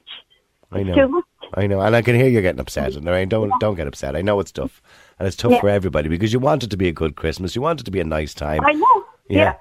I 0.74 0.84
know. 0.84 0.96
too 0.96 1.08
much. 1.08 1.26
I 1.56 1.68
know, 1.68 1.82
and 1.82 1.96
I 1.96 2.02
can 2.02 2.16
hear 2.16 2.28
you 2.28 2.42
getting 2.42 2.60
upset. 2.60 2.96
And 2.96 3.06
Lorraine, 3.06 3.30
don't 3.30 3.52
don't 3.60 3.76
get 3.76 3.88
upset. 3.88 4.16
I 4.16 4.22
know 4.22 4.40
it's 4.40 4.52
tough, 4.52 4.82
and 5.20 5.28
it's 5.28 5.38
tough 5.38 5.52
Yeah. 5.52 5.62
for 5.62 5.70
everybody 5.70 6.10
because 6.10 6.34
you 6.34 6.40
want 6.40 6.64
it 6.64 6.70
to 6.72 6.78
be 6.78 6.88
a 6.88 6.92
good 6.92 7.16
Christmas. 7.16 7.56
You 7.56 7.62
want 7.62 7.80
it 7.82 7.84
to 7.84 7.92
be 7.92 8.00
a 8.00 8.04
nice 8.04 8.34
time. 8.34 8.66
I 8.66 8.72
know. 8.74 9.06
Yeah. 9.30 9.38
Yeah. 9.40 9.54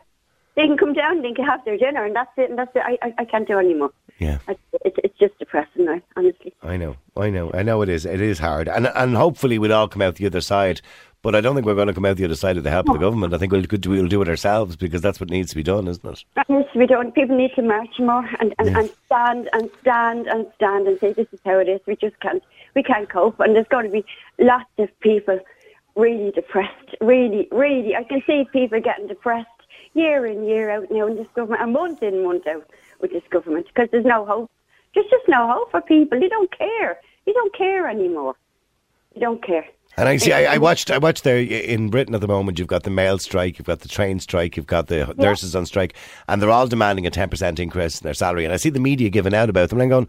They 0.55 0.67
can 0.67 0.77
come 0.77 0.93
down, 0.93 1.17
and 1.17 1.25
they 1.25 1.33
can 1.33 1.45
have 1.47 1.65
their 1.65 1.77
dinner, 1.79 2.05
and 2.05 2.15
that's 2.15 2.31
it. 2.37 2.51
And 2.51 2.59
that's 2.59 2.75
it. 2.77 2.83
I, 2.85 2.99
I, 3.03 3.15
I 3.19 3.25
can't 3.25 3.47
do 3.49 3.59
anymore. 3.59 3.91
Yeah. 4.19 4.39
I, 4.49 4.57
it's 4.85 4.97
it's 5.05 5.19
just 5.19 5.39
depressing 5.39 5.85
now, 5.87 6.01
honestly. 6.17 6.55
I 6.63 6.77
know, 6.77 6.97
I 7.17 7.31
know, 7.31 7.51
I 7.55 7.63
know 7.63 7.81
it 7.83 7.89
is. 7.89 8.05
It 8.07 8.21
is 8.21 8.39
hard, 8.39 8.69
and 8.69 8.87
and 8.95 9.17
hopefully 9.17 9.59
we'll 9.59 9.73
all 9.73 9.89
come 9.89 10.03
out 10.03 10.17
the 10.17 10.27
other 10.27 10.41
side. 10.43 10.81
But 11.23 11.37
I 11.37 11.41
don't 11.41 11.55
think 11.55 11.67
we're 11.67 11.77
going 11.77 11.87
to 11.87 11.95
come 11.95 12.05
out 12.05 12.17
the 12.17 12.25
other 12.25 12.35
side 12.35 12.57
with 12.57 12.65
the 12.65 12.71
help 12.71 12.89
of 12.89 12.95
the 12.95 12.99
government. 12.99 13.33
I 13.33 13.39
think 13.39 13.53
we'll 13.53 13.63
do- 13.63 13.91
we'll 13.91 14.09
do 14.09 14.23
it 14.23 14.29
ourselves 14.29 14.75
because 14.75 15.01
that's 15.01 15.21
what 15.21 15.31
needs 15.31 15.51
to 15.51 15.57
be 15.57 15.63
done, 15.63 15.87
isn't 15.87 16.05
it? 16.05 16.25
That 16.35 16.51
needs 16.51 16.69
to 16.73 16.79
be 16.81 16.87
done. 16.87 17.13
People 17.13 17.37
need 17.37 17.53
to 17.55 17.63
march 17.63 18.01
more 18.01 18.29
and, 18.41 18.53
and, 18.59 18.77
and 18.77 18.91
stand 19.07 19.49
and 19.53 19.71
stand 19.81 20.27
and 20.27 20.47
stand 20.57 20.89
and 20.89 20.99
say 20.99 21.13
this 21.13 21.29
is 21.33 21.39
how 21.45 21.59
it 21.61 21.69
is. 21.69 21.81
We 21.87 21.95
just 21.95 22.19
can't 22.19 22.43
we 22.75 22.83
can't 22.83 23.09
cope. 23.09 23.39
And 23.39 23.55
there's 23.55 23.69
going 23.69 23.87
to 23.87 23.93
be 23.93 24.05
lots 24.41 24.69
of 24.79 24.89
people 24.99 25.39
really 25.95 26.33
depressed. 26.33 26.97
Really, 27.01 27.47
really, 27.53 27.95
I 27.95 28.03
can 28.03 28.21
see 28.27 28.45
people 28.53 28.81
getting 28.81 29.07
depressed 29.07 29.47
year 29.95 30.27
in 30.27 30.45
year 30.45 30.71
out 30.71 30.91
now 30.91 31.07
in 31.07 31.15
this 31.17 31.29
government, 31.37 31.63
and 31.63 31.73
month 31.73 32.03
in 32.03 32.25
month 32.25 32.49
out 32.49 32.69
with 33.01 33.13
this 33.13 33.23
government 33.31 33.67
because 33.69 33.89
there's 33.93 34.05
no 34.05 34.25
hope. 34.25 34.51
There's 34.93 35.07
just 35.09 35.29
no 35.29 35.47
hope 35.53 35.71
for 35.71 35.83
people. 35.83 36.19
They 36.19 36.29
don't 36.29 36.51
care. 36.59 36.99
They 37.27 37.33
don't 37.33 37.55
care 37.57 37.89
anymore. 37.89 38.35
They 39.15 39.21
don't 39.21 39.43
care. 39.45 39.67
And 39.97 40.09
I 40.09 40.17
see. 40.17 40.33
I, 40.33 40.55
I 40.55 40.59
watched. 40.59 40.91
I 40.91 40.99
watched 40.99 41.25
there 41.25 41.39
in 41.39 41.91
Britain 41.91 42.15
at 42.15 42.23
the 42.23 42.29
moment. 42.29 42.59
You've 42.59 42.69
got 42.69 42.85
the 42.85 42.91
mail 42.91 43.19
strike. 43.19 43.59
You've 43.59 43.67
got 43.67 43.81
the 43.81 43.89
train 43.89 44.21
strike. 44.21 44.57
You've 44.57 44.67
got 44.67 44.87
the 44.87 45.15
nurses 45.19 45.55
on 45.55 45.67
strike, 45.67 45.95
and 46.29 46.41
they're 46.41 46.51
all 46.51 46.67
demanding 46.67 47.07
a 47.07 47.11
ten 47.11 47.29
percent 47.29 47.61
increase 47.61 48.01
in 48.01 48.05
their 48.05 48.15
salary. 48.15 48.45
And 48.45 48.55
I 48.55 48.57
see 48.57 48.71
the 48.71 48.81
media 48.81 49.11
giving 49.11 49.35
out 49.35 49.51
about 49.51 49.69
them. 49.69 49.79
And 49.79 49.85
I'm 49.85 49.89
going, 49.91 50.09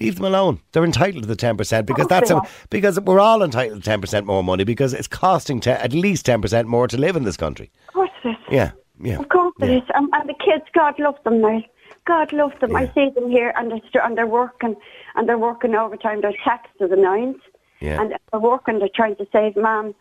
leave 0.00 0.16
them 0.16 0.26
alone. 0.26 0.60
They're 0.72 0.84
entitled 0.84 1.22
to 1.22 1.28
the 1.28 1.36
ten 1.36 1.56
percent 1.56 1.86
because 1.86 2.08
that's 2.08 2.30
are. 2.30 2.42
because 2.68 3.00
we're 3.00 3.20
all 3.20 3.42
entitled 3.42 3.82
to 3.82 3.84
ten 3.84 4.02
percent 4.02 4.26
more 4.26 4.44
money 4.44 4.64
because 4.64 4.92
it's 4.92 5.08
costing 5.08 5.60
te- 5.60 5.70
at 5.70 5.94
least 5.94 6.26
ten 6.26 6.42
percent 6.42 6.68
more 6.68 6.86
to 6.88 6.98
live 6.98 7.16
in 7.16 7.24
this 7.24 7.38
country. 7.38 7.70
Of 7.88 7.94
course 7.94 8.10
it 8.24 8.28
is. 8.28 8.36
Yeah, 8.50 8.72
yeah. 9.00 9.18
Of 9.18 9.30
course 9.30 9.54
yeah. 9.60 9.66
it 9.66 9.76
is. 9.78 9.88
And, 9.94 10.10
and 10.12 10.28
the 10.28 10.34
kids, 10.34 10.64
God 10.74 10.98
love 10.98 11.16
them 11.24 11.40
now. 11.40 11.62
God 12.06 12.32
love 12.32 12.52
them. 12.60 12.74
I 12.74 12.92
see 12.94 13.10
them 13.14 13.30
here 13.30 13.54
and 13.56 13.70
they're, 13.70 14.04
and 14.04 14.18
they're 14.18 14.26
working 14.26 14.74
and 15.14 15.28
they're 15.28 15.38
working 15.38 15.74
overtime. 15.74 16.20
They're 16.20 16.34
taxed 16.44 16.72
to 16.80 16.88
the 16.88 16.96
nines. 16.96 17.36
Yeah. 17.82 18.00
And 18.00 18.14
they're 18.30 18.40
working, 18.40 18.78
they're 18.78 18.88
trying 18.94 19.16
to 19.16 19.26
save 19.32 19.56
mom. 19.56 19.94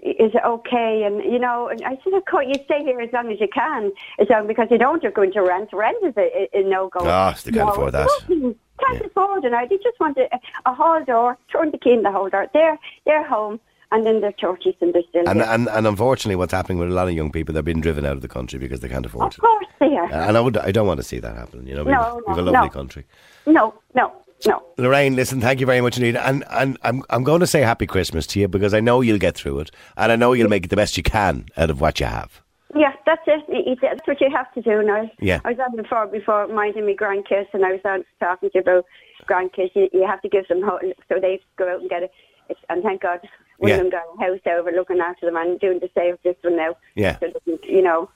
Is 0.00 0.32
it 0.34 0.42
okay? 0.44 1.04
And 1.06 1.22
you 1.24 1.38
know, 1.38 1.68
and 1.68 1.82
I 1.84 1.98
said, 2.04 2.12
of 2.12 2.24
course, 2.26 2.46
you 2.48 2.54
stay 2.66 2.82
here 2.84 3.00
as 3.00 3.10
long 3.14 3.32
as 3.32 3.40
you 3.40 3.48
can, 3.48 3.90
as 4.18 4.28
long 4.28 4.46
because 4.46 4.68
you 4.70 4.76
don't, 4.78 5.02
you're 5.02 5.10
going 5.20 5.32
to 5.32 5.40
rent. 5.42 5.70
Rent 5.72 5.96
is 6.04 6.14
a, 6.18 6.48
a, 6.54 6.60
a 6.60 6.62
no 6.68 6.88
go. 6.88 7.00
Ah, 7.04 7.34
they 7.44 7.50
can't 7.52 7.70
afford 7.70 7.92
that. 7.92 8.08
Can't 8.28 8.56
Yeah. 9.00 9.06
afford 9.06 9.44
it 9.46 9.50
now. 9.52 9.64
They 9.64 9.78
just 9.78 9.98
want 9.98 10.18
a, 10.18 10.28
a 10.66 10.74
hall 10.74 11.02
door, 11.02 11.38
turn 11.50 11.70
the 11.70 11.78
key 11.78 11.92
in 11.94 12.02
the 12.02 12.12
hall 12.12 12.28
door. 12.28 12.46
They're 12.52 12.78
they're 13.06 13.26
home, 13.26 13.58
and 13.90 14.04
then 14.06 14.20
they're 14.20 14.32
churches 14.32 14.74
and 14.82 14.92
they're 14.94 15.02
still 15.08 15.26
And, 15.26 15.40
and 15.40 15.66
and 15.70 15.86
unfortunately, 15.86 16.36
what's 16.36 16.52
happening 16.52 16.78
with 16.78 16.90
a 16.90 16.94
lot 16.94 17.08
of 17.08 17.14
young 17.14 17.32
people, 17.32 17.54
they're 17.54 17.62
being 17.62 17.80
driven 17.80 18.04
out 18.04 18.12
of 18.12 18.20
the 18.20 18.28
country 18.28 18.58
because 18.58 18.80
they 18.80 18.88
can't 18.90 19.06
afford 19.06 19.28
of 19.28 19.32
it. 19.32 19.38
Of 19.38 19.40
course 19.40 19.66
they 19.80 19.96
are. 19.96 20.12
And 20.12 20.36
I 20.36 20.40
would, 20.40 20.58
I 20.58 20.72
don't 20.72 20.86
want 20.86 20.98
to 21.00 21.04
see 21.04 21.20
that 21.20 21.34
happen. 21.36 21.66
You 21.66 21.74
know, 21.74 21.84
we've, 21.84 21.94
No, 21.94 22.20
we've 22.28 22.36
a 22.36 22.42
lovely 22.42 22.68
no. 22.68 22.68
country. 22.68 23.06
No, 23.46 23.74
no, 23.94 24.12
no. 24.46 24.62
Lorraine, 24.76 25.16
listen, 25.16 25.40
thank 25.40 25.60
you 25.60 25.66
very 25.66 25.80
much 25.80 25.96
indeed. 25.96 26.16
And, 26.16 26.44
and 26.50 26.76
I'm, 26.82 27.02
I'm 27.10 27.24
going 27.24 27.40
to 27.40 27.46
say 27.46 27.60
happy 27.62 27.86
Christmas 27.86 28.26
to 28.28 28.40
you 28.40 28.48
because 28.48 28.74
I 28.74 28.80
know 28.80 29.00
you'll 29.00 29.18
get 29.18 29.34
through 29.36 29.60
it. 29.60 29.70
And 29.96 30.12
I 30.12 30.16
know 30.16 30.32
you'll 30.34 30.50
make 30.50 30.64
it 30.66 30.68
the 30.68 30.76
best 30.76 30.96
you 30.96 31.02
can 31.02 31.46
out 31.56 31.70
of 31.70 31.80
what 31.80 32.00
you 32.00 32.06
have. 32.06 32.42
Yeah, 32.74 32.92
that's 33.06 33.22
it. 33.26 33.78
That's 33.80 34.06
what 34.06 34.20
you 34.20 34.28
have 34.34 34.52
to 34.52 34.60
do 34.60 34.82
now. 34.82 35.10
Yeah. 35.20 35.40
I 35.44 35.52
was 35.52 35.58
on 35.60 35.76
before 35.76 36.06
before 36.08 36.46
minding 36.48 36.84
my 36.84 36.92
grandkids, 36.92 37.46
and 37.54 37.64
I 37.64 37.72
was 37.72 37.80
on 37.86 38.04
talking 38.20 38.50
to 38.50 38.54
you 38.56 38.60
about 38.60 38.84
grandkids. 39.26 39.70
You, 39.74 39.88
you 39.94 40.06
have 40.06 40.20
to 40.20 40.28
give 40.28 40.46
them 40.48 40.60
ho 40.62 40.78
so 41.08 41.18
they 41.20 41.40
go 41.56 41.72
out 41.72 41.80
and 41.80 41.88
get 41.88 42.02
it. 42.02 42.10
It's, 42.50 42.60
and 42.68 42.82
thank 42.82 43.00
God, 43.00 43.20
one 43.58 43.70
Yeah. 43.70 43.76
of 43.76 43.82
them 43.82 43.90
got 43.90 44.02
a 44.18 44.20
house 44.20 44.40
over 44.58 44.70
looking 44.72 44.98
after 45.00 45.24
them 45.24 45.36
and 45.36 45.58
doing 45.58 45.78
the 45.80 45.88
same 45.96 46.12
with 46.12 46.22
this 46.22 46.36
one 46.42 46.56
now. 46.56 46.76
Yeah. 46.96 47.18
So 47.18 47.28
you 47.62 47.80
know, 47.82 48.10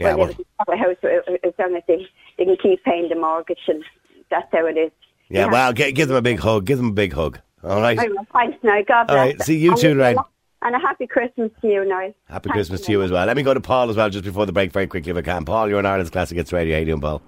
Yeah, 0.00 0.14
well, 0.16 0.26
well, 0.26 0.36
have 0.58 0.68
a 0.68 0.76
house 0.76 0.96
uh, 1.04 1.32
as 1.46 1.52
long 1.60 1.76
as 1.76 1.82
they, 1.86 2.04
they 2.38 2.44
can 2.44 2.56
keep 2.60 2.82
paying 2.82 3.08
the 3.08 3.14
mortgage, 3.14 3.60
and 3.68 3.84
that's 4.30 4.48
how 4.50 4.66
it 4.66 4.76
is. 4.76 4.90
Yeah, 5.32 5.38
You 5.38 5.44
have- 5.44 5.52
well, 5.52 5.72
gi- 5.72 5.92
give 5.92 6.08
them 6.08 6.16
a 6.16 6.22
big 6.22 6.38
hug. 6.38 6.64
Give 6.66 6.78
them 6.78 6.88
a 6.88 6.92
big 6.92 7.12
hug. 7.12 7.40
All 7.64 7.80
right. 7.80 7.98
Oh, 7.98 8.02
anyway, 8.02 8.24
Thanks 8.32 8.58
now. 8.62 8.80
God 8.86 9.06
bless. 9.06 9.10
All 9.10 9.24
right. 9.24 9.42
See 9.42 9.56
you 9.58 9.70
too, 9.70 9.74
listen, 9.94 9.98
Lorraine. 9.98 10.16
And 10.62 10.76
a 10.76 10.78
happy 10.78 11.06
Christmas 11.06 11.50
to 11.60 11.68
you, 11.68 11.84
Niall. 11.84 12.14
Happy 12.28 12.48
Thanks 12.48 12.56
Christmas 12.56 12.80
a 12.82 12.84
to 12.84 12.92
you 12.92 13.02
as 13.02 13.10
well. 13.10 13.26
Let 13.26 13.36
me 13.36 13.42
go 13.42 13.52
to 13.54 13.60
Paul 13.60 13.90
as 13.90 13.96
well 13.96 14.10
just 14.10 14.24
before 14.24 14.46
the 14.46 14.52
break 14.52 14.70
very 14.72 14.86
quickly 14.86 15.10
if 15.10 15.16
I 15.16 15.22
can. 15.22 15.44
Paul, 15.44 15.68
you're 15.68 15.78
on 15.78 15.86
Ireland's 15.86 16.10
Classic 16.10 16.36
Hits 16.36 16.52
Radio. 16.52 16.74
How 16.76 16.80
you 16.80 16.86
doing, 16.86 17.00
Paul? 17.00 17.20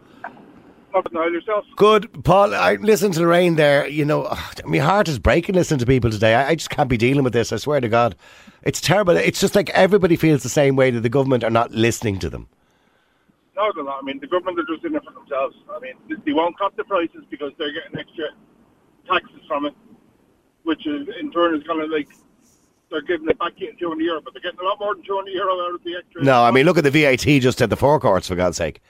Not 0.93 1.13
Niall 1.13 1.33
yourself. 1.33 1.65
Good, 1.77 2.23
Paul. 2.23 2.55
I 2.55 2.75
listen 2.77 3.11
to 3.13 3.19
the 3.19 3.27
rain 3.27 3.57
there. 3.57 3.89
You 3.89 4.05
know, 4.05 4.33
my 4.65 4.79
heart 4.79 5.09
is 5.09 5.19
breaking 5.19 5.57
listening 5.57 5.81
to 5.81 5.87
people 5.87 6.11
today. 6.11 6.35
I, 6.35 6.51
I 6.51 6.55
just 6.55 6.71
can't 6.71 6.89
be 6.89 6.97
dealing 6.97 7.25
with 7.25 7.33
this. 7.33 7.53
I 7.53 7.57
swear 7.57 7.81
to 7.81 7.89
God, 7.89 8.15
it's 8.63 8.81
terrible. 8.81 9.17
It's 9.17 9.41
just 9.41 9.55
like 9.57 9.71
everybody 9.71 10.15
feels 10.17 10.43
the 10.45 10.49
same 10.49 10.77
way 10.77 10.91
that 10.91 11.01
the 11.01 11.09
government 11.09 11.43
are 11.43 11.51
not 11.51 11.73
listening 11.73 12.19
to 12.21 12.31
them. 12.31 12.49
No, 13.57 13.71
they're 13.75 13.85
not. 13.85 13.99
I 14.01 14.03
mean, 14.03 14.19
the 14.21 14.27
government 14.27 14.59
are 14.59 14.75
just 14.75 14.85
in 14.85 14.95
it 14.97 15.05
for 15.05 15.13
themselves. 15.13 15.57
I 15.71 15.79
mean, 15.79 15.95
they- 16.25 16.33
won't 16.33 16.59
cut 16.59 16.77
the 16.77 16.85
prices 16.85 17.25
because 17.31 17.53
they're 17.59 17.73
getting 17.73 17.97
extra 17.99 18.27
taxes 19.07 19.41
from 19.47 19.67
it, 19.67 19.75
which 20.65 20.87
is 20.87 21.09
in 21.21 21.31
turn 21.31 21.55
is 21.55 21.63
going 21.63 21.81
to 21.81 21.87
like 21.87 22.09
they're 22.91 23.03
giving 23.03 23.29
it 23.29 23.39
back 23.39 23.53
in 23.61 23.77
200 23.77 24.03
euro, 24.03 24.21
but 24.21 24.33
they're 24.35 24.43
getting 24.43 24.61
a 24.61 24.65
lot 24.65 24.79
more 24.79 24.95
than 24.95 25.05
200 25.05 25.31
euro 25.31 25.61
out 25.67 25.75
of 25.75 25.83
the 25.85 25.97
extra. 25.97 26.23
No, 26.23 26.43
I 26.45 26.51
mean, 26.51 26.67
look 26.67 26.79
at 26.79 26.85
the 26.85 26.91
VAT 26.91 27.41
just 27.41 27.61
at 27.63 27.71
the 27.71 27.77
forecourts 27.77 28.29
for 28.29 28.35
God's 28.37 28.57
sake. 28.57 28.81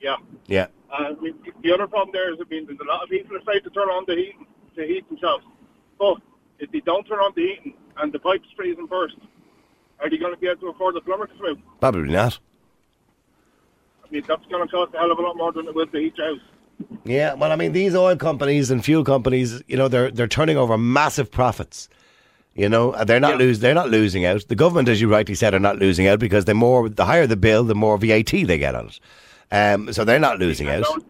Yeah. 0.00 0.16
Yeah, 0.46 0.66
Uh, 0.90 1.14
I 1.16 1.20
mean, 1.20 1.34
the 1.62 1.72
other 1.72 1.86
problem 1.86 2.10
there 2.12 2.32
is, 2.32 2.38
I 2.40 2.44
mean, 2.50 2.66
there's 2.66 2.78
a 2.80 2.84
lot 2.84 3.02
of 3.02 3.08
people 3.08 3.36
are 3.36 3.38
afraid 3.38 3.62
to 3.64 3.70
turn 3.70 3.88
on 3.88 4.04
the 4.06 4.16
heating 4.16 4.46
to 4.76 4.86
heat 4.86 5.08
themselves. 5.08 5.44
But 5.98 6.16
if 6.58 6.70
they 6.72 6.80
don't 6.80 7.06
turn 7.06 7.20
on 7.20 7.32
the 7.36 7.42
heating 7.46 7.74
and 7.98 8.12
the 8.12 8.18
pipes 8.18 8.48
freeze 8.56 8.76
and 8.78 8.88
burst, 8.88 9.16
are 10.00 10.10
they 10.10 10.18
going 10.18 10.34
to 10.34 10.38
be 10.40 10.48
able 10.48 10.60
to 10.62 10.68
afford 10.68 10.96
the 10.96 11.00
plumber 11.00 11.26
to 11.26 11.34
come 11.34 11.46
out? 11.46 11.80
probably 11.80 12.12
not. 12.12 12.38
That's 14.20 14.44
going 14.46 14.66
to 14.66 14.72
cost 14.72 14.94
a 14.94 14.98
hell 14.98 15.10
of 15.10 15.18
a 15.18 15.22
lot 15.22 15.36
more 15.36 15.52
than 15.52 15.66
it 15.66 15.74
will 15.74 15.86
to 15.86 15.98
heat 15.98 16.16
your 16.16 16.34
house. 16.34 16.44
Yeah, 17.04 17.34
well, 17.34 17.52
I 17.52 17.56
mean, 17.56 17.72
these 17.72 17.94
oil 17.94 18.16
companies 18.16 18.70
and 18.70 18.84
fuel 18.84 19.04
companies, 19.04 19.62
you 19.66 19.76
know, 19.76 19.88
they're 19.88 20.10
they're 20.10 20.28
turning 20.28 20.56
over 20.56 20.76
massive 20.78 21.30
profits. 21.30 21.88
You 22.54 22.68
know, 22.68 22.92
they're 23.04 23.20
not 23.20 23.38
lose 23.38 23.60
they're 23.60 23.74
not 23.74 23.90
losing 23.90 24.24
out. 24.24 24.46
The 24.48 24.54
government, 24.54 24.88
as 24.88 25.00
you 25.00 25.08
rightly 25.08 25.34
said, 25.34 25.54
are 25.54 25.60
not 25.60 25.78
losing 25.78 26.06
out 26.06 26.18
because 26.18 26.44
the 26.44 26.54
more 26.54 26.88
the 26.88 27.04
higher 27.06 27.26
the 27.26 27.36
bill, 27.36 27.64
the 27.64 27.74
more 27.74 27.96
VAT 27.96 28.30
they 28.30 28.58
get 28.58 28.74
on 28.74 28.88
it. 28.88 29.00
Um, 29.50 29.92
so 29.92 30.04
they're 30.04 30.18
not 30.18 30.38
losing 30.38 30.68
And 30.68 30.84
out. 30.84 31.04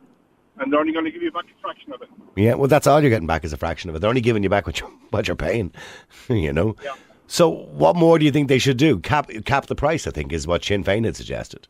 And 0.59 0.73
they're 0.73 0.81
only 0.81 0.93
going 0.93 1.05
to 1.05 1.11
give 1.11 1.23
you 1.23 1.33
back 1.33 1.45
a 1.45 1.61
fraction 1.61 1.93
of 1.93 2.03
it. 2.03 2.09
Yeah, 2.37 2.55
well, 2.55 2.69
that's 2.69 2.87
all 2.87 3.01
you're 3.01 3.11
getting 3.11 3.27
back 3.27 3.45
is 3.45 3.53
a 3.53 3.57
fraction 3.57 3.91
of 3.91 3.97
it. 3.97 3.99
They're 4.01 4.09
only 4.09 4.21
giving 4.21 4.43
you 4.43 4.49
back 4.49 4.67
what 4.67 4.81
you're, 4.81 4.91
what 5.11 5.27
you're 5.27 5.37
paying. 5.37 5.73
you 6.29 6.53
know. 6.53 6.77
Yeah. 6.83 6.95
So, 7.27 7.49
what 7.49 7.97
more 7.97 8.19
do 8.19 8.25
you 8.25 8.31
think 8.31 8.49
they 8.49 8.59
should 8.59 8.77
do? 8.77 8.99
Cap 8.99 9.31
cap 9.45 9.67
the 9.67 9.75
price. 9.75 10.07
I 10.07 10.11
think 10.11 10.33
is 10.33 10.47
what 10.47 10.65
Sinn 10.65 10.85
Féin 10.85 11.05
had 11.05 11.17
suggested. 11.17 11.67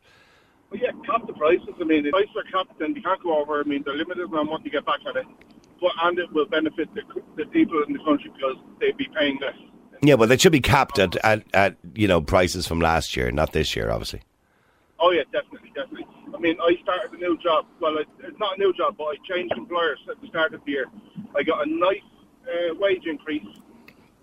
Well, 0.73 0.81
yeah, 0.81 0.93
cap 1.05 1.27
the 1.27 1.35
prices. 1.35 1.69
I 1.79 1.85
mean, 1.85 2.07
if 2.07 2.13
prices 2.13 2.35
are 2.35 2.51
capped, 2.51 2.79
then 2.79 2.95
they 2.95 3.01
can't 3.01 3.23
go 3.23 3.39
over. 3.39 3.61
I 3.61 3.65
mean, 3.65 3.83
they're 3.85 3.95
limited 3.95 4.33
on 4.33 4.49
what 4.49 4.65
you 4.65 4.71
get 4.71 4.87
back 4.87 5.01
on 5.07 5.19
it. 5.19 5.27
But, 5.79 5.93
and 6.03 6.19
it 6.19 6.33
will 6.33 6.47
benefit 6.47 6.89
the, 6.95 7.03
the 7.37 7.45
people 7.47 7.83
in 7.87 7.93
the 7.93 7.99
country 7.99 8.33
because 8.35 8.57
they'd 8.81 8.97
be 8.97 9.07
paying 9.15 9.39
less. 9.43 9.57
Yeah, 10.01 10.15
well, 10.15 10.29
they 10.29 10.39
should 10.39 10.53
be 10.53 10.61
capped 10.61 10.99
at, 10.99 11.15
at, 11.17 11.45
at 11.53 11.77
you 11.95 12.09
know 12.09 12.23
prices 12.23 12.67
from 12.67 12.81
last 12.81 13.17
year, 13.17 13.31
not 13.31 13.53
this 13.53 13.77
year, 13.77 13.91
obviously. 13.91 14.23
Oh 14.99 15.11
yeah, 15.11 15.25
definitely, 15.31 15.73
definitely. 15.75 16.07
I 16.35 16.39
mean, 16.39 16.57
I 16.61 16.75
started 16.83 17.13
a 17.13 17.17
new 17.19 17.37
job. 17.39 17.67
Well, 17.79 17.99
it's 17.99 18.39
not 18.39 18.57
a 18.57 18.59
new 18.59 18.73
job, 18.73 18.97
but 18.97 19.05
I 19.05 19.17
changed 19.29 19.53
employers 19.57 19.99
at 20.11 20.21
the 20.23 20.29
start 20.29 20.55
of 20.55 20.65
the 20.65 20.73
year. 20.73 20.87
I 21.37 21.43
got 21.43 21.67
a 21.67 21.71
nice 21.71 21.99
uh, 22.47 22.75
wage 22.79 23.05
increase. 23.05 23.45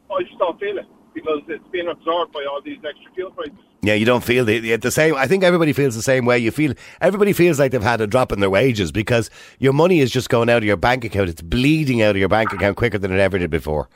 I 0.10 0.24
just 0.24 0.40
don't 0.40 0.60
feel 0.60 0.80
it 0.80 0.88
because 1.14 1.42
it's 1.48 1.64
being 1.72 1.88
absorbed 1.88 2.32
by 2.32 2.46
all 2.50 2.62
these 2.62 2.78
extra 2.78 3.12
fuel 3.14 3.32
prices. 3.32 3.54
Yeah, 3.82 3.94
you 3.94 4.06
don't 4.06 4.24
feel 4.24 4.44
the, 4.44 4.76
the, 4.76 4.92
same. 4.92 5.16
I 5.16 5.26
think 5.26 5.44
everybody 5.44 5.72
feels 5.72 5.96
the 5.96 6.02
same 6.02 6.26
way. 6.26 6.38
You 6.38 6.52
feel 6.52 6.74
everybody 7.00 7.32
feels 7.32 7.60
like 7.60 7.72
they've 7.72 7.82
had 7.82 8.02
a 8.02 8.08
drop 8.08 8.32
in 8.32 8.42
their 8.42 8.50
wages 8.50 8.92
because 8.92 9.30
your 9.58 9.72
money 9.72 10.00
is 10.02 10.12
just 10.12 10.30
going 10.30 10.50
out 10.50 10.58
of 10.58 10.64
your 10.66 10.78
bank 10.78 11.06
account. 11.06 11.30
It's 11.30 11.42
bleeding 11.42 12.02
out 12.02 12.12
of 12.12 12.18
your 12.18 12.28
bank 12.28 12.52
account 12.52 12.76
quicker 12.76 12.98
than 12.98 13.14
it 13.14 13.20
ever 13.20 13.40
did 13.40 13.50
before. 13.50 13.90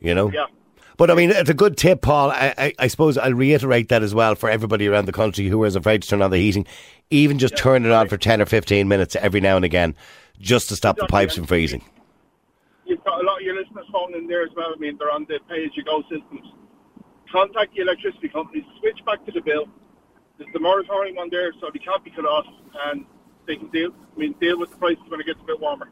You 0.00 0.14
know. 0.14 0.30
Yeah. 0.32 0.46
But 0.96 1.10
I 1.10 1.14
mean, 1.14 1.30
it's 1.30 1.50
a 1.50 1.54
good 1.54 1.76
tip, 1.76 2.02
Paul. 2.02 2.30
I, 2.30 2.54
I, 2.56 2.72
I 2.78 2.86
suppose 2.86 3.18
I'll 3.18 3.34
reiterate 3.34 3.88
that 3.88 4.02
as 4.02 4.14
well 4.14 4.34
for 4.34 4.48
everybody 4.48 4.86
around 4.86 5.06
the 5.06 5.12
country 5.12 5.48
who 5.48 5.64
is 5.64 5.74
afraid 5.76 6.02
to 6.02 6.08
turn 6.08 6.22
on 6.22 6.30
the 6.30 6.38
heating. 6.38 6.66
Even 7.10 7.38
just 7.38 7.56
turn 7.56 7.84
it 7.84 7.90
on 7.90 8.08
for 8.08 8.16
10 8.16 8.40
or 8.40 8.46
15 8.46 8.86
minutes 8.86 9.16
every 9.16 9.40
now 9.40 9.56
and 9.56 9.64
again, 9.64 9.96
just 10.40 10.68
to 10.68 10.76
stop 10.76 10.96
the 10.96 11.06
pipes 11.06 11.34
from 11.34 11.46
freezing. 11.46 11.84
Listeners 13.74 13.90
phoning 13.92 14.22
in 14.22 14.26
there 14.28 14.42
as 14.42 14.50
well. 14.56 14.72
I 14.74 14.78
mean, 14.78 14.96
they're 14.98 15.10
on 15.10 15.26
the 15.28 15.38
pay-as-you-go 15.48 16.02
systems. 16.02 16.46
Contact 17.30 17.74
the 17.74 17.82
electricity 17.82 18.28
companies, 18.28 18.64
switch 18.78 18.98
back 19.04 19.24
to 19.26 19.32
the 19.32 19.40
bill. 19.40 19.66
There's 20.38 20.52
the 20.52 20.60
moratorium 20.60 21.18
on 21.18 21.28
there, 21.30 21.52
so 21.60 21.70
they 21.72 21.80
can't 21.80 22.04
be 22.04 22.10
cut 22.10 22.24
off, 22.24 22.46
and 22.86 23.04
they 23.46 23.56
can 23.56 23.68
deal. 23.70 23.90
I 24.14 24.18
mean, 24.18 24.34
deal 24.40 24.58
with 24.58 24.70
the 24.70 24.76
prices 24.76 25.02
when 25.08 25.20
it 25.20 25.26
gets 25.26 25.40
a 25.40 25.44
bit 25.44 25.60
warmer. 25.60 25.88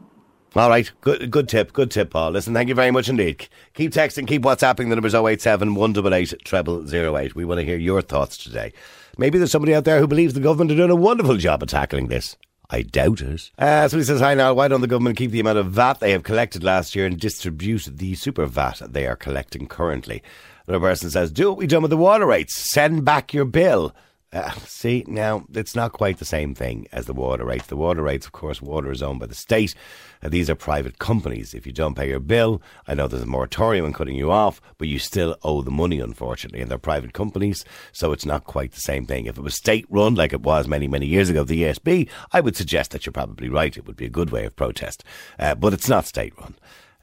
All 0.54 0.68
right, 0.68 0.90
good 1.00 1.30
good 1.30 1.48
tip, 1.48 1.72
good 1.72 1.90
tip, 1.90 2.10
Paul. 2.10 2.32
Listen, 2.32 2.52
thank 2.52 2.68
you 2.68 2.74
very 2.74 2.90
much 2.90 3.08
indeed. 3.08 3.48
Keep 3.72 3.92
texting, 3.92 4.26
keep 4.26 4.42
WhatsApping. 4.42 4.90
The 4.90 4.96
number's 4.96 5.14
087 5.14 5.74
188 5.74 6.88
0008. 6.88 7.34
We 7.34 7.44
want 7.46 7.58
to 7.58 7.64
hear 7.64 7.78
your 7.78 8.02
thoughts 8.02 8.36
today. 8.36 8.72
Maybe 9.16 9.38
there's 9.38 9.50
somebody 9.50 9.74
out 9.74 9.84
there 9.84 9.98
who 9.98 10.06
believes 10.06 10.34
the 10.34 10.40
government 10.40 10.70
are 10.70 10.76
doing 10.76 10.90
a 10.90 10.96
wonderful 10.96 11.38
job 11.38 11.62
of 11.62 11.70
tackling 11.70 12.08
this. 12.08 12.36
I 12.72 12.80
doubt 12.80 13.20
it. 13.20 13.50
Uh, 13.58 13.86
somebody 13.86 14.06
says, 14.06 14.20
Hi 14.20 14.32
now, 14.32 14.54
why 14.54 14.66
don't 14.66 14.80
the 14.80 14.86
government 14.86 15.18
keep 15.18 15.30
the 15.30 15.40
amount 15.40 15.58
of 15.58 15.66
VAT 15.66 16.00
they 16.00 16.12
have 16.12 16.22
collected 16.22 16.64
last 16.64 16.96
year 16.96 17.04
and 17.04 17.20
distribute 17.20 17.84
the 17.84 18.14
super 18.14 18.46
VAT 18.46 18.80
they 18.94 19.06
are 19.06 19.14
collecting 19.14 19.68
currently? 19.68 20.22
Another 20.66 20.80
person 20.80 21.10
says, 21.10 21.30
Do 21.30 21.50
what 21.50 21.58
we 21.58 21.66
done 21.66 21.82
with 21.82 21.90
the 21.90 21.98
water 21.98 22.24
rates. 22.24 22.70
Send 22.72 23.04
back 23.04 23.34
your 23.34 23.44
bill. 23.44 23.94
Uh, 24.32 24.50
see, 24.64 25.04
now, 25.06 25.44
it's 25.52 25.76
not 25.76 25.92
quite 25.92 26.18
the 26.18 26.24
same 26.24 26.54
thing 26.54 26.86
as 26.90 27.04
the 27.04 27.12
water 27.12 27.44
rates. 27.44 27.66
The 27.66 27.76
water 27.76 28.02
rates, 28.02 28.24
of 28.24 28.32
course, 28.32 28.62
water 28.62 28.90
is 28.90 29.02
owned 29.02 29.20
by 29.20 29.26
the 29.26 29.34
state. 29.34 29.74
Uh, 30.22 30.30
these 30.30 30.48
are 30.48 30.54
private 30.54 30.98
companies. 30.98 31.52
If 31.52 31.66
you 31.66 31.72
don't 31.72 31.94
pay 31.94 32.08
your 32.08 32.18
bill, 32.18 32.62
I 32.88 32.94
know 32.94 33.08
there's 33.08 33.24
a 33.24 33.26
moratorium 33.26 33.84
on 33.84 33.92
cutting 33.92 34.16
you 34.16 34.30
off, 34.30 34.62
but 34.78 34.88
you 34.88 34.98
still 34.98 35.36
owe 35.42 35.60
the 35.60 35.70
money, 35.70 36.00
unfortunately. 36.00 36.62
And 36.62 36.70
they're 36.70 36.78
private 36.78 37.12
companies, 37.12 37.62
so 37.92 38.12
it's 38.12 38.24
not 38.24 38.44
quite 38.44 38.72
the 38.72 38.80
same 38.80 39.04
thing. 39.04 39.26
If 39.26 39.36
it 39.36 39.42
was 39.42 39.54
state 39.54 39.84
run, 39.90 40.14
like 40.14 40.32
it 40.32 40.40
was 40.40 40.66
many, 40.66 40.88
many 40.88 41.06
years 41.06 41.28
ago, 41.28 41.44
the 41.44 41.64
ESB, 41.64 42.08
I 42.32 42.40
would 42.40 42.56
suggest 42.56 42.92
that 42.92 43.04
you're 43.04 43.12
probably 43.12 43.50
right. 43.50 43.76
It 43.76 43.86
would 43.86 43.96
be 43.96 44.06
a 44.06 44.10
good 44.10 44.30
way 44.30 44.46
of 44.46 44.56
protest. 44.56 45.04
Uh, 45.38 45.54
but 45.54 45.74
it's 45.74 45.90
not 45.90 46.06
state 46.06 46.32
run. 46.40 46.54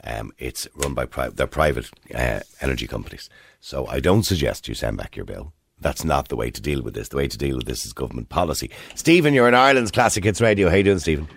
Um, 0.04 0.32
it's 0.40 0.68
run 0.76 0.96
by 0.96 1.06
private, 1.06 1.38
they're 1.38 1.46
private 1.46 1.92
uh, 2.16 2.40
energy 2.62 2.88
companies. 2.88 3.30
So 3.60 3.86
I 3.86 4.00
don't 4.00 4.24
suggest 4.24 4.68
you 4.68 4.74
send 4.74 4.98
back 4.98 5.16
your 5.16 5.26
bill. 5.26 5.54
That's 5.82 6.04
not 6.04 6.28
the 6.28 6.36
way 6.36 6.52
to 6.52 6.62
deal 6.62 6.82
with 6.82 6.94
this. 6.94 7.10
The 7.10 7.18
way 7.18 7.28
to 7.28 7.38
deal 7.38 7.58
with 7.58 7.66
this 7.66 7.86
is 7.86 7.94
government 7.94 8.30
policy. 8.30 8.70
Stephen, 8.96 9.34
you're 9.34 9.48
in 9.48 9.54
Ireland's 9.54 9.92
Classic 9.92 10.24
Hits 10.24 10.42
Radio. 10.42 10.70
How 10.70 10.76
you 10.76 10.84
doing, 10.84 11.00
Stephen? 11.00 11.28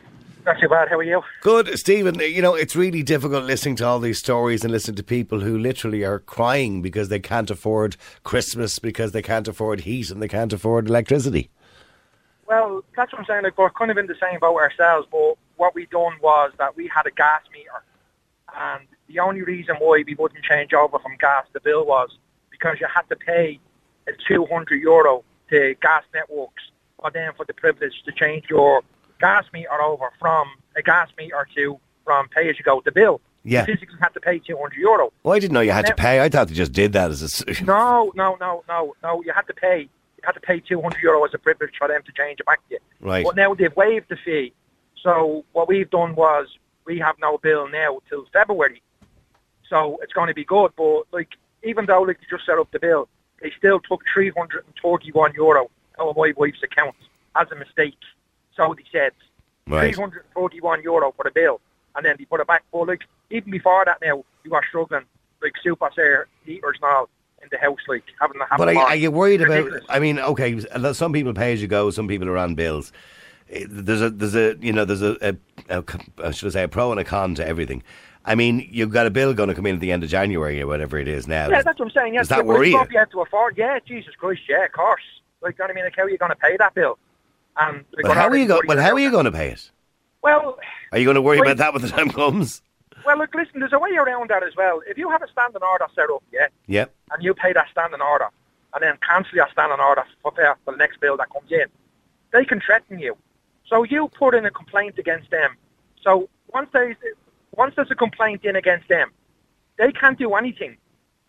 Not 0.44 0.58
too 0.60 0.68
bad. 0.68 0.88
How 0.88 0.96
are 0.96 1.04
you? 1.04 1.22
Good, 1.40 1.78
Stephen. 1.78 2.18
You 2.18 2.42
know, 2.42 2.54
it's 2.54 2.74
really 2.74 3.04
difficult 3.04 3.44
listening 3.44 3.76
to 3.76 3.86
all 3.86 4.00
these 4.00 4.18
stories 4.18 4.64
and 4.64 4.72
listening 4.72 4.96
to 4.96 5.04
people 5.04 5.38
who 5.38 5.56
literally 5.56 6.02
are 6.02 6.18
crying 6.18 6.82
because 6.82 7.08
they 7.08 7.20
can't 7.20 7.48
afford 7.48 7.96
Christmas, 8.24 8.80
because 8.80 9.12
they 9.12 9.22
can't 9.22 9.46
afford 9.46 9.82
heat 9.82 10.10
and 10.10 10.20
they 10.20 10.26
can't 10.26 10.52
afford 10.52 10.88
electricity. 10.88 11.48
Well, 12.48 12.82
that's 12.96 13.12
what 13.12 13.20
I'm 13.20 13.26
saying. 13.26 13.44
Like 13.44 13.56
we're 13.56 13.70
kind 13.70 13.92
of 13.92 13.98
in 13.98 14.08
the 14.08 14.16
same 14.20 14.40
boat 14.40 14.56
ourselves, 14.56 15.06
but 15.12 15.34
what 15.56 15.76
we 15.76 15.86
done 15.86 16.14
was 16.20 16.50
that 16.58 16.76
we 16.76 16.88
had 16.88 17.06
a 17.06 17.12
gas 17.12 17.42
meter, 17.52 17.84
and 18.58 18.88
the 19.06 19.20
only 19.20 19.42
reason 19.42 19.76
why 19.78 20.02
we 20.04 20.16
wouldn't 20.16 20.44
change 20.44 20.74
over 20.74 20.98
from 20.98 21.16
gas 21.20 21.46
to 21.52 21.60
bill 21.60 21.86
was 21.86 22.18
because 22.50 22.78
you 22.80 22.88
had 22.92 23.08
to 23.10 23.16
pay 23.16 23.60
200 24.26 24.80
euro 24.80 25.24
to 25.50 25.74
gas 25.80 26.04
networks, 26.14 26.62
or 26.98 27.10
then 27.10 27.32
for 27.36 27.44
the 27.44 27.54
privilege 27.54 28.02
to 28.04 28.12
change 28.12 28.44
your 28.48 28.82
gas 29.20 29.44
meter 29.52 29.80
over 29.80 30.10
from 30.18 30.48
a 30.76 30.82
gas 30.82 31.08
meter 31.16 31.46
to 31.54 31.78
from 32.04 32.28
pay 32.28 32.48
as 32.48 32.58
you 32.58 32.64
go 32.64 32.80
to 32.80 32.92
bill. 32.92 33.20
Yeah. 33.44 33.60
You 33.60 33.74
physically 33.74 33.98
had 34.00 34.14
to 34.14 34.20
pay 34.20 34.38
200 34.38 34.76
euro. 34.78 35.12
Well, 35.22 35.34
I 35.34 35.38
didn't 35.38 35.54
know 35.54 35.60
you 35.60 35.72
had 35.72 35.86
to 35.86 35.94
pay. 35.94 36.20
I 36.20 36.28
thought 36.28 36.48
they 36.48 36.54
just 36.54 36.72
did 36.72 36.92
that 36.92 37.10
as 37.10 37.42
a. 37.42 37.64
No, 37.64 38.12
no, 38.14 38.36
no, 38.40 38.62
no, 38.68 38.94
no. 39.02 39.22
You 39.24 39.32
had 39.32 39.46
to 39.48 39.54
pay. 39.54 39.80
You 39.80 40.22
had 40.22 40.32
to 40.32 40.40
pay 40.40 40.60
200 40.60 41.02
euro 41.02 41.24
as 41.24 41.34
a 41.34 41.38
privilege 41.38 41.72
for 41.76 41.88
them 41.88 42.02
to 42.04 42.12
change 42.12 42.38
it 42.38 42.46
back 42.46 42.60
to 42.68 42.74
you. 42.74 42.78
Right. 43.00 43.24
But 43.24 43.34
now 43.36 43.54
they've 43.54 43.74
waived 43.74 44.08
the 44.08 44.16
fee. 44.16 44.52
So 45.02 45.44
what 45.52 45.66
we've 45.66 45.90
done 45.90 46.14
was 46.14 46.46
we 46.84 46.98
have 47.00 47.16
no 47.20 47.38
bill 47.38 47.68
now 47.68 48.00
till 48.08 48.24
February. 48.32 48.80
So 49.68 49.98
it's 50.02 50.12
going 50.12 50.28
to 50.28 50.34
be 50.34 50.44
good. 50.44 50.70
But 50.76 51.02
like, 51.12 51.30
even 51.64 51.86
though 51.86 52.02
like 52.02 52.20
they 52.20 52.26
just 52.30 52.46
set 52.46 52.58
up 52.58 52.70
the 52.70 52.78
bill, 52.78 53.08
they 53.42 53.50
still 53.58 53.80
took 53.80 54.02
331 54.14 55.34
euro 55.34 55.70
out 56.00 56.08
of 56.08 56.16
my 56.16 56.32
wife's 56.36 56.62
account 56.62 56.94
as 57.36 57.50
a 57.50 57.56
mistake. 57.56 57.98
So 58.56 58.74
they 58.76 58.84
said 58.90 59.12
Right. 59.68 59.94
341 59.94 60.82
euro 60.82 61.12
for 61.12 61.22
the 61.24 61.30
bill, 61.30 61.60
and 61.94 62.04
then 62.04 62.16
they 62.18 62.24
put 62.24 62.40
it 62.40 62.48
back. 62.48 62.64
But 62.72 62.88
like 62.88 63.02
even 63.30 63.50
before 63.52 63.84
that, 63.84 63.98
now 64.02 64.24
you 64.44 64.54
are 64.54 64.62
struggling 64.68 65.04
like 65.40 65.52
super 65.62 65.88
air 65.98 66.26
heaters 66.44 66.78
and 66.82 66.84
all 66.90 67.08
in 67.42 67.48
the 67.50 67.58
house, 67.58 67.78
like 67.86 68.02
having 68.20 68.40
to 68.40 68.46
have. 68.46 68.58
But 68.58 68.76
are, 68.76 68.76
are 68.76 68.96
you 68.96 69.12
worried 69.12 69.40
about? 69.40 69.70
I 69.88 70.00
mean, 70.00 70.18
okay, 70.18 70.60
some 70.94 71.12
people 71.12 71.32
pay 71.32 71.52
as 71.52 71.62
you 71.62 71.68
go, 71.68 71.90
some 71.90 72.08
people 72.08 72.28
are 72.28 72.38
on 72.38 72.56
bills. 72.56 72.92
Eh, 73.50 73.64
There's 73.68 74.02
a, 74.02 74.10
there's 74.10 74.34
a, 74.34 74.56
you 74.60 74.72
know, 74.72 74.84
there's 74.84 75.02
a, 75.02 75.16
a, 75.20 75.36
a, 75.78 75.84
a 76.18 76.32
should 76.32 76.48
I 76.48 76.50
say, 76.50 76.62
a 76.64 76.68
pro 76.68 76.90
and 76.90 76.98
a 77.00 77.04
con 77.04 77.34
to 77.36 77.46
everything. 77.46 77.82
I 78.24 78.34
mean, 78.34 78.68
you've 78.70 78.90
got 78.90 79.06
a 79.06 79.10
bill 79.10 79.34
going 79.34 79.48
to 79.48 79.54
come 79.54 79.66
in 79.66 79.74
at 79.74 79.80
the 79.80 79.90
end 79.92 80.04
of 80.04 80.10
January 80.10 80.60
or 80.60 80.66
whatever 80.66 80.98
it 80.98 81.08
is 81.08 81.26
now. 81.26 81.48
Yeah, 81.48 81.62
that's 81.62 81.78
what 81.78 81.86
I'm 81.86 81.90
saying. 81.90 82.14
Yeah, 82.14 82.20
Does 82.20 82.28
that 82.28 82.38
yeah, 82.38 82.42
worry 82.44 82.72
it's 82.72 82.92
you 82.92 82.98
have 82.98 83.10
to 83.10 83.20
afford. 83.20 83.58
Yeah, 83.58 83.78
Jesus 83.84 84.14
Christ, 84.14 84.42
yeah, 84.48 84.64
of 84.64 84.72
course. 84.72 85.02
Like, 85.40 85.58
you 85.58 85.62
know 85.62 85.66
what 85.66 85.70
I 85.72 85.74
mean? 85.74 85.84
Like, 85.84 85.96
how 85.96 86.02
are 86.04 86.10
you 86.10 86.18
going 86.18 86.30
to 86.30 86.36
pay 86.36 86.56
that 86.56 86.74
bill? 86.74 86.98
And 87.56 87.84
like, 87.92 88.04
Well, 88.04 88.14
how 88.14 88.28
are 88.28 88.36
you 88.36 88.46
going? 88.46 88.62
Well, 88.66 88.78
how 88.80 88.92
are 88.92 88.98
you 88.98 89.10
going 89.10 89.24
to 89.24 89.32
pay 89.32 89.48
it? 89.50 89.70
Well, 90.22 90.58
Are 90.92 90.98
you 90.98 91.04
going 91.04 91.16
to 91.16 91.22
worry 91.22 91.40
about 91.40 91.56
that 91.56 91.72
when 91.72 91.82
the 91.82 91.88
time 91.88 92.10
comes? 92.10 92.62
Well, 93.04 93.18
look, 93.18 93.34
listen, 93.34 93.58
there's 93.58 93.72
a 93.72 93.78
way 93.80 93.90
around 93.96 94.30
that 94.30 94.44
as 94.44 94.54
well. 94.56 94.80
If 94.86 94.96
you 94.96 95.10
have 95.10 95.22
a 95.22 95.28
standing 95.28 95.62
order 95.62 95.86
set 95.94 96.08
up, 96.08 96.22
yeah, 96.32 96.46
Yep. 96.68 96.94
and 97.10 97.24
you 97.24 97.34
pay 97.34 97.52
that 97.52 97.66
standing 97.72 98.00
order, 98.00 98.28
and 98.74 98.82
then 98.82 98.96
cancel 99.06 99.34
your 99.34 99.48
standing 99.50 99.80
order 99.80 100.04
for, 100.22 100.30
for 100.30 100.70
the 100.70 100.76
next 100.76 101.00
bill 101.00 101.16
that 101.16 101.28
comes 101.30 101.50
in, 101.50 101.64
they 102.32 102.44
can 102.44 102.60
threaten 102.60 103.00
you. 103.00 103.16
So 103.66 103.82
you 103.82 104.08
put 104.16 104.36
in 104.36 104.46
a 104.46 104.50
complaint 104.52 104.98
against 104.98 105.30
them. 105.32 105.56
So 106.00 106.28
once 106.54 106.68
there's 106.72 106.96
once 107.56 107.74
there's 107.76 107.90
a 107.90 107.94
complaint 107.94 108.44
in 108.44 108.56
against 108.56 108.88
them, 108.88 109.10
they 109.78 109.92
can't 109.92 110.18
do 110.18 110.34
anything, 110.34 110.76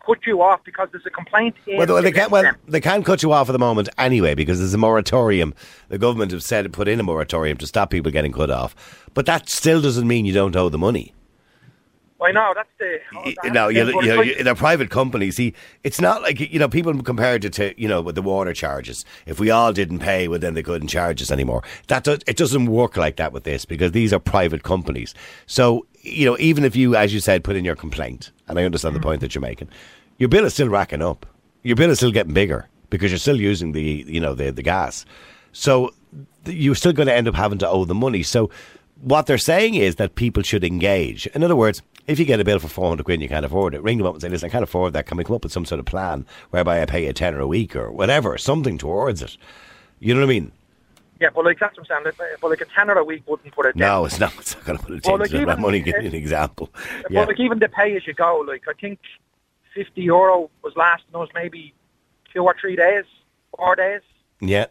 cut 0.04 0.26
you 0.26 0.42
off 0.42 0.60
because 0.64 0.88
there's 0.92 1.06
a 1.06 1.10
complaint 1.10 1.54
in. 1.66 1.78
Well, 1.78 2.02
they 2.02 2.12
can't. 2.12 2.30
Well, 2.30 2.42
them. 2.42 2.56
they 2.66 2.80
can't 2.80 3.04
cut 3.04 3.22
you 3.22 3.32
off 3.32 3.48
at 3.48 3.52
the 3.52 3.58
moment 3.58 3.88
anyway 3.98 4.34
because 4.34 4.58
there's 4.58 4.74
a 4.74 4.78
moratorium. 4.78 5.54
The 5.88 5.98
government 5.98 6.32
have 6.32 6.42
said 6.42 6.72
put 6.72 6.88
in 6.88 7.00
a 7.00 7.02
moratorium 7.02 7.58
to 7.58 7.66
stop 7.66 7.90
people 7.90 8.10
getting 8.10 8.32
cut 8.32 8.50
off, 8.50 9.08
but 9.14 9.26
that 9.26 9.48
still 9.48 9.80
doesn't 9.80 10.06
mean 10.06 10.24
you 10.24 10.34
don't 10.34 10.56
owe 10.56 10.68
the 10.68 10.78
money. 10.78 11.14
I 12.22 12.32
know 12.32 12.52
that's 12.54 12.68
the. 12.78 12.98
oh, 13.16 13.22
that's 13.24 13.54
No, 13.54 13.68
you, 13.68 13.84
you 14.00 14.06
know, 14.06 14.22
you, 14.22 14.42
they're 14.42 14.54
private 14.54 14.88
companies. 14.88 15.36
See, 15.36 15.52
it's 15.82 16.00
not 16.00 16.22
like 16.22 16.40
you 16.40 16.58
know 16.58 16.68
people 16.68 17.00
compared 17.02 17.44
it 17.44 17.52
to 17.54 17.78
you 17.80 17.86
know 17.86 18.00
with 18.00 18.14
the 18.14 18.22
water 18.22 18.54
charges. 18.54 19.04
If 19.26 19.38
we 19.38 19.50
all 19.50 19.72
didn't 19.72 19.98
pay, 19.98 20.26
well 20.28 20.38
then 20.38 20.54
they 20.54 20.62
couldn't 20.62 20.88
charge 20.88 21.20
us 21.20 21.30
anymore. 21.30 21.62
That 21.88 22.04
does, 22.04 22.20
it 22.26 22.36
doesn't 22.36 22.66
work 22.66 22.96
like 22.96 23.16
that 23.16 23.32
with 23.32 23.44
this 23.44 23.64
because 23.64 23.92
these 23.92 24.12
are 24.12 24.18
private 24.18 24.62
companies. 24.62 25.14
So 25.46 25.86
you 26.04 26.26
know, 26.26 26.36
even 26.38 26.64
if 26.64 26.76
you, 26.76 26.94
as 26.94 27.12
you 27.12 27.20
said, 27.20 27.44
put 27.44 27.56
in 27.56 27.64
your 27.64 27.76
complaint, 27.76 28.30
and 28.46 28.58
I 28.58 28.64
understand 28.64 28.94
the 28.94 29.00
mm. 29.00 29.04
point 29.04 29.20
that 29.22 29.34
you're 29.34 29.42
making, 29.42 29.68
your 30.18 30.28
bill 30.28 30.44
is 30.44 30.54
still 30.54 30.68
racking 30.68 31.02
up. 31.02 31.26
Your 31.62 31.76
bill 31.76 31.90
is 31.90 31.98
still 31.98 32.12
getting 32.12 32.34
bigger 32.34 32.68
because 32.90 33.10
you're 33.10 33.18
still 33.18 33.40
using 33.40 33.72
the 33.72 34.04
you 34.06 34.20
know 34.20 34.34
the 34.34 34.50
the 34.52 34.62
gas. 34.62 35.06
So 35.52 35.94
you're 36.44 36.74
still 36.74 36.92
going 36.92 37.06
to 37.06 37.14
end 37.14 37.26
up 37.26 37.34
having 37.34 37.58
to 37.58 37.68
owe 37.68 37.84
the 37.84 37.94
money. 37.94 38.22
So 38.22 38.50
what 39.00 39.26
they're 39.26 39.38
saying 39.38 39.74
is 39.74 39.96
that 39.96 40.14
people 40.14 40.42
should 40.42 40.64
engage. 40.64 41.26
In 41.28 41.42
other 41.42 41.56
words, 41.56 41.82
if 42.06 42.18
you 42.18 42.24
get 42.24 42.40
a 42.40 42.44
bill 42.44 42.58
for 42.58 42.68
400 42.68 43.02
quid 43.04 43.14
and 43.14 43.22
you 43.22 43.28
can't 43.28 43.46
afford 43.46 43.74
it, 43.74 43.82
ring 43.82 43.98
them 43.98 44.06
up 44.06 44.14
and 44.14 44.22
say, 44.22 44.28
listen, 44.28 44.48
I 44.48 44.52
can't 44.52 44.64
afford 44.64 44.92
that. 44.92 45.06
Can 45.06 45.16
we 45.16 45.24
come 45.24 45.36
up 45.36 45.44
with 45.44 45.52
some 45.52 45.64
sort 45.64 45.78
of 45.78 45.86
plan 45.86 46.26
whereby 46.50 46.82
I 46.82 46.86
pay 46.86 47.06
a 47.06 47.12
tenner 47.12 47.40
a 47.40 47.46
week 47.46 47.74
or 47.74 47.90
whatever, 47.90 48.36
something 48.36 48.78
towards 48.78 49.22
it? 49.22 49.36
You 50.00 50.14
know 50.14 50.20
what 50.20 50.26
I 50.26 50.28
mean? 50.28 50.52
Yeah, 51.20 51.28
but 51.34 51.44
like 51.44 51.58
that's 51.58 51.76
what 51.78 51.88
I'm 51.90 52.04
saying. 52.04 52.14
But 52.40 52.48
like 52.50 52.60
a 52.60 52.64
tenner 52.66 52.94
a 52.94 53.04
week 53.04 53.22
wouldn't 53.26 53.54
put 53.54 53.66
it 53.66 53.76
down. 53.76 53.88
No, 54.00 54.04
it's 54.04 54.18
not. 54.18 54.34
It's 54.38 54.54
not 54.56 54.64
going 54.64 54.78
to 54.78 54.84
put 54.84 54.92
it 54.92 54.94
into 54.96 55.12
like 55.16 55.30
that 55.30 55.40
even- 55.40 55.60
money. 55.60 55.80
Give 55.80 55.94
you 56.02 56.08
an 56.08 56.14
example. 56.14 56.70
But 57.02 57.10
Yeah. 57.12 57.24
like 57.24 57.38
even 57.40 57.58
the 57.60 57.68
pay 57.68 57.96
as 57.96 58.06
you 58.06 58.14
go, 58.14 58.44
like 58.46 58.64
I 58.68 58.72
think 58.72 58.98
fifty 59.74 60.02
euro 60.02 60.50
was 60.62 60.74
lasting 60.76 61.14
us 61.14 61.28
maybe 61.34 61.72
two 62.32 62.42
or 62.42 62.54
three 62.60 62.74
days, 62.76 63.04
four 63.56 63.76
days, 63.76 64.00
Yeah. 64.40 64.66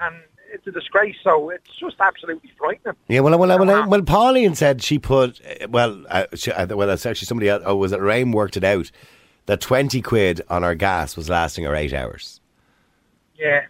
and 0.00 0.16
it's 0.50 0.66
a 0.66 0.70
disgrace. 0.72 1.16
So 1.22 1.50
it's 1.50 1.74
just 1.76 1.96
absolutely 2.00 2.50
frightening. 2.58 2.94
Yeah, 3.08 3.20
well, 3.20 3.38
well, 3.38 3.58
well, 3.58 3.88
well, 3.88 4.02
Pauline 4.02 4.54
said 4.54 4.82
she 4.82 4.98
put, 4.98 5.40
uh, 5.44 5.66
well, 5.68 6.04
uh, 6.08 6.24
she, 6.34 6.50
uh, 6.52 6.74
well, 6.74 6.88
it's 6.90 7.04
actually 7.04 7.26
somebody 7.26 7.48
else, 7.50 7.62
oh, 7.66 7.76
was 7.76 7.92
it 7.92 8.00
Rain 8.00 8.32
worked 8.32 8.56
it 8.56 8.64
out 8.64 8.90
that 9.44 9.60
20 9.60 10.00
quid 10.00 10.40
on 10.48 10.64
our 10.64 10.74
gas 10.74 11.16
was 11.16 11.28
lasting 11.28 11.64
her 11.64 11.74
eight 11.74 11.92
hours. 11.92 12.40
Yeah. 13.38 13.66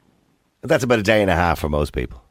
That's 0.66 0.84
about 0.84 0.98
a 0.98 1.02
day 1.02 1.22
and 1.22 1.30
a 1.30 1.34
half 1.36 1.58
for 1.60 1.68
most 1.68 1.92
people. 1.92 2.22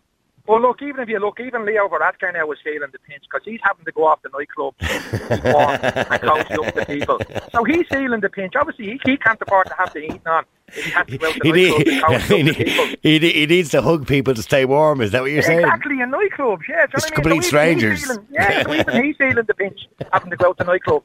Well, 0.48 0.62
look, 0.62 0.80
even 0.84 1.02
if 1.02 1.10
you 1.10 1.18
look, 1.18 1.40
even 1.40 1.66
Leo 1.66 1.88
Varadkar 1.88 2.32
now 2.32 2.46
was 2.46 2.60
feeling 2.64 2.90
the 2.92 3.00
pinch 3.00 3.24
because 3.24 3.42
he's 3.44 3.60
having 3.64 3.84
to 3.86 3.92
go 3.92 4.06
off 4.06 4.22
the 4.22 4.30
nightclub 4.30 4.76
and 4.80 6.22
coach 6.22 6.52
up 6.52 6.76
the 6.76 6.86
people. 6.88 7.20
So 7.52 7.64
he's 7.64 7.88
feeling 7.88 8.20
the 8.22 8.30
pinch. 8.30 8.54
Obviously, 8.56 8.86
he, 8.86 9.00
he 9.12 9.18
can't 9.18 9.42
afford 9.42 9.66
to 9.68 9.74
have 9.76 9.92
the 9.94 10.02
heating 10.02 10.22
on 10.28 10.46
he 10.72 10.90
has 10.92 11.08
to 11.08 11.18
go 11.18 11.28
out 11.30 11.34
the 11.42 11.50
He, 11.52 11.52
nightclub 11.72 11.80
need, 11.80 11.88
and 11.88 12.04
coach 12.04 12.22
he, 12.22 12.36
up 12.42 12.46
the 12.46 12.54
people. 12.66 12.86
need, 13.04 13.22
he, 13.24 13.32
he 13.32 13.46
needs 13.48 13.70
to 13.70 13.82
hug 13.82 14.06
people 14.08 14.36
to 14.36 14.44
stay 14.44 14.66
warm. 14.66 15.02
Is 15.02 15.12
that 15.14 15.22
what 15.24 15.32
you're 15.32 15.42
saying? 15.42 15.62
Exactly, 15.62 16.00
in 16.02 16.12
nightclubs, 16.12 16.62
yeah. 16.70 16.86
Do 16.86 16.92
you 16.94 16.94
know 16.94 16.94
It's 16.94 17.06
I 17.06 17.10
mean? 17.10 17.16
complete 17.16 17.24
So 17.24 17.26
even 17.26 17.40
he's 17.42 17.48
strangers. 17.48 18.06
feeling- 18.06 18.28
yeah, 18.30 18.64
so 18.64 18.74
even 18.76 19.04
he's 19.04 19.18
feeling 19.18 19.46
the 19.48 19.54
pinch 19.56 19.80
having 20.14 20.30
to 20.30 20.38
go 20.38 20.54
to 20.54 20.64
nightclubs 20.64 21.04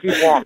keep 0.00 0.22
warm. 0.22 0.44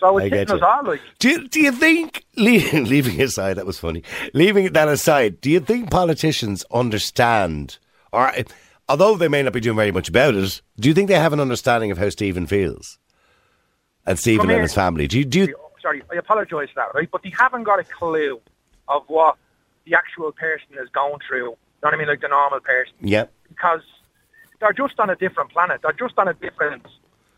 So 0.00 0.18
I 0.18 0.22
it's 0.22 0.30
get 0.30 0.38
hitting 0.50 0.62
us 0.62 0.86
like. 0.86 1.00
Do 1.18 1.28
you, 1.30 1.48
do 1.48 1.60
you 1.60 1.72
think, 1.72 2.24
leaving, 2.36 2.84
leaving 2.84 3.20
aside, 3.20 3.54
that 3.54 3.66
was 3.66 3.78
funny, 3.78 4.02
leaving 4.34 4.72
that 4.72 4.88
aside, 4.88 5.40
do 5.40 5.50
you 5.50 5.60
think 5.60 5.90
politicians 5.90 6.64
understand, 6.72 7.78
or 8.12 8.32
although 8.88 9.16
they 9.16 9.28
may 9.28 9.42
not 9.42 9.52
be 9.52 9.60
doing 9.60 9.76
very 9.76 9.92
much 9.92 10.08
about 10.08 10.34
it, 10.34 10.62
do 10.78 10.88
you 10.88 10.94
think 10.94 11.08
they 11.08 11.18
have 11.18 11.32
an 11.32 11.40
understanding 11.40 11.90
of 11.90 11.98
how 11.98 12.08
Stephen 12.08 12.46
feels? 12.46 12.98
And 14.04 14.18
Stephen 14.18 14.50
and 14.50 14.62
his 14.62 14.74
family? 14.74 15.06
Do 15.06 15.18
you, 15.18 15.24
do 15.24 15.40
you, 15.40 15.56
oh, 15.58 15.70
Sorry, 15.80 16.02
I 16.12 16.16
apologise 16.16 16.70
for 16.70 16.76
that, 16.76 16.94
right? 16.94 17.08
But 17.10 17.22
they 17.22 17.32
haven't 17.36 17.64
got 17.64 17.80
a 17.80 17.84
clue 17.84 18.40
of 18.88 19.02
what 19.08 19.36
the 19.84 19.94
actual 19.94 20.30
person 20.32 20.78
is 20.80 20.88
going 20.90 21.18
through. 21.26 21.38
You 21.38 21.44
know 21.50 21.56
what 21.80 21.94
I 21.94 21.96
mean? 21.96 22.08
Like 22.08 22.20
the 22.20 22.28
normal 22.28 22.60
person. 22.60 22.94
Yep. 23.00 23.32
because 23.48 23.82
they're 24.60 24.72
just 24.72 24.98
on 25.00 25.10
a 25.10 25.16
different 25.16 25.50
planet. 25.50 25.80
They're 25.82 25.92
just 25.92 26.16
on 26.18 26.28
a 26.28 26.34
different. 26.34 26.86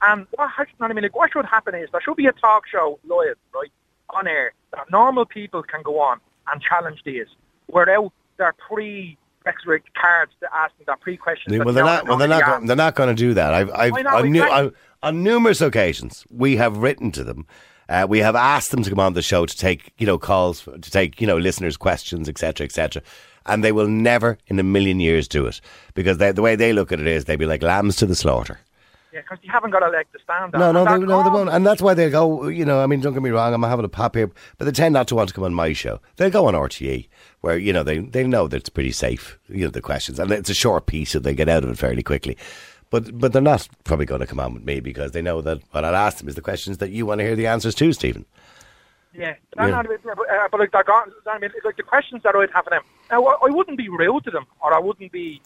And 0.07 0.27
what 0.33 0.51
has- 0.57 0.67
you 0.69 0.75
know 0.81 0.85
what 0.87 0.91
I 0.91 0.95
mean? 0.95 1.03
Like 1.05 1.17
what 1.17 1.31
should 1.33 1.47
happen 1.47 1.75
is 1.75 1.89
there 1.93 2.01
should 2.01 2.17
be 2.17 2.27
a 2.27 2.33
talk 2.33 2.65
show 2.71 2.99
live 3.05 3.37
right 3.55 3.71
on 4.11 4.27
air 4.27 4.53
that 4.73 4.91
normal 4.91 5.25
people 5.25 5.63
can 5.63 5.83
go 5.83 6.01
on 6.01 6.21
and 6.53 6.61
challenge 6.61 7.01
these 7.05 7.27
without 7.73 8.13
their 8.37 8.55
pre 8.69 9.17
rhetoric 9.47 9.85
cards 10.01 10.33
to 10.41 10.49
ask 10.55 10.77
them 10.77 10.85
their 10.87 10.97
pre 10.97 11.17
questions. 11.17 11.57
Well, 11.65 11.73
they're 11.75 11.85
not. 11.85 12.07
Well, 12.09 12.17
they're 12.19 12.29
not. 12.29 12.61
go- 12.61 12.67
They're 12.67 12.77
not 12.77 12.95
going 12.95 13.09
to 13.09 13.15
do 13.15 13.35
that. 13.35 13.55
I've, 13.55 13.71
I've 13.71 13.93
I 13.95 14.03
know, 14.03 14.17
on, 14.17 14.33
nu- 14.33 14.43
exactly. 14.43 14.67
on, 14.69 14.73
on 15.03 15.23
numerous 15.23 15.61
occasions, 15.61 16.25
we 16.31 16.57
have 16.57 16.77
written 16.79 17.11
to 17.13 17.25
them. 17.25 17.47
Uh, 17.89 18.07
we 18.09 18.19
have 18.21 18.35
asked 18.35 18.71
them 18.71 18.83
to 18.83 18.89
come 18.91 18.99
on 18.99 19.13
the 19.13 19.21
show 19.21 19.45
to 19.45 19.57
take, 19.57 19.93
you 19.99 20.07
know, 20.07 20.17
calls, 20.19 20.63
to 20.65 20.91
take, 20.91 21.21
you 21.21 21.27
know, 21.27 21.37
listeners' 21.37 21.77
questions, 21.77 22.29
etc., 22.31 22.65
etc. 22.65 23.03
And 23.45 23.63
they 23.63 23.73
will 23.73 23.89
never 23.89 24.39
in 24.47 24.59
a 24.59 24.63
million 24.63 25.01
years 25.01 25.29
do 25.29 25.47
it 25.47 25.61
because 25.93 26.17
they, 26.17 26.33
the 26.33 26.41
way 26.41 26.57
they 26.57 26.73
look 26.73 26.93
at 26.93 27.01
it 27.01 27.07
is 27.07 27.27
they'd 27.27 27.37
be 27.39 27.45
like 27.45 27.63
lambs 27.63 27.97
to 27.97 28.07
the 28.07 28.15
slaughter. 28.15 28.59
Yeah, 29.15 29.21
because 29.21 29.39
you 29.43 29.53
haven't 29.53 29.71
got 29.71 29.85
a 29.85 29.91
leg 29.91 30.07
to 30.12 30.19
stand 30.19 30.57
on. 30.57 30.61
No, 30.61 30.73
no, 30.73 30.85
they, 30.85 31.07
no, 31.07 31.23
they 31.23 31.31
won't. 31.31 31.49
And 31.49 31.65
that's 31.65 31.81
why 31.81 31.95
they 31.95 32.11
go, 32.11 32.49
you 32.49 32.65
know, 32.65 32.83
I 32.83 32.87
mean, 32.89 33.01
don't 33.01 33.15
get 33.15 33.23
me 33.23 33.31
wrong, 33.31 33.55
I'm 33.55 33.62
having 33.62 33.85
a 33.85 33.89
pop 33.89 34.17
here, 34.17 34.29
but 34.59 34.65
they 34.65 34.73
tend 34.73 34.93
not 34.93 35.07
to 35.09 35.15
want 35.15 35.29
to 35.29 35.35
come 35.35 35.45
on 35.45 35.55
my 35.55 35.73
show. 35.73 36.01
They'll 36.17 36.31
go 36.31 36.47
on 36.49 36.55
RTE, 36.55 37.07
where, 37.41 37.57
you 37.57 37.73
know, 37.73 37.85
they, 37.85 37.99
they 38.01 38.27
know 38.27 38.49
that 38.49 38.57
it's 38.57 38.69
pretty 38.69 38.91
safe, 38.91 39.39
you 39.49 39.67
know, 39.67 39.71
the 39.71 39.81
questions. 39.81 40.19
And 40.19 40.33
it's 40.33 40.51
a 40.51 40.55
short 40.55 40.87
piece, 40.87 41.11
so 41.12 41.21
they 41.21 41.33
get 41.33 41.49
out 41.49 41.62
of 41.62 41.71
it 41.71 41.79
fairly 41.79 42.03
quickly. 42.03 42.37
But 42.91 43.17
but 43.19 43.33
they're 43.33 43.41
not 43.43 43.69
probably 43.85 44.07
going 44.07 44.21
to 44.21 44.27
come 44.27 44.41
on 44.41 44.55
with 44.55 44.65
me 44.65 44.81
because 44.81 45.12
they 45.12 45.23
know 45.23 45.41
that 45.43 45.61
what 45.71 45.85
I'll 45.85 45.97
ask 45.97 46.19
them 46.19 46.29
is 46.29 46.35
the 46.35 46.43
questions 46.43 46.79
that 46.79 46.91
you 46.91 47.07
want 47.07 47.21
to 47.21 47.25
hear 47.25 47.37
the 47.37 47.47
answers 47.47 47.75
to, 47.77 47.93
Stephen. 47.93 48.25
Yeah, 49.12 49.35
Yeah. 49.57 49.67
No, 49.69 49.83
but, 49.83 50.11
uh, 50.11 50.49
but 50.51 50.61
like 50.61 50.73
they're 50.73 50.83
gone. 50.85 51.11
I 51.27 51.39
mean, 51.39 51.51
like 51.65 51.77
the 51.77 51.83
questions 51.85 52.23
that 52.25 52.35
I'd 52.35 52.51
have 52.51 52.65
for 52.65 52.71
them. 52.71 52.83
Now, 53.11 53.25
I 53.25 53.47
I 53.47 53.51
wouldn't 53.51 53.79
be 53.79 53.89
rude 53.89 54.25
to 54.25 54.31
them, 54.33 54.47
or 54.61 54.75
I 54.75 54.81
wouldn't 54.81 55.12
be, 55.12 55.41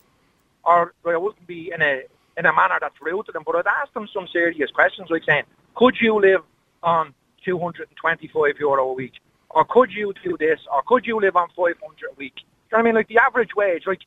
or 0.64 0.94
I 1.06 1.16
wouldn't 1.16 1.46
be 1.46 1.70
in 1.74 1.82
a 1.82 2.04
in 2.38 2.46
a 2.46 2.52
manner 2.54 2.78
that's 2.80 2.94
rude 3.02 3.26
to 3.26 3.32
them. 3.32 3.42
But 3.44 3.56
I'd 3.56 3.66
ask 3.82 3.92
them 3.92 4.08
some 4.14 4.26
serious 4.32 4.70
questions, 4.70 5.08
like 5.10 5.24
saying, 5.24 5.44
"Could 5.74 5.96
you 6.00 6.18
live 6.20 6.42
on 6.82 7.12
225 7.44 8.58
euro 8.60 8.88
a 8.90 8.92
week, 8.92 9.14
or 9.50 9.64
could 9.64 9.90
you 9.90 10.12
do 10.24 10.36
this, 10.38 10.60
or 10.72 10.82
could 10.86 11.06
you 11.06 11.20
live 11.20 11.36
on 11.36 11.48
500 11.56 11.76
a 12.10 12.14
week?" 12.16 12.34
Do 12.36 12.42
you 12.42 12.44
know 12.72 12.78
what 12.78 12.78
I 12.78 12.82
mean? 12.84 12.94
Like 12.94 13.08
the 13.08 13.18
average 13.18 13.54
wage, 13.56 13.86
like, 13.86 14.00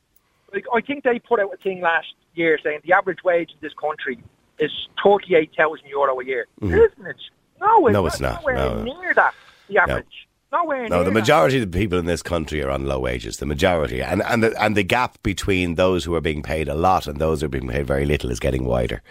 like 0.52 0.64
I 0.72 0.80
think 0.80 1.04
they 1.04 1.18
put 1.18 1.40
out 1.40 1.52
a 1.52 1.56
thing 1.58 1.80
last 1.80 2.14
year 2.34 2.58
saying 2.62 2.80
the 2.84 2.92
average 2.94 3.22
wage 3.24 3.50
in 3.50 3.58
this 3.60 3.74
country 3.74 4.18
is 4.58 4.70
38,000 5.02 5.86
euro 5.88 6.18
a 6.18 6.24
year. 6.24 6.46
Mhm. 6.60 6.72
Isn't 6.86 7.06
it? 7.06 7.16
No, 7.60 7.86
it's 7.86 7.92
No, 7.92 8.06
it's 8.06 8.20
not. 8.20 8.40
Nowhere 8.40 8.54
No. 8.54 8.82
near 8.82 9.14
that. 9.14 9.34
The 9.68 9.78
average. 9.78 10.28
Nowhere 10.52 10.88
No, 10.88 10.96
near 10.96 11.04
the 11.04 11.10
that. 11.10 11.14
majority 11.14 11.62
of 11.62 11.70
the 11.72 11.78
people 11.78 11.98
in 11.98 12.04
this 12.06 12.22
country 12.22 12.62
are 12.62 12.70
on 12.70 12.84
low 12.86 12.98
wages. 12.98 13.38
The 13.38 13.46
majority, 13.46 14.02
and 14.02 14.22
and 14.22 14.42
the, 14.42 14.62
and 14.62 14.76
the 14.76 14.82
gap 14.82 15.16
between 15.22 15.76
those 15.76 16.04
who 16.04 16.14
are 16.14 16.20
being 16.20 16.42
paid 16.42 16.68
a 16.68 16.74
lot 16.74 17.06
and 17.06 17.18
those 17.18 17.40
who 17.40 17.46
are 17.46 17.48
being 17.48 17.68
paid 17.68 17.86
very 17.86 18.04
little 18.04 18.30
is 18.30 18.38
getting 18.38 18.64
wider. 18.64 19.02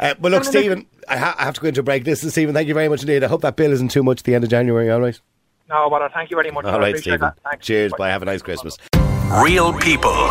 Uh, 0.00 0.14
but 0.18 0.32
look. 0.32 0.42
Stephen, 0.44 0.86
I, 1.08 1.16
ha- 1.18 1.36
I 1.38 1.44
have 1.44 1.54
to 1.54 1.60
go 1.60 1.68
into 1.68 1.80
a 1.80 1.84
break. 1.84 2.04
Listen, 2.04 2.30
Stephen, 2.30 2.52
thank 2.54 2.66
you 2.66 2.74
very 2.74 2.88
much 2.88 3.02
indeed. 3.02 3.22
I 3.22 3.28
hope 3.28 3.42
that 3.42 3.54
bill 3.56 3.70
isn't 3.72 3.90
too 3.92 4.02
much 4.02 4.20
at 4.20 4.24
the 4.24 4.34
end 4.34 4.42
of 4.42 4.50
January. 4.50 4.90
All 4.90 5.00
right. 5.00 5.20
No, 5.68 5.88
but 5.88 6.02
uh, 6.02 6.08
thank 6.12 6.30
you 6.30 6.36
very 6.36 6.50
much. 6.50 6.64
All 6.64 6.74
I 6.74 6.78
right, 6.78 6.88
appreciate 6.90 7.12
Stephen. 7.12 7.20
that. 7.20 7.38
Thanks. 7.50 7.66
Cheers. 7.66 7.92
Bye. 7.96 8.08
Have 8.10 8.22
a 8.22 8.24
nice 8.26 8.42
Christmas. 8.42 8.76
Real 9.44 9.72
people, 9.72 10.28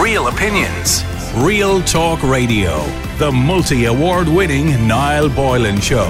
real 0.00 0.26
opinions. 0.28 1.04
Real 1.36 1.80
Talk 1.82 2.22
Radio. 2.24 2.84
The 3.18 3.30
multi 3.32 3.84
award 3.86 4.28
winning 4.28 4.86
Niall 4.88 5.28
Boylan 5.30 5.80
Show. 5.80 6.08